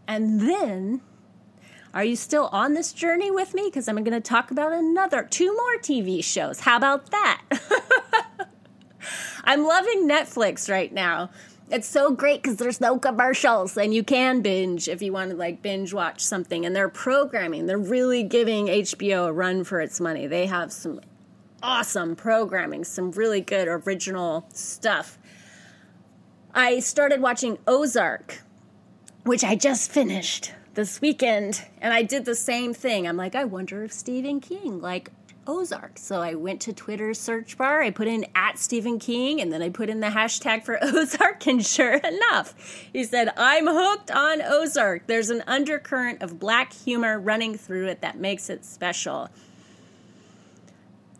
And 0.06 0.40
then 0.40 1.02
are 1.94 2.04
you 2.04 2.16
still 2.16 2.48
on 2.52 2.74
this 2.74 2.92
journey 2.92 3.30
with 3.30 3.54
me? 3.54 3.64
Because 3.64 3.88
I'm 3.88 3.96
going 3.96 4.10
to 4.12 4.20
talk 4.20 4.50
about 4.50 4.72
another, 4.72 5.22
two 5.22 5.52
more 5.54 5.78
TV 5.78 6.22
shows. 6.22 6.60
How 6.60 6.76
about 6.76 7.10
that? 7.10 7.42
I'm 9.44 9.64
loving 9.64 10.08
Netflix 10.08 10.70
right 10.70 10.92
now. 10.92 11.30
It's 11.70 11.88
so 11.88 12.12
great 12.12 12.42
because 12.42 12.56
there's 12.56 12.80
no 12.80 12.98
commercials 12.98 13.76
and 13.76 13.92
you 13.92 14.02
can 14.02 14.40
binge 14.40 14.88
if 14.88 15.02
you 15.02 15.12
want 15.12 15.30
to 15.30 15.36
like 15.36 15.60
binge 15.62 15.92
watch 15.92 16.20
something. 16.20 16.64
And 16.64 16.74
they're 16.74 16.88
programming, 16.88 17.66
they're 17.66 17.78
really 17.78 18.22
giving 18.22 18.66
HBO 18.66 19.28
a 19.28 19.32
run 19.32 19.64
for 19.64 19.80
its 19.80 20.00
money. 20.00 20.26
They 20.26 20.46
have 20.46 20.72
some 20.72 21.00
awesome 21.62 22.16
programming, 22.16 22.84
some 22.84 23.10
really 23.12 23.40
good 23.40 23.68
original 23.68 24.46
stuff. 24.52 25.18
I 26.54 26.80
started 26.80 27.20
watching 27.20 27.58
Ozark, 27.66 28.42
which 29.24 29.44
I 29.44 29.54
just 29.54 29.90
finished 29.90 30.52
this 30.78 31.00
weekend 31.00 31.64
and 31.80 31.92
I 31.92 32.02
did 32.02 32.24
the 32.24 32.36
same 32.36 32.72
thing. 32.72 33.08
I'm 33.08 33.16
like, 33.16 33.34
I 33.34 33.42
wonder 33.42 33.82
if 33.82 33.92
Stephen 33.92 34.38
King 34.38 34.80
like 34.80 35.10
Ozark. 35.44 35.98
So 35.98 36.20
I 36.22 36.36
went 36.36 36.60
to 36.62 36.72
Twitter 36.72 37.14
search 37.14 37.58
bar, 37.58 37.82
I 37.82 37.90
put 37.90 38.06
in 38.06 38.24
at 38.36 38.60
Stephen 38.60 39.00
King, 39.00 39.40
and 39.40 39.52
then 39.52 39.60
I 39.60 39.70
put 39.70 39.88
in 39.88 39.98
the 39.98 40.06
hashtag 40.06 40.62
for 40.62 40.78
Ozark, 40.82 41.44
and 41.48 41.66
sure 41.66 41.94
enough, 41.94 42.54
he 42.92 43.02
said, 43.02 43.32
I'm 43.36 43.66
hooked 43.66 44.12
on 44.12 44.40
Ozark. 44.40 45.08
There's 45.08 45.30
an 45.30 45.42
undercurrent 45.48 46.22
of 46.22 46.38
black 46.38 46.72
humor 46.72 47.18
running 47.18 47.58
through 47.58 47.88
it 47.88 48.02
that 48.02 48.16
makes 48.16 48.48
it 48.48 48.64
special. 48.64 49.30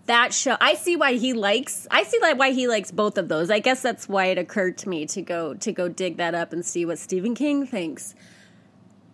That 0.06 0.32
show, 0.32 0.56
I 0.60 0.74
see 0.74 0.94
why 0.94 1.14
he 1.14 1.32
likes. 1.32 1.88
I 1.90 2.04
see 2.04 2.20
like 2.20 2.38
why 2.38 2.52
he 2.52 2.68
likes 2.68 2.92
both 2.92 3.18
of 3.18 3.26
those. 3.26 3.50
I 3.50 3.58
guess 3.58 3.82
that's 3.82 4.08
why 4.08 4.26
it 4.26 4.38
occurred 4.38 4.78
to 4.78 4.88
me 4.88 5.04
to 5.06 5.20
go 5.20 5.54
to 5.54 5.72
go 5.72 5.88
dig 5.88 6.18
that 6.18 6.36
up 6.36 6.52
and 6.52 6.64
see 6.64 6.84
what 6.84 7.00
Stephen 7.00 7.34
King 7.34 7.66
thinks. 7.66 8.14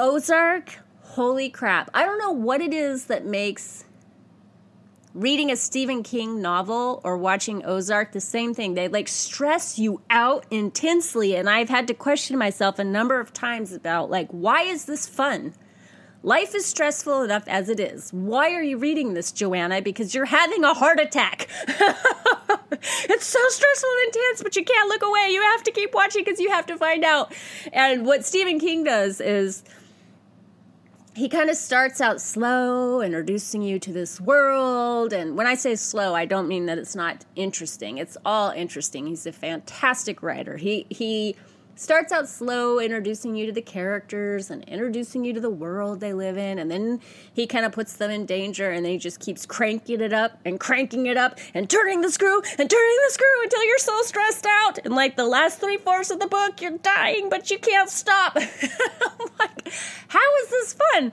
Ozark, 0.01 0.81
holy 1.03 1.49
crap. 1.49 1.89
I 1.95 2.05
don't 2.05 2.19
know 2.19 2.33
what 2.33 2.61
it 2.61 2.75
is 2.75 3.05
that 3.07 3.25
makes 3.25 3.85
reading 5.15 5.53
a 5.53 5.57
Stephen 5.57 6.03
King 6.03 6.43
novel 6.43 7.01
or 7.05 7.17
watching 7.17 7.65
Ozark 7.65 8.11
the 8.11 8.21
same 8.21 8.55
thing. 8.55 8.75
They 8.75 8.89
like 8.89 9.07
stress 9.07 9.79
you 9.79 10.03
out 10.11 10.47
intensely. 10.51 11.37
And 11.37 11.49
I've 11.49 11.69
had 11.69 11.87
to 11.87 11.95
question 11.95 12.37
myself 12.37 12.81
a 12.81 12.85
number 12.85 13.21
of 13.21 13.33
times 13.33 13.73
about, 13.73 14.11
like, 14.11 14.29
why 14.31 14.63
is 14.63 14.87
this 14.87 15.07
fun? 15.07 15.55
Life 16.25 16.55
is 16.57 16.67
stressful 16.67 17.23
enough 17.23 17.47
as 17.47 17.69
it 17.69 17.79
is. 17.79 18.11
Why 18.13 18.53
are 18.53 18.63
you 18.63 18.79
reading 18.79 19.15
this, 19.15 19.31
Joanna? 19.31 19.81
Because 19.81 20.13
you're 20.13 20.25
having 20.25 20.65
a 20.65 20.75
heart 20.75 20.99
attack. 20.99 21.49
it's 21.69 23.27
so 23.27 23.39
stressful 23.49 23.91
and 23.91 24.07
intense, 24.07 24.43
but 24.43 24.57
you 24.57 24.65
can't 24.65 24.89
look 24.89 25.03
away. 25.03 25.29
You 25.31 25.43
have 25.43 25.63
to 25.65 25.71
keep 25.71 25.95
watching 25.95 26.25
because 26.25 26.41
you 26.41 26.51
have 26.51 26.67
to 26.67 26.77
find 26.79 27.05
out. 27.05 27.33
And 27.73 28.05
what 28.07 28.25
Stephen 28.25 28.59
King 28.59 28.85
does 28.85 29.21
is 29.21 29.63
he 31.15 31.29
kind 31.29 31.49
of 31.49 31.57
starts 31.57 32.01
out 32.01 32.21
slow, 32.21 33.01
introducing 33.01 33.63
you 33.63 33.79
to 33.79 33.93
this 33.93 34.21
world. 34.21 35.13
And 35.13 35.37
when 35.37 35.47
I 35.47 35.55
say 35.55 35.77
slow, 35.77 36.15
I 36.15 36.25
don't 36.25 36.49
mean 36.49 36.67
that 36.67 36.77
it's 36.77 36.97
not 36.97 37.25
interesting. 37.37 37.99
It's 37.99 38.17
all 38.25 38.51
interesting. 38.51 39.07
He's 39.07 39.27
a 39.27 39.33
fantastic 39.33 40.23
writer. 40.23 40.57
He 40.57 40.87
he 40.91 41.37
starts 41.77 42.13
out 42.13 42.29
slow, 42.29 42.79
introducing 42.79 43.35
you 43.35 43.47
to 43.47 43.53
the 43.53 43.63
characters 43.63 44.51
and 44.51 44.65
introducing 44.65 45.25
you 45.25 45.33
to 45.33 45.41
the 45.41 45.51
world 45.51 46.01
they 46.01 46.13
live 46.13 46.37
in, 46.37 46.59
and 46.59 46.71
then 46.71 47.01
he 47.33 47.47
kind 47.47 47.65
of 47.65 47.73
puts 47.73 47.95
them 47.95 48.11
in 48.11 48.27
danger, 48.27 48.71
and 48.71 48.85
then 48.85 48.93
he 48.93 48.99
just 48.99 49.21
keeps 49.21 49.47
cranking 49.47 50.01
it 50.01 50.13
up 50.13 50.39
and 50.45 50.61
cranking 50.61 51.07
it 51.07 51.17
up 51.17 51.39
and 51.55 51.69
turning 51.69 52.01
the 52.01 52.11
screw 52.11 52.41
and 52.59 52.71
turning 52.71 52.99
the 53.07 53.13
screw 53.13 53.43
until 53.43 53.65
you're 53.65 53.79
so 53.79 54.03
stressed 54.03 54.47
out. 54.47 54.79
And 54.85 54.95
like 54.95 55.17
the 55.17 55.27
last 55.27 55.61
three 55.61 55.77
fourths 55.77 56.11
of 56.11 56.21
the 56.21 56.27
book, 56.27 56.61
you're 56.61 56.79
dying, 56.79 57.29
but 57.29 57.51
you 57.51 57.59
can't 57.59 57.91
stop. 57.91 58.37
I'm 58.37 59.29
like, 59.39 59.73
how 60.09 60.37
is 60.43 60.51
this 60.51 60.77
fun? 60.93 61.13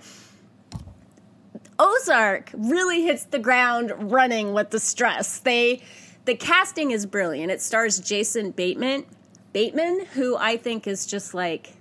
Ozark 1.80 2.51
really 2.53 3.01
hits 3.03 3.24
the 3.26 3.39
ground 3.39 3.91
running 4.12 4.53
with 4.53 4.70
the 4.70 4.80
stress. 4.80 5.39
They 5.39 5.82
the 6.26 6.36
casting 6.36 6.91
is 6.91 7.07
brilliant. 7.07 7.51
It 7.51 7.62
stars 7.62 7.99
Jason 7.99 8.51
Bateman 8.51 9.05
Bateman, 9.53 10.05
who 10.13 10.37
I 10.37 10.57
think 10.57 10.87
is 10.87 11.05
just 11.05 11.33
like 11.33 11.73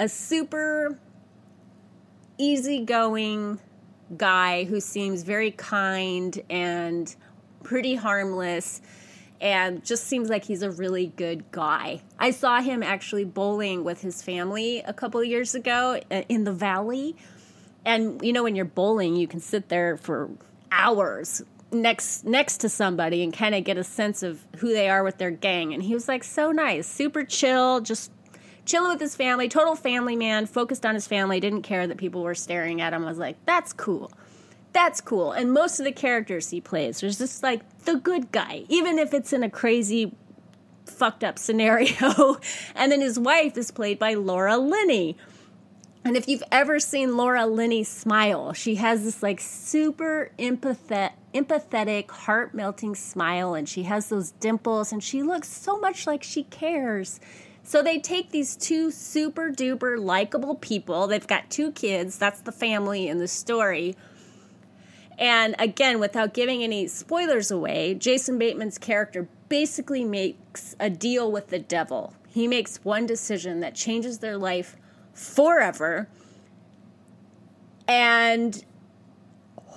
a 0.00 0.08
super 0.08 0.98
easygoing 2.38 3.60
guy 4.16 4.64
who 4.64 4.80
seems 4.80 5.22
very 5.22 5.52
kind 5.52 6.42
and 6.50 7.14
pretty 7.62 7.94
harmless 7.94 8.80
and 9.40 9.84
just 9.84 10.04
seems 10.06 10.28
like 10.28 10.44
he's 10.44 10.62
a 10.62 10.70
really 10.70 11.06
good 11.16 11.50
guy. 11.50 12.00
I 12.18 12.30
saw 12.30 12.60
him 12.60 12.82
actually 12.82 13.24
bowling 13.24 13.82
with 13.84 14.00
his 14.00 14.22
family 14.22 14.80
a 14.80 14.92
couple 14.92 15.22
years 15.24 15.54
ago 15.54 16.00
uh, 16.10 16.22
in 16.28 16.44
the 16.44 16.52
valley. 16.52 17.16
And 17.84 18.24
you 18.24 18.32
know 18.32 18.44
when 18.44 18.54
you're 18.54 18.64
bowling, 18.64 19.16
you 19.16 19.26
can 19.26 19.40
sit 19.40 19.68
there 19.68 19.96
for 19.96 20.30
hours 20.70 21.42
next 21.72 22.24
next 22.24 22.58
to 22.58 22.68
somebody 22.68 23.22
and 23.22 23.32
kind 23.32 23.54
of 23.54 23.64
get 23.64 23.76
a 23.76 23.84
sense 23.84 24.22
of 24.22 24.44
who 24.58 24.68
they 24.68 24.88
are 24.88 25.02
with 25.02 25.18
their 25.18 25.30
gang. 25.30 25.72
And 25.72 25.82
he 25.82 25.94
was 25.94 26.08
like 26.08 26.24
so 26.24 26.52
nice 26.52 26.86
super 26.86 27.24
chill 27.24 27.80
just 27.80 28.10
chilling 28.64 28.92
with 28.92 29.00
his 29.00 29.16
family 29.16 29.48
total 29.48 29.74
family 29.74 30.14
man 30.14 30.46
focused 30.46 30.86
on 30.86 30.94
his 30.94 31.06
family 31.06 31.40
didn't 31.40 31.62
care 31.62 31.86
that 31.86 31.96
people 31.96 32.22
were 32.22 32.34
staring 32.34 32.80
at 32.80 32.92
him. 32.92 33.04
I 33.04 33.08
was 33.08 33.18
like 33.18 33.36
that's 33.46 33.72
cool. 33.72 34.12
That's 34.72 35.00
cool. 35.00 35.32
And 35.32 35.52
most 35.52 35.78
of 35.78 35.84
the 35.84 35.92
characters 35.92 36.50
he 36.50 36.60
plays 36.60 37.00
there's 37.00 37.18
just 37.18 37.42
like 37.42 37.84
the 37.84 37.96
good 37.96 38.32
guy 38.32 38.64
even 38.68 38.98
if 38.98 39.14
it's 39.14 39.32
in 39.32 39.42
a 39.42 39.50
crazy 39.50 40.14
fucked 40.86 41.24
up 41.24 41.38
scenario. 41.38 42.38
And 42.74 42.90
then 42.90 43.00
his 43.00 43.18
wife 43.18 43.56
is 43.56 43.70
played 43.70 43.98
by 43.98 44.14
laura 44.14 44.58
linney. 44.58 45.16
And 46.04 46.16
if 46.16 46.28
you've 46.28 46.42
ever 46.50 46.80
seen 46.80 47.16
Laura 47.16 47.46
Linney 47.46 47.84
smile, 47.84 48.52
she 48.52 48.74
has 48.76 49.04
this 49.04 49.22
like 49.22 49.40
super 49.40 50.32
empathetic, 50.38 51.12
empathetic, 51.34 52.10
heart 52.10 52.54
melting 52.54 52.94
smile, 52.94 53.54
and 53.54 53.68
she 53.68 53.84
has 53.84 54.08
those 54.08 54.32
dimples, 54.32 54.92
and 54.92 55.02
she 55.02 55.22
looks 55.22 55.48
so 55.48 55.78
much 55.78 56.06
like 56.06 56.22
she 56.22 56.44
cares. 56.44 57.20
So 57.64 57.82
they 57.82 57.98
take 57.98 58.30
these 58.30 58.56
two 58.56 58.90
super 58.90 59.50
duper 59.50 59.98
likable 59.98 60.56
people. 60.56 61.06
They've 61.06 61.26
got 61.26 61.50
two 61.50 61.72
kids. 61.72 62.18
That's 62.18 62.40
the 62.40 62.52
family 62.52 63.08
in 63.08 63.18
the 63.18 63.28
story. 63.28 63.96
And 65.18 65.54
again, 65.58 66.00
without 66.00 66.34
giving 66.34 66.62
any 66.64 66.88
spoilers 66.88 67.50
away, 67.50 67.94
Jason 67.94 68.38
Bateman's 68.38 68.78
character 68.78 69.28
basically 69.48 70.04
makes 70.04 70.74
a 70.80 70.90
deal 70.90 71.30
with 71.30 71.48
the 71.48 71.58
devil. 71.58 72.14
He 72.28 72.48
makes 72.48 72.78
one 72.82 73.06
decision 73.06 73.60
that 73.60 73.74
changes 73.74 74.18
their 74.18 74.38
life 74.38 74.76
forever. 75.12 76.08
And 77.86 78.64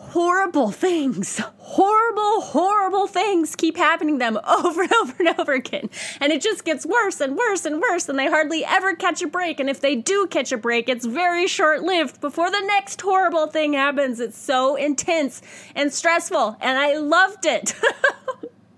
horrible 0.09 0.71
things, 0.71 1.39
horrible, 1.57 2.41
horrible 2.41 3.07
things 3.07 3.55
keep 3.55 3.75
happening 3.75 4.15
to 4.15 4.19
them 4.19 4.39
over 4.47 4.83
and 4.83 4.93
over 4.93 5.13
and 5.19 5.39
over 5.39 5.53
again. 5.53 5.89
And 6.21 6.31
it 6.31 6.41
just 6.41 6.63
gets 6.63 6.85
worse 6.85 7.19
and 7.19 7.35
worse 7.35 7.65
and 7.65 7.81
worse, 7.81 8.07
and 8.07 8.17
they 8.17 8.27
hardly 8.27 8.63
ever 8.63 8.95
catch 8.95 9.21
a 9.21 9.27
break. 9.27 9.59
And 9.59 9.69
if 9.69 9.81
they 9.81 9.95
do 9.95 10.27
catch 10.27 10.51
a 10.51 10.57
break, 10.57 10.87
it's 10.89 11.05
very 11.05 11.47
short 11.47 11.83
lived 11.83 12.21
before 12.21 12.49
the 12.51 12.61
next 12.61 13.01
horrible 13.01 13.47
thing 13.47 13.73
happens. 13.73 14.19
It's 14.19 14.37
so 14.37 14.75
intense 14.75 15.41
and 15.75 15.91
stressful, 15.91 16.57
and 16.61 16.77
I 16.77 16.97
loved 16.97 17.45
it. 17.45 17.73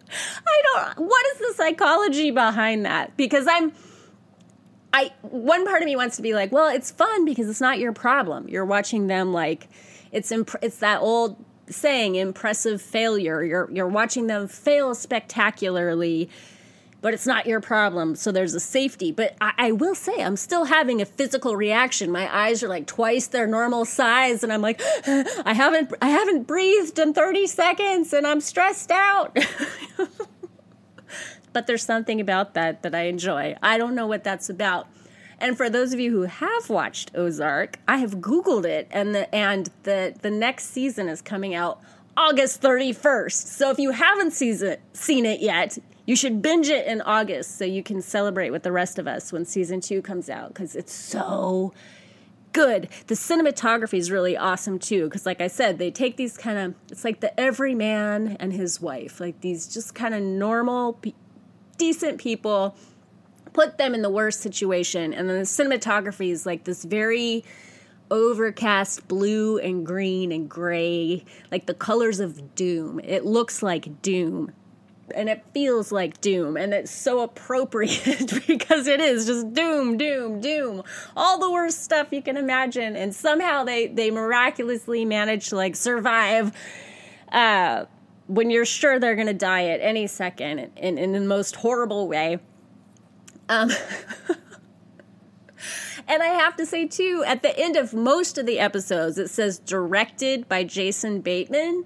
I 0.09 0.61
don't, 0.95 1.07
what 1.07 1.25
is 1.33 1.39
the 1.39 1.53
psychology 1.55 2.31
behind 2.31 2.85
that? 2.85 3.17
Because 3.17 3.45
I'm, 3.49 3.73
I 4.93 5.11
one 5.21 5.65
part 5.65 5.81
of 5.81 5.85
me 5.85 5.95
wants 5.95 6.15
to 6.15 6.21
be 6.21 6.33
like, 6.33 6.51
well, 6.51 6.73
it's 6.73 6.91
fun 6.91 7.25
because 7.25 7.49
it's 7.49 7.61
not 7.61 7.79
your 7.79 7.91
problem. 7.91 8.47
You're 8.47 8.65
watching 8.65 9.07
them 9.07 9.33
like 9.33 9.67
it's 10.11 10.31
imp- 10.31 10.55
it's 10.61 10.77
that 10.77 11.01
old 11.01 11.43
saying, 11.69 12.15
impressive 12.15 12.81
failure. 12.81 13.43
You're 13.43 13.69
you're 13.71 13.87
watching 13.87 14.27
them 14.27 14.47
fail 14.47 14.95
spectacularly, 14.95 16.29
but 17.01 17.13
it's 17.13 17.27
not 17.27 17.45
your 17.45 17.61
problem. 17.61 18.15
So 18.15 18.31
there's 18.31 18.53
a 18.53 18.59
safety. 18.59 19.11
But 19.11 19.35
I, 19.39 19.53
I 19.57 19.71
will 19.71 19.95
say, 19.95 20.23
I'm 20.23 20.37
still 20.37 20.65
having 20.65 21.01
a 21.01 21.05
physical 21.05 21.55
reaction. 21.55 22.11
My 22.11 22.33
eyes 22.35 22.63
are 22.63 22.67
like 22.67 22.87
twice 22.87 23.27
their 23.27 23.47
normal 23.47 23.85
size, 23.85 24.43
and 24.43 24.51
I'm 24.51 24.61
like, 24.61 24.81
I 25.07 25.53
haven't 25.53 25.93
I 26.01 26.09
haven't 26.09 26.43
breathed 26.43 26.99
in 26.99 27.13
30 27.13 27.47
seconds, 27.47 28.13
and 28.13 28.25
I'm 28.25 28.41
stressed 28.41 28.91
out. 28.91 29.37
but 31.53 31.67
there's 31.67 31.83
something 31.83 32.21
about 32.21 32.53
that 32.53 32.83
that 32.83 32.95
I 32.95 33.03
enjoy. 33.03 33.55
I 33.61 33.77
don't 33.77 33.95
know 33.95 34.07
what 34.07 34.23
that's 34.23 34.49
about. 34.49 34.87
And 35.39 35.55
for 35.55 35.69
those 35.69 35.93
of 35.93 35.99
you 35.99 36.11
who 36.11 36.23
have 36.23 36.69
watched 36.69 37.11
Ozark, 37.15 37.77
I 37.87 37.97
have 37.97 38.15
Googled 38.15 38.65
it, 38.65 38.87
and 38.89 39.13
the 39.13 39.33
and 39.33 39.69
the 39.83 40.15
the 40.21 40.31
next 40.31 40.71
season 40.71 41.09
is 41.09 41.21
coming 41.21 41.53
out 41.53 41.79
August 42.15 42.61
31st. 42.61 43.47
So 43.47 43.69
if 43.69 43.77
you 43.77 43.91
haven't 43.91 44.31
season, 44.31 44.77
seen 44.93 45.25
it 45.25 45.39
yet, 45.39 45.77
you 46.07 46.15
should 46.15 46.41
binge 46.41 46.69
it 46.69 46.87
in 46.87 47.01
August 47.01 47.57
so 47.57 47.65
you 47.65 47.83
can 47.83 48.01
celebrate 48.01 48.49
with 48.49 48.63
the 48.63 48.71
rest 48.71 48.97
of 48.97 49.07
us 49.07 49.31
when 49.31 49.45
season 49.45 49.81
two 49.81 50.01
comes 50.01 50.29
out 50.29 50.49
because 50.49 50.75
it's 50.75 50.93
so 50.93 51.73
good. 52.53 52.89
The 53.05 53.13
cinematography 53.13 53.99
is 53.99 54.09
really 54.09 54.35
awesome 54.35 54.79
too 54.79 55.03
because, 55.03 55.27
like 55.27 55.41
I 55.41 55.47
said, 55.47 55.77
they 55.77 55.91
take 55.91 56.17
these 56.17 56.37
kind 56.37 56.57
of 56.57 56.75
it's 56.89 57.03
like 57.03 57.19
the 57.19 57.39
everyman 57.39 58.37
and 58.39 58.51
his 58.51 58.81
wife, 58.81 59.19
like 59.19 59.41
these 59.41 59.67
just 59.67 59.93
kind 59.93 60.15
of 60.15 60.23
normal 60.23 60.99
decent 61.77 62.17
people, 62.17 62.75
put 63.57 63.79
them 63.79 63.95
in 63.95 64.03
the 64.03 64.09
worst 64.09 64.41
situation. 64.41 65.15
And 65.15 65.27
then 65.27 65.39
the 65.39 65.43
cinematography 65.43 66.29
is 66.29 66.45
like 66.45 66.63
this 66.65 66.85
very 66.85 67.43
overcast 68.11 69.07
blue 69.07 69.57
and 69.57 69.83
green 69.83 70.31
and 70.31 70.47
gray, 70.47 71.25
like 71.51 71.65
the 71.65 71.73
colors 71.73 72.19
of 72.19 72.53
doom. 72.53 72.99
It 73.03 73.25
looks 73.25 73.63
like 73.63 74.03
doom. 74.03 74.53
And 75.15 75.27
it 75.27 75.43
feels 75.53 75.91
like 75.91 76.19
doom, 76.19 76.57
and 76.57 76.73
it's 76.73 76.91
so 76.91 77.21
appropriate 77.21 78.43
because 78.47 78.87
it 78.87 78.99
is 78.99 79.25
just 79.25 79.53
doom, 79.53 79.97
doom, 79.97 80.41
doom, 80.41 80.83
all 81.15 81.39
the 81.39 81.49
worst 81.49 81.81
stuff 81.81 82.09
you 82.11 82.21
can 82.21 82.35
imagine. 82.35 82.97
And 82.97 83.15
somehow 83.15 83.63
they 83.63 83.87
they 83.87 84.11
miraculously 84.11 85.05
manage 85.05 85.47
to 85.49 85.55
like 85.55 85.77
survive 85.77 86.51
uh, 87.31 87.85
when 88.27 88.49
you're 88.49 88.65
sure 88.65 88.99
they're 88.99 89.15
going 89.15 89.27
to 89.27 89.33
die 89.33 89.67
at 89.69 89.79
any 89.79 90.07
second 90.07 90.59
in, 90.59 90.97
in, 90.97 90.97
in 90.97 91.11
the 91.13 91.21
most 91.21 91.55
horrible 91.55 92.09
way. 92.09 92.39
Um, 93.49 93.71
and 96.07 96.23
I 96.23 96.27
have 96.27 96.55
to 96.57 96.65
say, 96.65 96.87
too, 96.87 97.23
at 97.25 97.41
the 97.41 97.57
end 97.57 97.75
of 97.75 97.93
most 97.93 98.37
of 98.37 98.45
the 98.45 98.59
episodes, 98.59 99.17
it 99.17 99.29
says 99.29 99.59
directed 99.59 100.47
by 100.49 100.63
Jason 100.63 101.21
Bateman, 101.21 101.85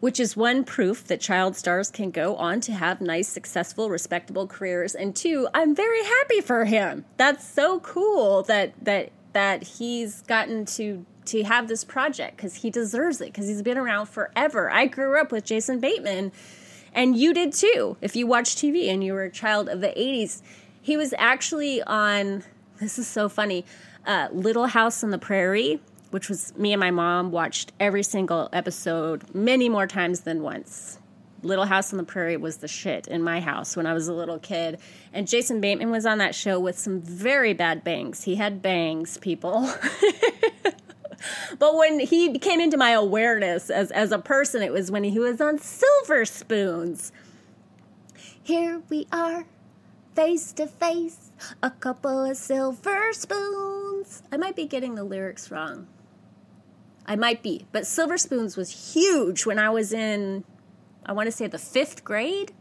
which 0.00 0.20
is 0.20 0.36
one 0.36 0.64
proof 0.64 1.04
that 1.06 1.20
child 1.20 1.56
stars 1.56 1.90
can 1.90 2.10
go 2.10 2.36
on 2.36 2.60
to 2.62 2.72
have 2.72 3.00
nice, 3.00 3.28
successful, 3.28 3.90
respectable 3.90 4.46
careers. 4.46 4.94
And 4.94 5.14
two, 5.14 5.48
I'm 5.54 5.74
very 5.74 6.04
happy 6.04 6.40
for 6.40 6.64
him. 6.64 7.04
That's 7.16 7.46
so 7.46 7.80
cool 7.80 8.42
that 8.44 8.74
that 8.84 9.12
that 9.32 9.62
he's 9.62 10.22
gotten 10.22 10.64
to 10.64 11.04
to 11.26 11.44
have 11.44 11.68
this 11.68 11.84
project 11.84 12.36
because 12.36 12.56
he 12.56 12.70
deserves 12.70 13.20
it 13.20 13.26
because 13.26 13.48
he's 13.48 13.62
been 13.62 13.78
around 13.78 14.06
forever. 14.06 14.70
I 14.70 14.86
grew 14.86 15.20
up 15.20 15.30
with 15.30 15.44
Jason 15.44 15.78
Bateman, 15.78 16.32
and 16.98 17.16
you 17.16 17.32
did 17.32 17.52
too. 17.52 17.96
If 18.00 18.16
you 18.16 18.26
watch 18.26 18.56
TV 18.56 18.92
and 18.92 19.04
you 19.04 19.12
were 19.12 19.22
a 19.22 19.30
child 19.30 19.68
of 19.68 19.80
the 19.80 19.94
80s, 19.96 20.42
he 20.82 20.96
was 20.96 21.14
actually 21.16 21.80
on, 21.84 22.42
this 22.80 22.98
is 22.98 23.06
so 23.06 23.28
funny, 23.28 23.64
uh, 24.04 24.26
Little 24.32 24.66
House 24.66 25.04
on 25.04 25.10
the 25.10 25.18
Prairie, 25.18 25.80
which 26.10 26.28
was 26.28 26.56
me 26.56 26.72
and 26.72 26.80
my 26.80 26.90
mom 26.90 27.30
watched 27.30 27.72
every 27.78 28.02
single 28.02 28.48
episode 28.52 29.32
many 29.32 29.68
more 29.68 29.86
times 29.86 30.22
than 30.22 30.42
once. 30.42 30.98
Little 31.44 31.66
House 31.66 31.92
on 31.92 31.98
the 31.98 32.04
Prairie 32.04 32.36
was 32.36 32.56
the 32.56 32.66
shit 32.66 33.06
in 33.06 33.22
my 33.22 33.38
house 33.38 33.76
when 33.76 33.86
I 33.86 33.94
was 33.94 34.08
a 34.08 34.12
little 34.12 34.40
kid. 34.40 34.80
And 35.12 35.28
Jason 35.28 35.60
Bateman 35.60 35.92
was 35.92 36.04
on 36.04 36.18
that 36.18 36.34
show 36.34 36.58
with 36.58 36.76
some 36.76 37.00
very 37.00 37.52
bad 37.52 37.84
bangs. 37.84 38.24
He 38.24 38.34
had 38.34 38.60
bangs, 38.60 39.18
people. 39.18 39.72
but 41.58 41.76
when 41.76 42.00
he 42.00 42.38
came 42.38 42.60
into 42.60 42.76
my 42.76 42.90
awareness 42.90 43.70
as, 43.70 43.90
as 43.90 44.12
a 44.12 44.18
person, 44.18 44.62
it 44.62 44.72
was 44.72 44.90
when 44.90 45.04
he 45.04 45.18
was 45.18 45.40
on 45.40 45.58
Silver 45.58 46.24
Spoons. 46.24 47.12
Here 48.42 48.82
we 48.88 49.06
are, 49.12 49.44
face 50.14 50.52
to 50.54 50.66
face, 50.66 51.32
a 51.62 51.70
couple 51.70 52.24
of 52.24 52.36
silver 52.36 53.12
spoons. 53.12 54.22
I 54.32 54.38
might 54.38 54.56
be 54.56 54.64
getting 54.64 54.94
the 54.94 55.04
lyrics 55.04 55.50
wrong. 55.50 55.86
I 57.04 57.14
might 57.16 57.42
be, 57.42 57.66
but 57.72 57.86
Silver 57.86 58.16
Spoons 58.16 58.56
was 58.56 58.94
huge 58.94 59.44
when 59.44 59.58
I 59.58 59.70
was 59.70 59.92
in, 59.92 60.44
I 61.04 61.12
want 61.12 61.26
to 61.26 61.32
say 61.32 61.46
the 61.46 61.58
fifth 61.58 62.04
grade 62.04 62.52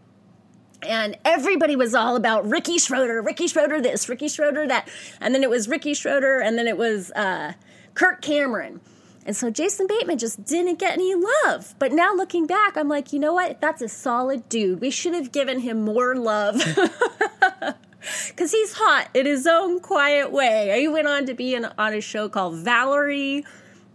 and 0.82 1.18
everybody 1.26 1.76
was 1.76 1.94
all 1.94 2.16
about 2.16 2.48
Ricky 2.48 2.78
Schroder, 2.78 3.22
Ricky 3.22 3.48
Schroder 3.48 3.82
this, 3.82 4.08
Ricky 4.08 4.28
Schroder 4.28 4.68
that, 4.68 4.90
and 5.20 5.34
then 5.34 5.44
it 5.44 5.50
was 5.50 5.68
Ricky 5.68 5.94
Schroder, 5.94 6.40
and 6.40 6.58
then 6.58 6.68
it 6.68 6.78
was 6.78 7.12
uh, 7.12 7.54
Kirk 7.98 8.22
Cameron. 8.22 8.80
And 9.26 9.36
so 9.36 9.50
Jason 9.50 9.88
Bateman 9.88 10.20
just 10.20 10.46
didn't 10.46 10.78
get 10.78 10.94
any 10.94 11.16
love. 11.16 11.74
But 11.80 11.92
now 11.92 12.14
looking 12.14 12.46
back, 12.46 12.78
I'm 12.78 12.88
like, 12.88 13.12
you 13.12 13.18
know 13.18 13.34
what? 13.34 13.60
That's 13.60 13.82
a 13.82 13.90
solid 13.90 14.48
dude. 14.48 14.80
We 14.80 14.92
should 14.92 15.16
have 15.16 15.32
given 15.32 15.60
him 15.60 15.84
more 15.84 16.16
love. 16.16 16.62
Because 18.28 18.52
he's 18.52 18.72
hot 18.72 19.10
in 19.14 19.26
his 19.26 19.46
own 19.46 19.82
quiet 19.82 20.32
way. 20.32 20.80
He 20.80 20.88
went 20.88 21.08
on 21.08 21.26
to 21.26 21.34
be 21.34 21.56
in, 21.56 21.66
on 21.78 21.94
a 21.94 22.00
show 22.00 22.30
called 22.30 22.56
Valerie. 22.56 23.44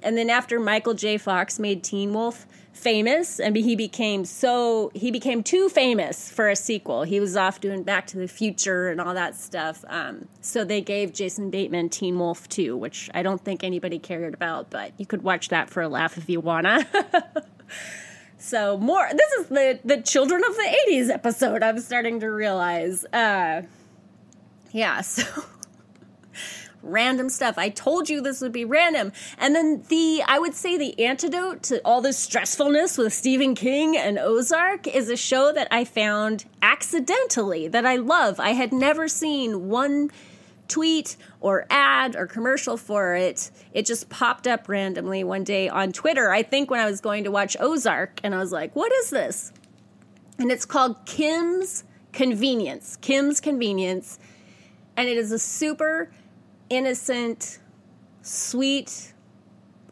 And 0.03 0.19
then 0.19 0.29
after 0.29 0.61
Michael 0.61 0.93
J. 0.93 1.17
Fox 1.17 1.59
made 1.59 1.83
Teen 1.83 2.13
Wolf, 2.13 2.47
famous 2.73 3.39
and 3.39 3.55
he 3.55 3.77
became 3.77 4.25
so 4.25 4.91
he 4.95 5.11
became 5.11 5.43
too 5.43 5.69
famous 5.69 6.31
for 6.31 6.49
a 6.49 6.57
sequel. 6.57 7.03
He 7.03 7.21
was 7.21 7.37
off 7.37 7.61
doing 7.61 7.83
back 7.83 8.07
to 8.09 8.19
the 8.19 8.27
future 8.29 8.89
and 8.89 9.01
all 9.01 9.15
that 9.15 9.37
stuff. 9.37 9.85
Um, 9.89 10.29
so 10.41 10.65
they 10.65 10.81
gave 10.81 11.13
jason 11.13 11.51
bateman 11.51 11.89
teen 11.89 12.19
wolf 12.19 12.49
2 12.49 12.77
which 12.77 13.09
i 13.15 13.23
don't 13.23 13.45
think 13.45 13.63
anybody 13.63 13.99
cared 13.99 14.35
about 14.35 14.71
but 14.71 14.93
you 14.99 15.07
could 15.07 15.23
watch 15.23 15.49
that 15.51 15.71
for 15.71 15.83
a 15.83 15.89
laugh 15.89 16.17
if 16.19 16.29
you 16.29 16.41
wanna. 16.41 16.87
So 18.39 18.77
more 18.77 19.09
this 19.13 19.33
is 19.39 19.47
the 19.47 19.79
the 19.85 20.03
children 20.03 20.43
of 20.43 20.57
the 20.57 20.77
80s 20.91 21.11
episode 21.11 21.63
i'm 21.63 21.79
starting 21.79 22.19
to 22.21 22.27
realize. 22.27 23.05
Uh, 23.07 23.63
yeah 24.73 25.01
so 25.03 25.23
random 26.83 27.29
stuff. 27.29 27.59
I 27.59 27.69
told 27.69 28.09
you 28.09 28.21
this 28.21 28.41
would 28.41 28.53
be 28.53 28.65
random. 28.65 29.13
And 29.39 29.55
then 29.55 29.85
the, 29.89 30.23
I 30.27 30.39
would 30.39 30.55
say 30.55 30.77
the 30.77 30.99
antidote 31.05 31.63
to 31.65 31.81
all 31.85 32.01
this 32.01 32.25
stressfulness 32.27 32.99
with 32.99 33.13
Stephen 33.13 33.55
King 33.55 33.97
and 33.97 34.19
Ozark 34.19 34.87
is 34.87 35.09
a 35.09 35.17
show 35.17 35.53
that 35.53 35.69
I 35.71 35.85
found 35.85 36.45
accidentally 36.61 37.69
that 37.69 37.87
I 37.87 37.97
love. 37.97 38.41
I 38.41 38.51
had 38.51 38.73
never 38.73 39.09
seen 39.09 39.69
one 39.69 40.11
tweet 40.69 41.17
or 41.41 41.67
ad 41.69 42.17
or 42.17 42.27
commercial 42.27 42.77
for 42.77 43.15
it. 43.15 43.51
It 43.73 43.85
just 43.85 44.09
popped 44.09 44.47
up 44.47 44.69
randomly 44.69 45.23
one 45.23 45.45
day 45.45 45.69
on 45.69 45.93
Twitter, 45.93 46.31
I 46.31 46.43
think 46.43 46.71
when 46.71 46.81
I 46.81 46.87
was 46.87 47.01
going 47.01 47.25
to 47.25 47.31
watch 47.31 47.57
Ozark, 47.61 48.21
and 48.25 48.35
I 48.35 48.39
was 48.39 48.53
like, 48.53 48.75
what 48.75 48.91
is 48.93 49.11
this? 49.11 49.53
And 50.39 50.51
it's 50.51 50.65
called 50.65 51.05
Kim's 51.05 51.85
Convenience. 52.13 52.97
Kim's 53.01 53.41
Convenience. 53.41 54.19
And 54.97 55.09
it 55.09 55.17
is 55.17 55.31
a 55.31 55.39
super 55.39 56.11
innocent 56.73 57.59
sweet 58.23 59.13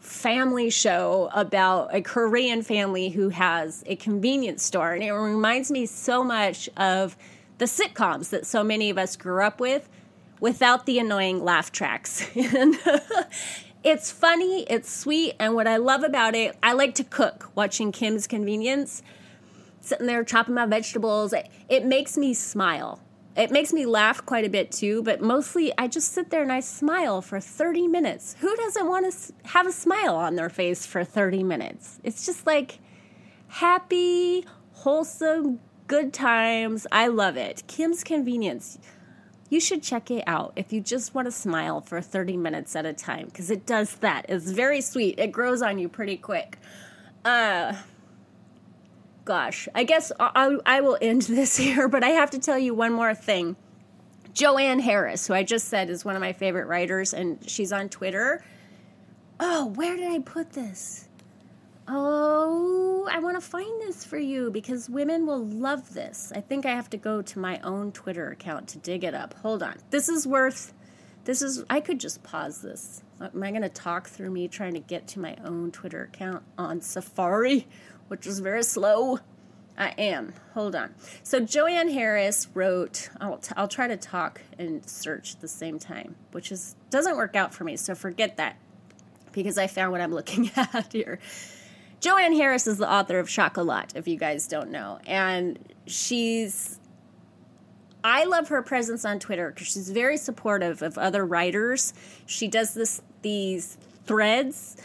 family 0.01 0.70
show 0.70 1.28
about 1.35 1.95
a 1.95 2.01
Korean 2.01 2.62
family 2.62 3.11
who 3.11 3.28
has 3.28 3.85
a 3.87 3.97
convenience 3.97 4.62
store. 4.62 4.95
And 4.95 5.05
it 5.05 5.12
reminds 5.12 5.70
me 5.70 5.85
so 5.85 6.24
much 6.24 6.68
of 6.76 7.16
the 7.59 7.66
sitcoms 7.66 8.31
that 8.31 8.47
so 8.47 8.64
many 8.64 8.89
of 8.89 8.97
us 8.97 9.14
grew 9.14 9.43
up 9.43 9.61
with 9.61 9.89
without 10.41 10.87
the 10.87 10.99
annoying 10.99 11.45
laugh 11.45 11.70
tracks. 11.70 12.26
and 12.35 12.76
it's 13.85 14.11
funny, 14.11 14.64
it's 14.70 14.91
sweet, 14.91 15.35
and 15.39 15.55
what 15.55 15.66
I 15.66 15.76
love 15.76 16.03
about 16.03 16.35
it, 16.35 16.57
I 16.62 16.72
like 16.72 16.95
to 16.95 17.05
cook 17.05 17.51
watching 17.55 17.93
Kim's 17.93 18.26
Convenience, 18.26 19.03
sitting 19.83 20.07
there 20.07 20.24
chopping 20.24 20.55
my 20.55 20.64
vegetables. 20.64 21.35
It, 21.35 21.49
it 21.68 21.85
makes 21.85 22.16
me 22.16 22.33
smile. 22.33 23.01
It 23.41 23.51
makes 23.51 23.72
me 23.72 23.86
laugh 23.86 24.26
quite 24.26 24.45
a 24.45 24.51
bit 24.51 24.70
too, 24.70 25.03
but 25.03 25.22
mostly 25.22 25.72
I 25.78 25.88
just 25.88 26.12
sit 26.12 26.28
there 26.28 26.43
and 26.43 26.53
I 26.53 26.61
smile 26.61 27.22
for 27.22 27.41
30 27.41 27.88
minutes. 27.88 28.36
Who 28.41 28.55
doesn't 28.55 28.86
want 28.86 29.11
to 29.11 29.32
have 29.49 29.66
a 29.66 29.72
smile 29.72 30.14
on 30.14 30.34
their 30.34 30.51
face 30.51 30.84
for 30.84 31.05
30 31.05 31.43
minutes? 31.43 32.01
It's 32.05 32.26
just 32.26 32.47
like 32.47 32.80
happy, 33.49 34.45
wholesome, 34.72 35.59
good 35.86 36.12
times. 36.12 36.86
I 36.93 37.07
love 37.07 37.38
it. 37.38 37.62
Kim's 37.66 38.05
Convenience. 38.05 38.78
You 39.49 39.59
should 39.59 39.82
check 39.82 40.11
it 40.11 40.22
out 40.26 40.53
if 40.55 40.70
you 40.70 40.82
just 40.82 41.14
want 41.14 41.24
to 41.24 41.32
smile 41.32 41.80
for 41.80 42.03
30 42.03 42.36
minutes 42.36 42.76
at 42.76 42.84
a 42.84 42.93
time 42.93 43.24
because 43.24 43.51
it 43.51 43.64
does 43.64 43.95
that. 43.97 44.26
It's 44.28 44.51
very 44.51 44.82
sweet. 44.82 45.18
It 45.18 45.32
grows 45.32 45.62
on 45.62 45.78
you 45.78 45.88
pretty 45.88 46.18
quick. 46.18 46.59
Uh, 47.24 47.72
gosh, 49.24 49.68
I 49.74 49.84
guess 49.84 50.12
I, 50.18 50.58
I 50.66 50.80
will 50.80 50.98
end 51.00 51.22
this 51.22 51.56
here, 51.56 51.88
but 51.88 52.04
I 52.04 52.10
have 52.10 52.30
to 52.30 52.38
tell 52.38 52.58
you 52.58 52.74
one 52.74 52.92
more 52.92 53.14
thing. 53.14 53.56
Joanne 54.32 54.78
Harris, 54.78 55.26
who 55.26 55.34
I 55.34 55.42
just 55.42 55.68
said 55.68 55.90
is 55.90 56.04
one 56.04 56.14
of 56.14 56.20
my 56.20 56.32
favorite 56.32 56.66
writers, 56.66 57.12
and 57.12 57.38
she's 57.48 57.72
on 57.72 57.88
Twitter. 57.88 58.44
Oh, 59.40 59.66
where 59.66 59.96
did 59.96 60.10
I 60.10 60.18
put 60.20 60.52
this? 60.52 61.08
Oh, 61.88 63.08
I 63.10 63.18
want 63.18 63.36
to 63.36 63.40
find 63.40 63.80
this 63.80 64.04
for 64.04 64.18
you 64.18 64.50
because 64.50 64.88
women 64.88 65.26
will 65.26 65.44
love 65.44 65.92
this. 65.92 66.32
I 66.34 66.40
think 66.40 66.64
I 66.64 66.70
have 66.70 66.88
to 66.90 66.96
go 66.96 67.20
to 67.22 67.38
my 67.40 67.58
own 67.64 67.90
Twitter 67.90 68.30
account 68.30 68.68
to 68.68 68.78
dig 68.78 69.02
it 69.02 69.14
up. 69.14 69.34
Hold 69.42 69.62
on. 69.62 69.76
This 69.90 70.08
is 70.08 70.26
worth, 70.26 70.72
this 71.24 71.42
is, 71.42 71.64
I 71.68 71.80
could 71.80 71.98
just 71.98 72.22
pause 72.22 72.62
this. 72.62 73.02
Am 73.20 73.42
I 73.42 73.50
going 73.50 73.62
to 73.62 73.68
talk 73.68 74.08
through 74.08 74.30
me 74.30 74.46
trying 74.46 74.74
to 74.74 74.80
get 74.80 75.08
to 75.08 75.20
my 75.20 75.36
own 75.44 75.72
Twitter 75.72 76.04
account 76.04 76.44
on 76.56 76.80
Safari? 76.80 77.66
Which 78.11 78.26
was 78.26 78.40
very 78.40 78.64
slow. 78.64 79.20
I 79.78 79.94
am. 79.96 80.34
Hold 80.54 80.74
on. 80.74 80.92
So 81.22 81.38
Joanne 81.38 81.88
Harris 81.88 82.48
wrote. 82.54 83.08
I'll, 83.20 83.38
t- 83.38 83.54
I'll 83.56 83.68
try 83.68 83.86
to 83.86 83.96
talk 83.96 84.40
and 84.58 84.84
search 84.84 85.34
at 85.34 85.40
the 85.40 85.48
same 85.48 85.78
time, 85.78 86.16
which 86.32 86.50
is 86.50 86.74
doesn't 86.90 87.16
work 87.16 87.36
out 87.36 87.54
for 87.54 87.62
me. 87.62 87.76
So 87.76 87.94
forget 87.94 88.36
that 88.38 88.56
because 89.30 89.58
I 89.58 89.68
found 89.68 89.92
what 89.92 90.00
I'm 90.00 90.12
looking 90.12 90.50
at 90.56 90.92
here. 90.92 91.20
Joanne 92.00 92.32
Harris 92.32 92.66
is 92.66 92.78
the 92.78 92.90
author 92.90 93.20
of 93.20 93.28
Chocolat, 93.28 93.92
if 93.94 94.08
you 94.08 94.16
guys 94.16 94.48
don't 94.48 94.70
know, 94.70 94.98
and 95.06 95.58
she's. 95.86 96.78
I 98.02 98.24
love 98.24 98.48
her 98.48 98.62
presence 98.62 99.04
on 99.04 99.20
Twitter 99.20 99.50
because 99.50 99.68
she's 99.68 99.90
very 99.90 100.16
supportive 100.16 100.82
of 100.82 100.98
other 100.98 101.24
writers. 101.24 101.94
She 102.26 102.48
does 102.48 102.74
this 102.74 103.02
these 103.22 103.78
threads 104.04 104.76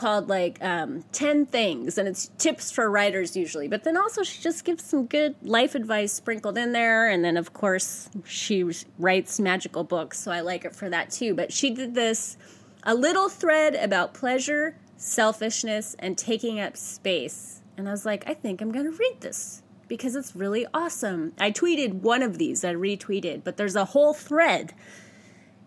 called 0.00 0.30
like 0.30 0.62
um, 0.64 1.04
10 1.12 1.44
things 1.44 1.98
and 1.98 2.08
it's 2.08 2.30
tips 2.38 2.70
for 2.70 2.90
writers 2.90 3.36
usually 3.36 3.68
but 3.68 3.84
then 3.84 3.98
also 3.98 4.22
she 4.22 4.40
just 4.40 4.64
gives 4.64 4.82
some 4.82 5.04
good 5.04 5.34
life 5.42 5.74
advice 5.74 6.10
sprinkled 6.10 6.56
in 6.56 6.72
there 6.72 7.06
and 7.06 7.22
then 7.22 7.36
of 7.36 7.52
course 7.52 8.08
she 8.24 8.64
writes 8.98 9.38
magical 9.38 9.84
books 9.84 10.18
so 10.18 10.32
i 10.32 10.40
like 10.40 10.64
it 10.64 10.74
for 10.74 10.88
that 10.88 11.10
too 11.10 11.34
but 11.34 11.52
she 11.52 11.70
did 11.70 11.94
this 11.94 12.38
a 12.82 12.94
little 12.94 13.28
thread 13.28 13.74
about 13.74 14.14
pleasure 14.14 14.74
selfishness 14.96 15.94
and 15.98 16.16
taking 16.16 16.58
up 16.58 16.78
space 16.78 17.60
and 17.76 17.86
i 17.86 17.90
was 17.90 18.06
like 18.06 18.26
i 18.26 18.32
think 18.32 18.62
i'm 18.62 18.72
going 18.72 18.90
to 18.90 18.96
read 18.96 19.20
this 19.20 19.62
because 19.86 20.14
it's 20.14 20.36
really 20.36 20.64
awesome. 20.72 21.32
I 21.36 21.50
tweeted 21.50 21.94
one 21.94 22.22
of 22.22 22.38
these 22.38 22.64
i 22.64 22.72
retweeted 22.72 23.44
but 23.44 23.58
there's 23.58 23.76
a 23.76 23.84
whole 23.84 24.14
thread 24.14 24.72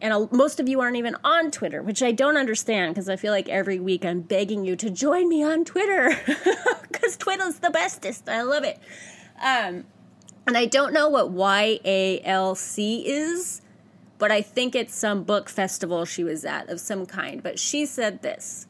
and 0.04 0.30
most 0.34 0.60
of 0.60 0.68
you 0.68 0.82
aren't 0.82 0.97
even 0.97 1.16
on 1.24 1.49
Twitter, 1.49 1.82
which 1.82 2.04
I 2.04 2.12
don't 2.12 2.36
understand 2.36 2.93
because 2.93 3.08
I 3.08 3.16
feel 3.16 3.32
like 3.32 3.47
every 3.47 3.80
week 3.80 4.04
I'm 4.04 4.20
begging 4.20 4.66
you 4.66 4.76
to 4.76 4.89
join 4.89 5.30
me 5.30 5.41
on 5.41 5.64
Twitter 5.64 6.14
because 6.91 7.16
Twitter's 7.16 7.60
the 7.60 7.70
bestest. 7.70 8.28
I 8.28 8.41
love 8.41 8.66
it. 8.66 8.80
Um, 9.41 9.86
and 10.45 10.58
I 10.58 10.66
don't 10.66 10.91
know 10.93 11.08
what 11.08 11.34
YALC 11.34 13.04
is, 13.06 13.62
but 14.18 14.30
I 14.30 14.41
think 14.41 14.76
it's 14.76 14.93
some 14.93 15.24
book 15.24 15.47
festival 15.47 16.04
she 16.04 16.26
was 16.26 16.43
at 16.43 16.70
of 16.70 16.82
some 16.82 17.06
kind. 17.06 17.41
But 17.41 17.58
she 17.58 17.86
said 17.86 18.22
this 18.22 18.68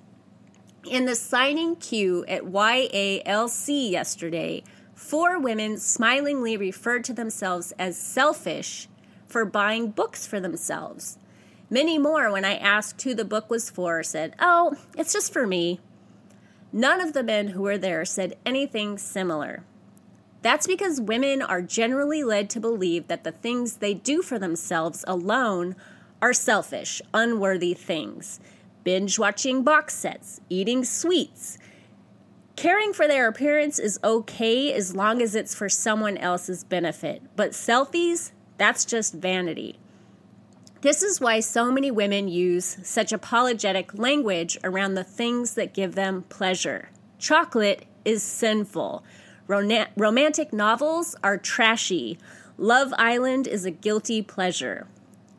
In 0.84 1.06
the 1.06 1.16
signing 1.16 1.78
queue 1.78 2.24
at 2.28 2.44
YALC 2.44 3.90
yesterday, 3.90 4.64
four 4.94 5.40
women 5.40 5.80
smilingly 5.80 6.58
referred 6.58 7.04
to 7.06 7.14
themselves 7.14 7.74
as 7.80 7.98
selfish 7.98 8.88
for 9.26 9.46
buying 9.46 9.90
books 9.90 10.28
for 10.28 10.40
themselves. 10.40 11.18
Many 11.70 11.98
more, 11.98 12.32
when 12.32 12.46
I 12.46 12.56
asked 12.58 13.02
who 13.02 13.14
the 13.14 13.26
book 13.26 13.50
was 13.50 13.70
for, 13.70 14.04
said, 14.04 14.36
Oh, 14.40 14.76
it's 14.98 15.14
just 15.14 15.34
for 15.34 15.48
me. 15.48 15.80
None 16.72 17.02
of 17.02 17.14
the 17.14 17.24
men 17.24 17.50
who 17.50 17.62
were 17.62 17.78
there 17.78 18.06
said 18.06 18.38
anything 18.46 18.98
similar. 18.98 19.64
That's 20.42 20.68
because 20.68 21.00
women 21.00 21.42
are 21.42 21.62
generally 21.62 22.24
led 22.24 22.50
to 22.52 22.60
believe 22.60 23.08
that 23.08 23.24
the 23.24 23.32
things 23.32 23.78
they 23.78 23.94
do 23.94 24.22
for 24.22 24.38
themselves 24.38 25.06
alone 25.08 25.76
are 26.22 26.34
selfish, 26.34 27.02
unworthy 27.14 27.74
things. 27.74 28.40
Binge 28.84 29.18
watching 29.18 29.64
box 29.64 29.94
sets, 29.94 30.42
eating 30.50 30.84
sweets. 30.84 31.58
Caring 32.56 32.92
for 32.94 33.08
their 33.08 33.28
appearance 33.28 33.80
is 33.80 34.00
okay 34.04 34.74
as 34.74 34.96
long 34.96 35.22
as 35.22 35.36
it's 35.36 35.56
for 35.56 35.70
someone 35.70 36.18
else's 36.18 36.64
benefit, 36.64 37.22
but 37.36 37.52
selfies, 37.52 38.32
that's 38.58 38.86
just 38.86 39.14
vanity. 39.14 39.80
This 40.84 41.02
is 41.02 41.22
why 41.22 41.40
so 41.40 41.72
many 41.72 41.92
women 41.92 42.28
use 42.28 42.76
such 42.84 43.14
apologetic 43.14 43.98
language 43.98 44.58
around 44.66 44.96
the 44.96 45.04
things 45.06 45.54
that 45.54 45.74
give 45.74 45.96
them 45.96 46.24
pleasure. 46.28 46.90
Chocolate 47.18 47.86
is 48.04 48.22
sinful. 48.22 49.02
romantic 49.48 50.52
novels 50.52 51.16
are 51.24 51.38
trashy. 51.38 52.18
Love 52.58 52.94
Island 52.98 53.48
is 53.48 53.64
a 53.64 53.72
guilty 53.72 54.22
pleasure. 54.22 54.88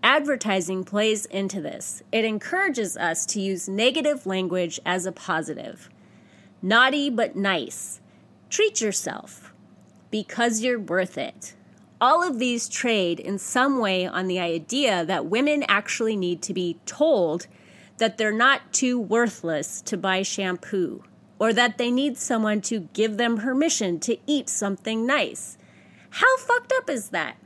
Advertising 0.02 0.82
plays 0.82 1.26
into 1.26 1.60
this. 1.60 2.02
It 2.10 2.24
encourages 2.24 2.96
us 2.96 3.26
to 3.26 3.40
use 3.42 3.68
negative 3.68 4.24
language 4.24 4.80
as 4.86 5.04
a 5.04 5.12
positive. 5.12 5.90
Naughty 6.62 7.10
but 7.10 7.36
nice. 7.36 8.00
Treat 8.48 8.80
yourself 8.80 9.52
because 10.10 10.62
you're 10.62 10.80
worth 10.80 11.18
it. 11.18 11.54
All 12.04 12.22
of 12.22 12.38
these 12.38 12.68
trade 12.68 13.18
in 13.18 13.38
some 13.38 13.78
way 13.78 14.06
on 14.06 14.26
the 14.26 14.38
idea 14.38 15.06
that 15.06 15.24
women 15.24 15.64
actually 15.68 16.16
need 16.16 16.42
to 16.42 16.52
be 16.52 16.78
told 16.84 17.46
that 17.96 18.18
they're 18.18 18.30
not 18.30 18.74
too 18.74 19.00
worthless 19.00 19.80
to 19.80 19.96
buy 19.96 20.20
shampoo, 20.20 21.02
or 21.38 21.54
that 21.54 21.78
they 21.78 21.90
need 21.90 22.18
someone 22.18 22.60
to 22.60 22.90
give 22.92 23.16
them 23.16 23.38
permission 23.38 23.98
to 24.00 24.18
eat 24.26 24.50
something 24.50 25.06
nice. 25.06 25.56
How 26.10 26.36
fucked 26.36 26.74
up 26.76 26.90
is 26.90 27.08
that? 27.08 27.38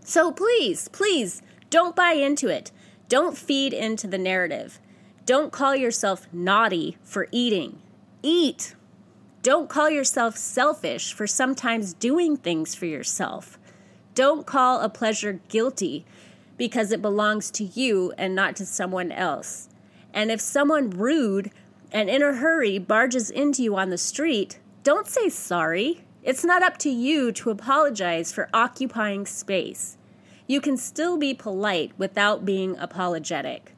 So 0.00 0.32
please, 0.32 0.88
please 0.88 1.40
don't 1.70 1.94
buy 1.94 2.14
into 2.14 2.48
it. 2.48 2.72
Don't 3.08 3.38
feed 3.38 3.72
into 3.72 4.08
the 4.08 4.18
narrative. 4.18 4.80
Don't 5.24 5.52
call 5.52 5.76
yourself 5.76 6.26
naughty 6.32 6.96
for 7.04 7.28
eating. 7.30 7.78
Eat. 8.24 8.74
Don't 9.44 9.68
call 9.68 9.88
yourself 9.88 10.36
selfish 10.36 11.12
for 11.12 11.28
sometimes 11.28 11.94
doing 11.94 12.36
things 12.36 12.74
for 12.74 12.86
yourself. 12.86 13.56
Don't 14.14 14.46
call 14.46 14.80
a 14.80 14.88
pleasure 14.88 15.40
guilty 15.48 16.04
because 16.56 16.92
it 16.92 17.02
belongs 17.02 17.50
to 17.52 17.64
you 17.64 18.12
and 18.16 18.34
not 18.34 18.56
to 18.56 18.66
someone 18.66 19.10
else. 19.10 19.68
And 20.12 20.30
if 20.30 20.40
someone 20.40 20.90
rude 20.90 21.50
and 21.90 22.08
in 22.08 22.22
a 22.22 22.34
hurry 22.34 22.78
barges 22.78 23.30
into 23.30 23.62
you 23.62 23.76
on 23.76 23.90
the 23.90 23.98
street, 23.98 24.58
don't 24.82 25.08
say 25.08 25.28
sorry. 25.28 26.04
It's 26.22 26.44
not 26.44 26.62
up 26.62 26.78
to 26.78 26.90
you 26.90 27.32
to 27.32 27.50
apologize 27.50 28.32
for 28.32 28.48
occupying 28.54 29.26
space. 29.26 29.98
You 30.46 30.60
can 30.60 30.76
still 30.76 31.16
be 31.16 31.34
polite 31.34 31.92
without 31.98 32.44
being 32.44 32.76
apologetic. 32.78 33.74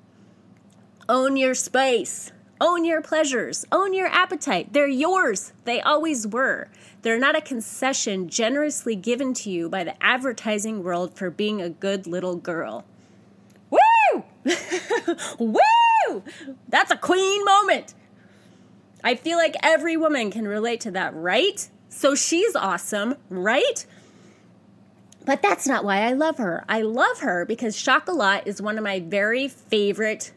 Own 1.09 1.37
your 1.37 1.55
space. 1.55 2.33
Own 2.61 2.85
your 2.85 3.03
pleasures. 3.03 3.65
Own 3.71 3.95
your 3.95 4.09
appetite. 4.09 4.73
They're 4.73 4.89
yours. 4.89 5.53
They 5.65 5.81
always 5.81 6.27
were. 6.27 6.69
They're 7.07 7.21
not 7.21 7.37
a 7.37 7.41
concession 7.41 8.29
generously 8.29 8.97
given 8.97 9.33
to 9.35 9.49
you 9.49 9.69
by 9.69 9.85
the 9.85 9.95
advertising 10.03 10.83
world 10.83 11.17
for 11.17 11.31
being 11.31 11.63
a 11.63 11.71
good 11.71 12.09
little 12.09 12.35
girl. 12.35 12.85
Woo! 13.71 14.25
Woo! 15.39 16.25
That's 16.69 16.91
a 16.91 16.97
queen 16.97 17.45
moment. 17.45 17.95
I 19.05 19.15
feel 19.15 19.39
like 19.39 19.55
every 19.63 19.97
woman 19.97 20.33
can 20.33 20.49
relate 20.49 20.81
to 20.81 20.91
that, 20.91 21.15
right? 21.15 21.71
So 21.91 22.17
she's 22.17 22.57
awesome, 22.57 23.15
right? 23.31 23.87
But 25.25 25.43
that's 25.43 25.69
not 25.69 25.85
why 25.85 26.09
I 26.09 26.13
love 26.13 26.39
her. 26.39 26.65
I 26.69 26.83
love 26.83 27.21
her 27.21 27.45
because 27.45 27.81
Chocolat 27.81 28.49
is 28.49 28.61
one 28.61 28.79
of 28.79 28.83
my 28.83 28.99
very 28.99 29.47
favorite 29.47 30.33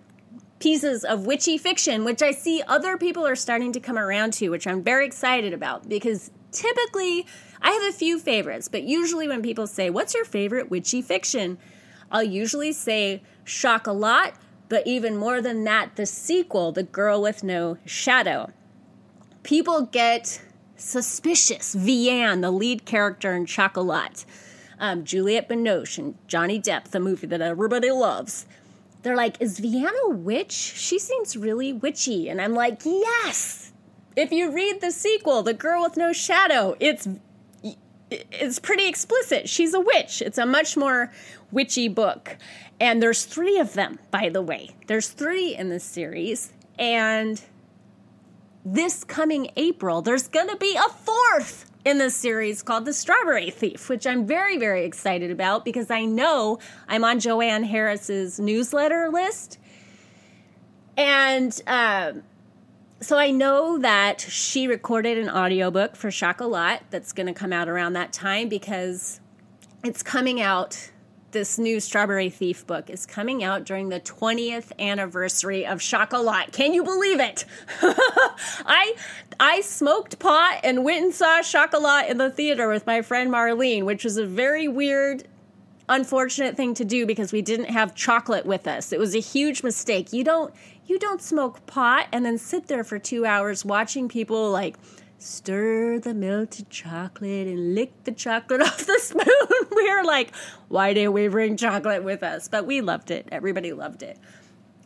pieces 0.60 1.03
of 1.03 1.26
witchy 1.26 1.57
fiction, 1.57 2.03
which 2.03 2.22
I 2.22 2.31
see 2.31 2.61
other 2.68 2.98
people 2.98 3.26
are 3.26 3.36
starting 3.36 3.72
to 3.73 3.80
come 3.80 3.98
around 3.98 4.34
to, 4.34 4.49
which 4.49 4.68
I'm 4.68 4.84
very 4.84 5.06
excited 5.06 5.53
about 5.53 5.88
because 5.88 6.31
typically 6.52 7.26
I 7.61 7.72
have 7.72 7.84
a 7.84 7.98
few 7.98 8.19
favorites, 8.19 8.68
but 8.68 8.84
usually 8.84 9.27
when 9.27 9.41
people 9.41 9.68
say, 9.68 9.90
What's 9.90 10.14
your 10.14 10.26
favorite 10.26 10.69
witchy 10.69 11.02
fiction? 11.02 11.57
I'll 12.11 12.23
usually 12.23 12.72
say 12.72 13.22
Chocolat, 13.45 14.34
but 14.68 14.86
even 14.86 15.18
more 15.18 15.41
than 15.41 15.64
that, 15.65 15.95
the 15.95 16.06
sequel, 16.06 16.72
The 16.72 16.84
Girl 16.84 17.22
with 17.22 17.44
No 17.44 17.77
Shadow. 17.86 18.52
People 19.44 19.84
get 19.84 20.41
suspicious. 20.76 21.76
Vianne, 21.76 22.41
the 22.41 22.52
lead 22.52 22.86
character 22.86 23.36
in 23.36 23.45
Chocolat, 23.45 24.26
um, 24.80 25.03
Juliette 25.03 25.49
Binoche, 25.49 25.98
and 25.98 26.15
Johnny 26.27 26.60
Depp, 26.60 26.86
the 26.86 26.99
movie 26.99 27.27
that 27.27 27.41
everybody 27.41 27.91
loves. 27.91 28.45
They're 29.01 29.15
like, 29.15 29.41
Is 29.41 29.59
Vianne 29.59 29.95
a 30.05 30.09
witch? 30.09 30.51
She 30.51 30.99
seems 30.99 31.38
really 31.38 31.73
witchy. 31.73 32.30
And 32.30 32.41
I'm 32.41 32.53
like, 32.53 32.81
Yes! 32.85 33.71
If 34.15 34.31
you 34.31 34.51
read 34.51 34.81
the 34.81 34.91
sequel, 34.91 35.43
The 35.43 35.53
Girl 35.53 35.84
with 35.84 35.95
No 35.95 36.11
Shadow, 36.11 36.76
it's 36.80 37.07
it's 38.11 38.57
pretty 38.57 38.88
explicit. 38.88 39.47
She's 39.47 39.73
a 39.73 39.80
witch. 39.80 40.21
It's 40.21 40.39
a 40.39 40.45
much 40.45 40.76
more 40.76 41.11
witchy 41.51 41.88
book. 41.88 42.38
And 42.80 43.03
there's 43.03 43.26
three 43.26 43.59
of 43.59 43.73
them, 43.73 43.99
by 44.09 44.30
the 44.30 44.41
way. 44.41 44.71
There's 44.88 45.09
three 45.09 45.55
in 45.55 45.69
this 45.69 45.84
series. 45.84 46.51
And 46.80 47.39
this 48.65 49.03
coming 49.03 49.51
April, 49.55 50.01
there's 50.01 50.27
going 50.27 50.49
to 50.49 50.57
be 50.57 50.76
a 50.76 50.89
fourth 50.89 51.69
in 51.85 51.97
this 51.97 52.15
series 52.15 52.61
called 52.61 52.85
The 52.85 52.93
Strawberry 52.93 53.49
Thief, 53.49 53.89
which 53.89 54.06
I'm 54.06 54.26
very, 54.26 54.57
very 54.57 54.85
excited 54.85 55.31
about 55.31 55.64
because 55.64 55.89
I 55.89 56.06
know 56.06 56.60
I'm 56.88 57.03
on 57.03 57.19
Joanne 57.19 57.64
Harris's 57.64 58.39
newsletter 58.39 59.10
list. 59.10 59.57
And 60.97 61.60
um, 61.68 62.23
so 62.99 63.18
I 63.18 63.31
know 63.31 63.77
that 63.77 64.19
she 64.19 64.68
recorded 64.68 65.18
an 65.18 65.30
audiobook 65.30 65.95
for 65.95 66.11
Chocolat 66.11 66.81
that's 66.89 67.14
going 67.14 67.27
to 67.27 67.34
come 67.34 67.53
out 67.53 67.69
around 67.69 67.93
that 67.93 68.11
time 68.11 68.49
because 68.49 69.22
it's 69.84 70.03
coming 70.03 70.41
out 70.41 70.91
this 71.31 71.57
new 71.57 71.80
Strawberry 71.80 72.30
Thief 72.30 72.65
book 72.65 72.89
is 72.89 73.06
coming 73.06 73.43
out 73.43 73.64
during 73.64 73.89
the 73.89 73.99
20th 73.99 74.72
anniversary 74.80 75.65
of 75.65 75.81
Chocolat. 75.81 76.51
Can 76.51 76.73
you 76.73 76.84
believe 76.84 77.19
it? 77.19 77.45
I 77.81 78.95
I 79.39 79.61
smoked 79.61 80.19
pot 80.19 80.60
and 80.64 80.84
went 80.84 81.03
and 81.03 81.14
saw 81.14 81.41
Chocolat 81.41 82.10
in 82.10 82.18
the 82.18 82.30
theater 82.30 82.68
with 82.68 82.85
my 82.85 83.01
friend 83.01 83.31
Marlene, 83.31 83.84
which 83.84 84.03
was 84.03 84.18
a 84.18 84.26
very 84.26 84.68
weird 84.68 85.27
unfortunate 85.88 86.56
thing 86.56 86.73
to 86.76 86.85
do 86.85 87.06
because 87.06 87.31
we 87.31 87.41
didn't 87.41 87.65
have 87.65 87.95
chocolate 87.95 88.45
with 88.45 88.68
us. 88.68 88.93
It 88.93 88.99
was 88.99 89.15
a 89.15 89.19
huge 89.19 89.64
mistake. 89.64 90.14
You 90.14 90.23
don't 90.23 90.53
you 90.85 90.97
don't 90.97 91.22
smoke 91.22 91.65
pot 91.68 92.07
and 92.11 92.26
then 92.26 92.38
sit 92.38 92.68
there 92.68 92.84
for 92.84 92.97
2 92.97 93.26
hours 93.26 93.64
watching 93.64 94.07
people 94.10 94.49
like 94.49 94.76
stir 95.20 96.00
the 96.00 96.14
melted 96.14 96.70
chocolate 96.70 97.48
and 97.48 97.76
lick 97.76 98.04
the 98.06 98.12
chocolate 98.12 98.62
off 98.64 98.86
the 98.86 99.00
spoon. 99.00 99.26
we 99.76 99.91
were 99.96 100.04
like, 100.04 100.34
why 100.70 100.94
didn't 100.94 101.14
we 101.14 101.28
bring 101.28 101.58
chocolate 101.58 102.04
with 102.04 102.24
us? 102.24 102.48
But 102.48 102.66
we 102.66 102.82
loved 102.82 103.12
it. 103.12 103.28
Everybody 103.32 103.74
loved 103.74 104.02
it. 104.02 104.18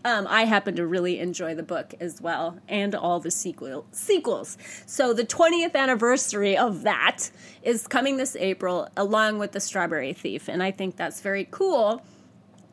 Um, 0.05 0.27
I 0.29 0.43
happen 0.43 0.75
to 0.75 0.85
really 0.85 1.19
enjoy 1.19 1.55
the 1.55 1.63
book 1.63 1.93
as 2.01 2.21
well, 2.21 2.59
and 2.67 2.93
all 2.93 3.21
the 3.21 3.31
sequel 3.31 3.85
sequels. 3.93 4.57
So 4.85 5.13
the 5.13 5.23
20th 5.23 5.75
anniversary 5.75 6.57
of 6.57 6.83
that 6.83 7.31
is 7.61 7.87
coming 7.87 8.17
this 8.17 8.35
April, 8.35 8.89
along 8.97 9.39
with 9.39 9.53
the 9.53 9.61
Strawberry 9.61 10.11
Thief, 10.11 10.49
and 10.49 10.61
I 10.61 10.71
think 10.71 10.97
that's 10.97 11.21
very 11.21 11.47
cool. 11.49 12.01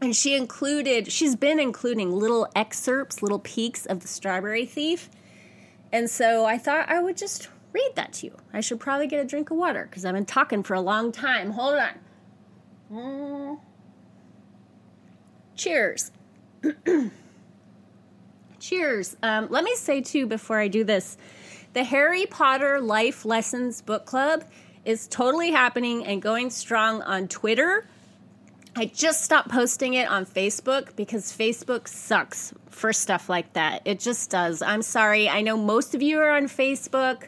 And 0.00 0.16
she 0.16 0.34
included, 0.34 1.12
she's 1.12 1.36
been 1.36 1.60
including 1.60 2.10
little 2.10 2.48
excerpts, 2.56 3.22
little 3.22 3.38
peeks 3.38 3.86
of 3.86 4.00
the 4.00 4.08
Strawberry 4.08 4.66
Thief 4.66 5.08
and 5.92 6.08
so 6.08 6.44
I 6.44 6.58
thought 6.58 6.88
I 6.88 7.00
would 7.02 7.16
just 7.16 7.48
read 7.72 7.92
that 7.94 8.12
to 8.14 8.26
you. 8.26 8.36
I 8.52 8.60
should 8.60 8.80
probably 8.80 9.06
get 9.06 9.20
a 9.20 9.24
drink 9.24 9.50
of 9.50 9.56
water 9.56 9.86
because 9.88 10.04
I've 10.04 10.14
been 10.14 10.26
talking 10.26 10.62
for 10.62 10.74
a 10.74 10.80
long 10.80 11.12
time. 11.12 11.52
Hold 11.52 11.78
on. 11.78 11.90
Mm. 12.92 13.60
Cheers. 15.56 16.10
Cheers. 18.58 19.16
Um, 19.22 19.48
let 19.50 19.64
me 19.64 19.74
say, 19.76 20.00
too, 20.00 20.26
before 20.26 20.58
I 20.58 20.68
do 20.68 20.84
this 20.84 21.16
the 21.72 21.84
Harry 21.84 22.26
Potter 22.26 22.80
Life 22.80 23.24
Lessons 23.24 23.80
Book 23.80 24.04
Club 24.04 24.44
is 24.84 25.06
totally 25.06 25.52
happening 25.52 26.04
and 26.04 26.20
going 26.20 26.50
strong 26.50 27.00
on 27.02 27.28
Twitter 27.28 27.86
I 28.80 28.86
just 28.86 29.20
stopped 29.20 29.50
posting 29.50 29.92
it 29.92 30.08
on 30.08 30.24
Facebook 30.24 30.96
because 30.96 31.36
Facebook 31.36 31.86
sucks 31.86 32.54
for 32.70 32.94
stuff 32.94 33.28
like 33.28 33.52
that. 33.52 33.82
It 33.84 34.00
just 34.00 34.30
does. 34.30 34.62
I'm 34.62 34.80
sorry. 34.80 35.28
I 35.28 35.42
know 35.42 35.58
most 35.58 35.94
of 35.94 36.00
you 36.00 36.18
are 36.18 36.30
on 36.30 36.44
Facebook. 36.44 37.24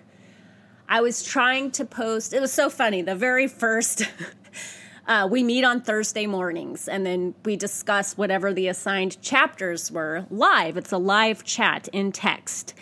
I 0.88 1.02
was 1.02 1.22
trying 1.22 1.70
to 1.72 1.84
post, 1.84 2.32
it 2.32 2.40
was 2.40 2.54
so 2.54 2.70
funny. 2.70 3.02
The 3.02 3.14
very 3.14 3.48
first, 3.48 4.08
uh, 5.06 5.28
we 5.30 5.42
meet 5.42 5.62
on 5.62 5.82
Thursday 5.82 6.26
mornings 6.26 6.88
and 6.88 7.04
then 7.04 7.34
we 7.44 7.56
discuss 7.56 8.16
whatever 8.16 8.54
the 8.54 8.68
assigned 8.68 9.20
chapters 9.20 9.92
were 9.92 10.24
live. 10.30 10.78
It's 10.78 10.92
a 10.92 10.96
live 10.96 11.44
chat 11.44 11.86
in 11.88 12.12
text. 12.12 12.72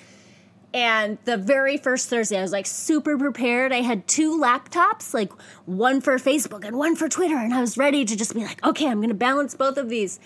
And 0.73 1.19
the 1.25 1.37
very 1.37 1.77
first 1.77 2.09
Thursday, 2.09 2.39
I 2.39 2.43
was 2.43 2.53
like 2.53 2.67
super 2.67 3.19
prepared. 3.19 3.73
I 3.73 3.81
had 3.81 4.07
two 4.07 4.39
laptops, 4.39 5.13
like 5.13 5.33
one 5.67 6.01
for 6.01 6.17
Facebook 6.17 6.65
and 6.65 6.77
one 6.77 6.95
for 6.95 7.09
Twitter. 7.09 7.37
And 7.37 7.53
I 7.53 7.61
was 7.61 7.77
ready 7.77 8.05
to 8.05 8.17
just 8.17 8.35
be 8.35 8.45
like, 8.45 8.65
okay, 8.65 8.87
I'm 8.87 8.99
going 8.99 9.09
to 9.09 9.15
balance 9.15 9.55
both 9.55 9.77
of 9.77 9.89
these. 9.89 10.21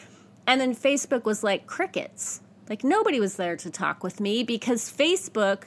And 0.47 0.61
then 0.61 0.75
Facebook 0.75 1.25
was 1.25 1.43
like 1.43 1.66
crickets. 1.66 2.43
Like 2.69 2.85
nobody 2.85 3.21
was 3.21 3.37
there 3.37 3.57
to 3.57 3.71
talk 3.71 4.03
with 4.03 4.21
me 4.21 4.43
because 4.43 4.91
Facebook, 4.91 5.65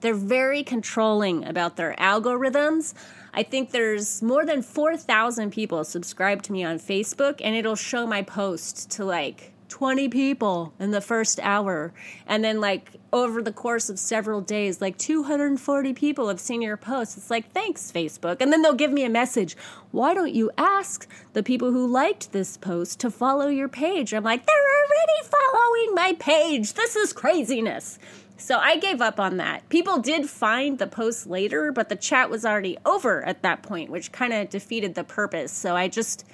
they're 0.00 0.14
very 0.14 0.64
controlling 0.64 1.44
about 1.44 1.76
their 1.76 1.94
algorithms. 1.94 2.94
I 3.32 3.42
think 3.42 3.70
there's 3.70 4.22
more 4.22 4.44
than 4.44 4.62
4,000 4.62 5.50
people 5.52 5.84
subscribed 5.84 6.46
to 6.46 6.52
me 6.52 6.64
on 6.64 6.78
Facebook, 6.78 7.40
and 7.44 7.54
it'll 7.54 7.76
show 7.76 8.06
my 8.06 8.22
post 8.22 8.90
to 8.92 9.04
like 9.04 9.52
20 9.68 10.08
people 10.08 10.72
in 10.78 10.90
the 10.90 11.00
first 11.00 11.40
hour. 11.42 11.92
And 12.26 12.44
then, 12.44 12.60
like, 12.60 12.92
over 13.12 13.42
the 13.42 13.52
course 13.52 13.88
of 13.88 13.98
several 13.98 14.40
days, 14.40 14.80
like 14.80 14.98
240 14.98 15.94
people 15.94 16.28
have 16.28 16.40
seen 16.40 16.62
your 16.62 16.76
post. 16.76 17.16
It's 17.16 17.30
like, 17.30 17.50
thanks, 17.52 17.90
Facebook. 17.90 18.40
And 18.40 18.52
then 18.52 18.62
they'll 18.62 18.74
give 18.74 18.92
me 18.92 19.04
a 19.04 19.10
message. 19.10 19.56
Why 19.90 20.14
don't 20.14 20.34
you 20.34 20.50
ask 20.58 21.08
the 21.32 21.42
people 21.42 21.72
who 21.72 21.86
liked 21.86 22.32
this 22.32 22.56
post 22.56 23.00
to 23.00 23.10
follow 23.10 23.48
your 23.48 23.68
page? 23.68 24.12
I'm 24.12 24.24
like, 24.24 24.44
they're 24.44 24.54
already 24.54 25.28
following 25.28 25.94
my 25.94 26.16
page. 26.18 26.74
This 26.74 26.96
is 26.96 27.12
craziness. 27.12 27.98
So 28.36 28.58
I 28.58 28.76
gave 28.76 29.00
up 29.00 29.18
on 29.18 29.38
that. 29.38 29.66
People 29.70 29.98
did 29.98 30.28
find 30.28 30.78
the 30.78 30.86
post 30.86 31.26
later, 31.26 31.72
but 31.72 31.88
the 31.88 31.96
chat 31.96 32.28
was 32.28 32.44
already 32.44 32.76
over 32.84 33.24
at 33.24 33.42
that 33.42 33.62
point, 33.62 33.90
which 33.90 34.12
kind 34.12 34.34
of 34.34 34.50
defeated 34.50 34.94
the 34.94 35.04
purpose. 35.04 35.52
So 35.52 35.74
I 35.74 35.88
just 35.88 36.26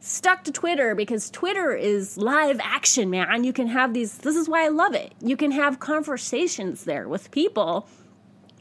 stuck 0.00 0.44
to 0.44 0.52
Twitter 0.52 0.94
because 0.94 1.30
Twitter 1.30 1.72
is 1.72 2.16
live 2.16 2.58
action, 2.62 3.10
man. 3.10 3.44
You 3.44 3.52
can 3.52 3.68
have 3.68 3.94
these, 3.94 4.18
this 4.18 4.34
is 4.34 4.48
why 4.48 4.64
I 4.64 4.68
love 4.68 4.94
it. 4.94 5.12
You 5.20 5.36
can 5.36 5.52
have 5.52 5.78
conversations 5.78 6.84
there 6.84 7.08
with 7.08 7.30
people 7.30 7.86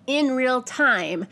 in 0.06 0.32
real 0.32 0.62
time. 0.62 1.26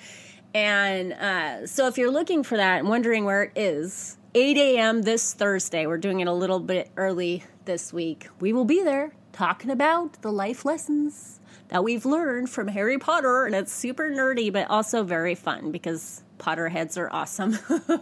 And 0.53 1.13
uh, 1.13 1.67
so 1.67 1.87
if 1.87 1.97
you're 1.97 2.11
looking 2.11 2.43
for 2.43 2.57
that 2.57 2.79
and 2.79 2.89
wondering 2.89 3.25
where 3.25 3.43
it 3.43 3.51
is, 3.55 4.17
8 4.33 4.57
a.m. 4.57 5.01
this 5.01 5.33
Thursday, 5.33 5.85
we're 5.87 5.97
doing 5.97 6.19
it 6.19 6.27
a 6.27 6.33
little 6.33 6.59
bit 6.59 6.89
early 6.95 7.43
this 7.65 7.91
week. 7.91 8.29
We 8.39 8.53
will 8.53 8.65
be 8.65 8.83
there 8.83 9.13
talking 9.33 9.69
about 9.69 10.21
the 10.21 10.31
life 10.31 10.63
lessons 10.63 11.39
that 11.69 11.83
we've 11.83 12.05
learned 12.05 12.49
from 12.49 12.69
Harry 12.69 12.97
Potter. 12.97 13.45
And 13.45 13.55
it's 13.55 13.71
super 13.71 14.09
nerdy, 14.09 14.51
but 14.51 14.69
also 14.69 15.03
very 15.03 15.35
fun 15.35 15.71
because 15.71 16.23
Potterheads 16.37 16.97
are 16.97 17.11
awesome. 17.11 17.57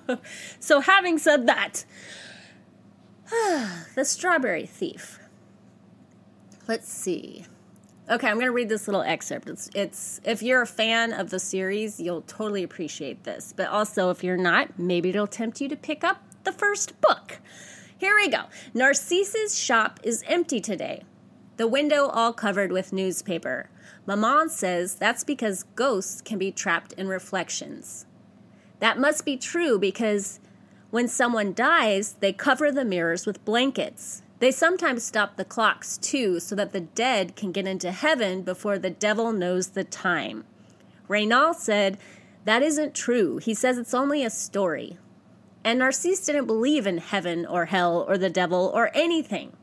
so, 0.59 0.79
having 0.81 1.17
said 1.17 1.47
that, 1.47 1.85
the 3.95 4.05
Strawberry 4.05 4.65
Thief. 4.65 5.19
Let's 6.67 6.89
see. 6.89 7.45
Okay, 8.09 8.27
I'm 8.27 8.35
going 8.35 8.45
to 8.45 8.51
read 8.51 8.69
this 8.69 8.87
little 8.87 9.01
excerpt. 9.01 9.49
It's, 9.49 9.69
it's 9.73 10.21
if 10.23 10.43
you're 10.43 10.61
a 10.61 10.67
fan 10.67 11.11
of 11.11 11.31
the 11.31 11.39
series, 11.39 11.99
you'll 11.99 12.21
totally 12.21 12.61
appreciate 12.61 13.23
this. 13.23 13.53
But 13.55 13.69
also, 13.69 14.11
if 14.11 14.23
you're 14.23 14.37
not, 14.37 14.77
maybe 14.77 15.09
it'll 15.09 15.25
tempt 15.25 15.59
you 15.59 15.67
to 15.69 15.75
pick 15.75 16.03
up 16.03 16.21
the 16.43 16.51
first 16.51 16.99
book. 17.01 17.39
Here 17.97 18.15
we 18.15 18.29
go. 18.29 18.43
Narcisse's 18.75 19.57
shop 19.57 19.99
is 20.03 20.23
empty 20.27 20.61
today. 20.61 21.03
The 21.57 21.67
window 21.67 22.07
all 22.07 22.33
covered 22.33 22.71
with 22.71 22.93
newspaper. 22.93 23.69
Maman 24.05 24.49
says 24.49 24.95
that's 24.95 25.23
because 25.23 25.63
ghosts 25.75 26.21
can 26.21 26.37
be 26.37 26.51
trapped 26.51 26.93
in 26.93 27.07
reflections. 27.07 28.05
That 28.80 28.99
must 28.99 29.26
be 29.26 29.38
true 29.38 29.80
because 29.80 30.39
when 30.91 31.07
someone 31.07 31.53
dies, 31.53 32.14
they 32.19 32.34
cover 32.34 32.72
the 32.72 32.85
mirrors 32.85 33.26
with 33.26 33.43
blankets. 33.45 34.22
They 34.39 34.52
sometimes 34.52 35.03
stop 35.03 35.38
the 35.38 35.45
clocks 35.45 35.97
too 35.97 36.39
so 36.39 36.56
that 36.56 36.72
the 36.72 36.81
dead 36.81 37.35
can 37.35 37.52
get 37.52 37.68
into 37.68 37.91
heaven 37.91 38.41
before 38.41 38.77
the 38.77 38.89
devil 38.89 39.31
knows 39.31 39.69
the 39.69 39.84
time. 39.84 40.45
Reynaud 41.07 41.56
said, 41.56 41.97
That 42.43 42.61
isn't 42.61 42.93
true. 42.93 43.38
He 43.38 43.53
says 43.53 43.77
it's 43.77 43.93
only 43.93 44.23
a 44.23 44.30
story. 44.30 44.97
And 45.64 45.80
Narcisse 45.80 46.26
didn't 46.26 46.45
believe 46.45 46.85
in 46.85 46.99
heaven 46.99 47.45
or 47.45 47.65
hell 47.65 48.06
or 48.07 48.18
the 48.18 48.30
devil 48.30 48.72
or 48.73 48.91
anything. 48.93 49.53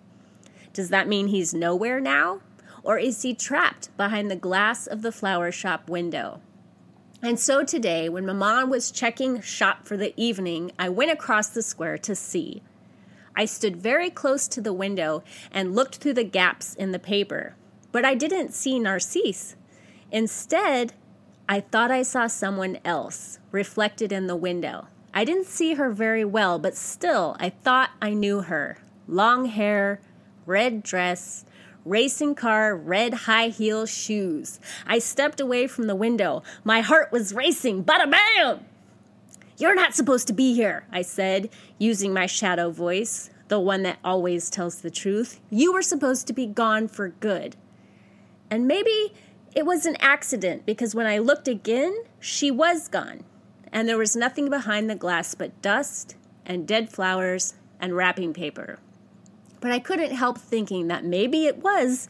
Does 0.73 0.89
that 0.89 1.07
mean 1.07 1.29
he's 1.29 1.55
nowhere 1.55 2.01
now? 2.01 2.41
Or 2.83 2.99
is 2.99 3.23
he 3.23 3.35
trapped 3.35 3.97
behind 3.97 4.31
the 4.31 4.37
glass 4.37 4.87
of 4.87 5.03
the 5.03 5.13
flower 5.13 5.53
shop 5.53 5.89
window? 5.89 6.41
And 7.25 7.39
so 7.39 7.63
today, 7.63 8.09
when 8.09 8.27
Maman 8.27 8.69
was 8.69 8.91
checking 8.91 9.41
shop 9.43 9.87
for 9.87 9.97
the 9.97 10.13
evening, 10.17 10.73
I 10.77 10.89
went 10.89 11.13
across 11.13 11.49
the 11.49 11.63
square 11.63 11.97
to 11.99 12.17
see. 12.17 12.65
I 13.37 13.45
stood 13.45 13.77
very 13.77 14.11
close 14.11 14.49
to 14.49 14.61
the 14.61 14.73
window 14.73 15.23
and 15.53 15.75
looked 15.75 15.97
through 15.97 16.15
the 16.15 16.25
gaps 16.25 16.75
in 16.75 16.91
the 16.91 16.99
paper, 16.99 17.55
but 17.93 18.05
I 18.05 18.17
didn't 18.17 18.53
see 18.53 18.81
Narcisse. 18.81 19.55
Instead, 20.11 20.95
I 21.49 21.61
thought 21.61 21.93
I 21.93 22.03
saw 22.03 22.27
someone 22.27 22.79
else 22.85 23.39
reflected 23.53 24.11
in 24.11 24.27
the 24.27 24.37
window. 24.37 24.89
I 25.15 25.25
didn't 25.25 25.47
see 25.47 25.75
her 25.75 25.91
very 25.91 26.25
well, 26.25 26.59
but 26.59 26.75
still, 26.75 27.37
I 27.39 27.51
thought 27.51 27.91
I 28.03 28.15
knew 28.15 28.43
her. 28.43 28.79
Long 29.07 29.45
hair, 29.45 30.01
red 30.45 30.83
dress, 30.83 31.45
racing 31.85 32.35
car, 32.35 32.77
red 32.77 33.15
high 33.15 33.49
heel 33.49 33.87
shoes. 33.87 34.61
I 34.87 34.99
stepped 34.99 35.41
away 35.41 35.67
from 35.67 35.87
the 35.87 35.97
window. 35.97 36.43
My 36.65 36.81
heart 36.81 37.13
was 37.13 37.35
racing. 37.35 37.85
Bada 37.85 38.11
bam! 38.11 38.67
You're 39.59 39.75
not 39.75 39.95
supposed 39.95 40.27
to 40.27 40.33
be 40.33 40.55
here, 40.55 40.87
I 40.91 41.03
said, 41.03 41.51
using 41.79 42.13
my 42.13 42.27
shadow 42.27 42.71
voice, 42.71 43.31
the 43.49 43.61
one 43.61 43.83
that 43.83 43.99
always 44.03 44.51
tells 44.51 44.81
the 44.81 44.91
truth. 44.91 45.41
You 45.51 45.73
were 45.73 45.83
supposed 45.83 46.27
to 46.27 46.33
be 46.33 46.47
gone 46.47 46.89
for 46.89 47.09
good. 47.09 47.57
And 48.51 48.67
maybe 48.67 49.13
it 49.55 49.67
was 49.67 49.87
an 49.87 49.97
accident 50.01 50.67
because 50.67 50.95
when 50.95 51.07
I 51.07 51.19
looked 51.19 51.49
again, 51.49 51.95
she 52.19 52.51
was 52.51 52.89
gone, 52.89 53.25
and 53.71 53.89
there 53.89 53.99
was 53.99 54.17
nothing 54.17 54.49
behind 54.49 54.89
the 54.89 54.95
glass 54.95 55.35
but 55.35 55.61
dust 55.63 56.17
and 56.47 56.67
dead 56.67 56.91
flowers 56.91 57.55
and 57.79 57.95
wrapping 57.95 58.33
paper. 58.33 58.79
But 59.63 59.71
I 59.71 59.79
couldn't 59.79 60.11
help 60.11 60.39
thinking 60.39 60.89
that 60.89 61.05
maybe 61.05 61.47
it 61.47 61.59
was 61.59 62.09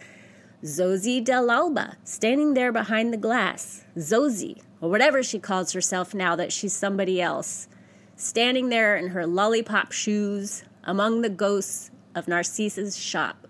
Zozie 0.65 1.29
Alba 1.29 1.99
standing 2.03 2.55
there 2.55 2.73
behind 2.73 3.13
the 3.13 3.19
glass. 3.19 3.85
Zozie, 3.99 4.63
or 4.81 4.89
whatever 4.89 5.23
she 5.23 5.39
calls 5.39 5.73
herself 5.73 6.15
now 6.15 6.35
that 6.35 6.51
she's 6.51 6.73
somebody 6.73 7.21
else, 7.21 7.69
standing 8.17 8.71
there 8.71 8.97
in 8.97 9.09
her 9.09 9.27
lollipop 9.27 9.93
shoes 9.93 10.65
among 10.83 11.21
the 11.21 11.29
ghosts 11.29 11.91
of 12.15 12.27
Narcisse's 12.27 12.97
shop. 12.97 13.47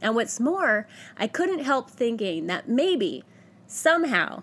And 0.00 0.14
what's 0.14 0.40
more, 0.40 0.88
I 1.18 1.26
couldn't 1.26 1.64
help 1.64 1.90
thinking 1.90 2.46
that 2.46 2.66
maybe, 2.66 3.24
somehow, 3.66 4.42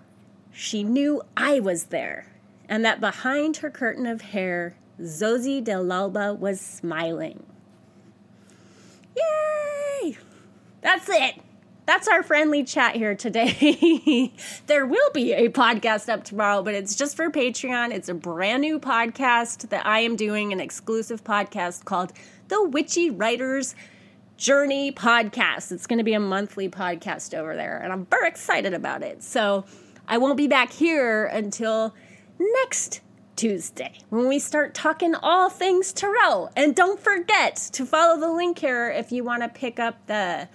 she 0.52 0.84
knew 0.84 1.22
I 1.36 1.58
was 1.58 1.86
there, 1.86 2.32
and 2.68 2.84
that 2.84 3.00
behind 3.00 3.56
her 3.56 3.70
curtain 3.70 4.06
of 4.06 4.20
hair, 4.20 4.76
Zozie 5.00 5.68
Alba 5.68 6.34
was 6.34 6.60
smiling. 6.60 7.46
Yay! 9.16 10.16
That's 10.80 11.08
it. 11.08 11.40
That's 11.84 12.06
our 12.06 12.22
friendly 12.22 12.62
chat 12.62 12.94
here 12.94 13.14
today. 13.14 14.32
there 14.66 14.86
will 14.86 15.10
be 15.12 15.32
a 15.32 15.48
podcast 15.48 16.08
up 16.08 16.22
tomorrow, 16.22 16.62
but 16.62 16.74
it's 16.74 16.94
just 16.94 17.16
for 17.16 17.28
Patreon. 17.28 17.92
It's 17.92 18.08
a 18.08 18.14
brand 18.14 18.60
new 18.60 18.78
podcast 18.78 19.68
that 19.70 19.84
I 19.84 20.00
am 20.00 20.14
doing, 20.14 20.52
an 20.52 20.60
exclusive 20.60 21.24
podcast 21.24 21.84
called 21.84 22.12
The 22.48 22.68
Witchy 22.68 23.10
Writers 23.10 23.74
Journey 24.36 24.92
podcast. 24.92 25.72
It's 25.72 25.88
going 25.88 25.98
to 25.98 26.04
be 26.04 26.14
a 26.14 26.20
monthly 26.20 26.68
podcast 26.68 27.36
over 27.36 27.56
there, 27.56 27.78
and 27.78 27.92
I'm 27.92 28.06
very 28.06 28.28
excited 28.28 28.74
about 28.74 29.02
it. 29.02 29.22
So 29.24 29.64
I 30.06 30.18
won't 30.18 30.36
be 30.36 30.46
back 30.46 30.72
here 30.72 31.26
until 31.26 31.94
next 32.38 33.00
Tuesday 33.42 33.98
when 34.08 34.28
we 34.28 34.38
start 34.38 34.72
talking 34.72 35.16
all 35.16 35.50
things 35.50 35.92
tarot. 35.92 36.50
And 36.54 36.76
don't 36.76 37.00
forget 37.00 37.56
to 37.72 37.84
follow 37.84 38.16
the 38.20 38.30
link 38.30 38.60
here 38.60 38.88
if 38.88 39.10
you 39.10 39.24
want 39.24 39.42
to 39.42 39.48
pick 39.48 39.80
up 39.80 40.06
the 40.06 40.48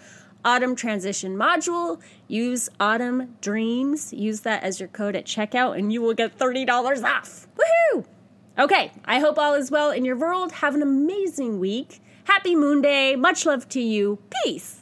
autumn 0.45 0.73
transition 0.73 1.35
module. 1.35 1.99
Use 2.29 2.69
autumn 2.79 3.35
dreams. 3.41 4.13
Use 4.13 4.39
that 4.41 4.63
as 4.63 4.79
your 4.79 4.87
code 4.87 5.17
at 5.17 5.25
checkout, 5.25 5.77
and 5.77 5.91
you 5.91 6.01
will 6.01 6.13
get 6.13 6.37
$30 6.39 7.03
off. 7.03 7.49
Woohoo! 7.57 8.05
Okay, 8.57 8.93
I 9.03 9.19
hope 9.19 9.37
all 9.37 9.53
is 9.53 9.69
well 9.69 9.91
in 9.91 10.05
your 10.05 10.15
world. 10.15 10.53
Have 10.53 10.73
an 10.73 10.81
amazing 10.81 11.59
week. 11.59 12.01
Happy 12.23 12.55
Moon 12.55 12.81
Day. 12.81 13.17
Much 13.17 13.45
love 13.45 13.67
to 13.67 13.81
you. 13.81 14.19
Peace. 14.45 14.76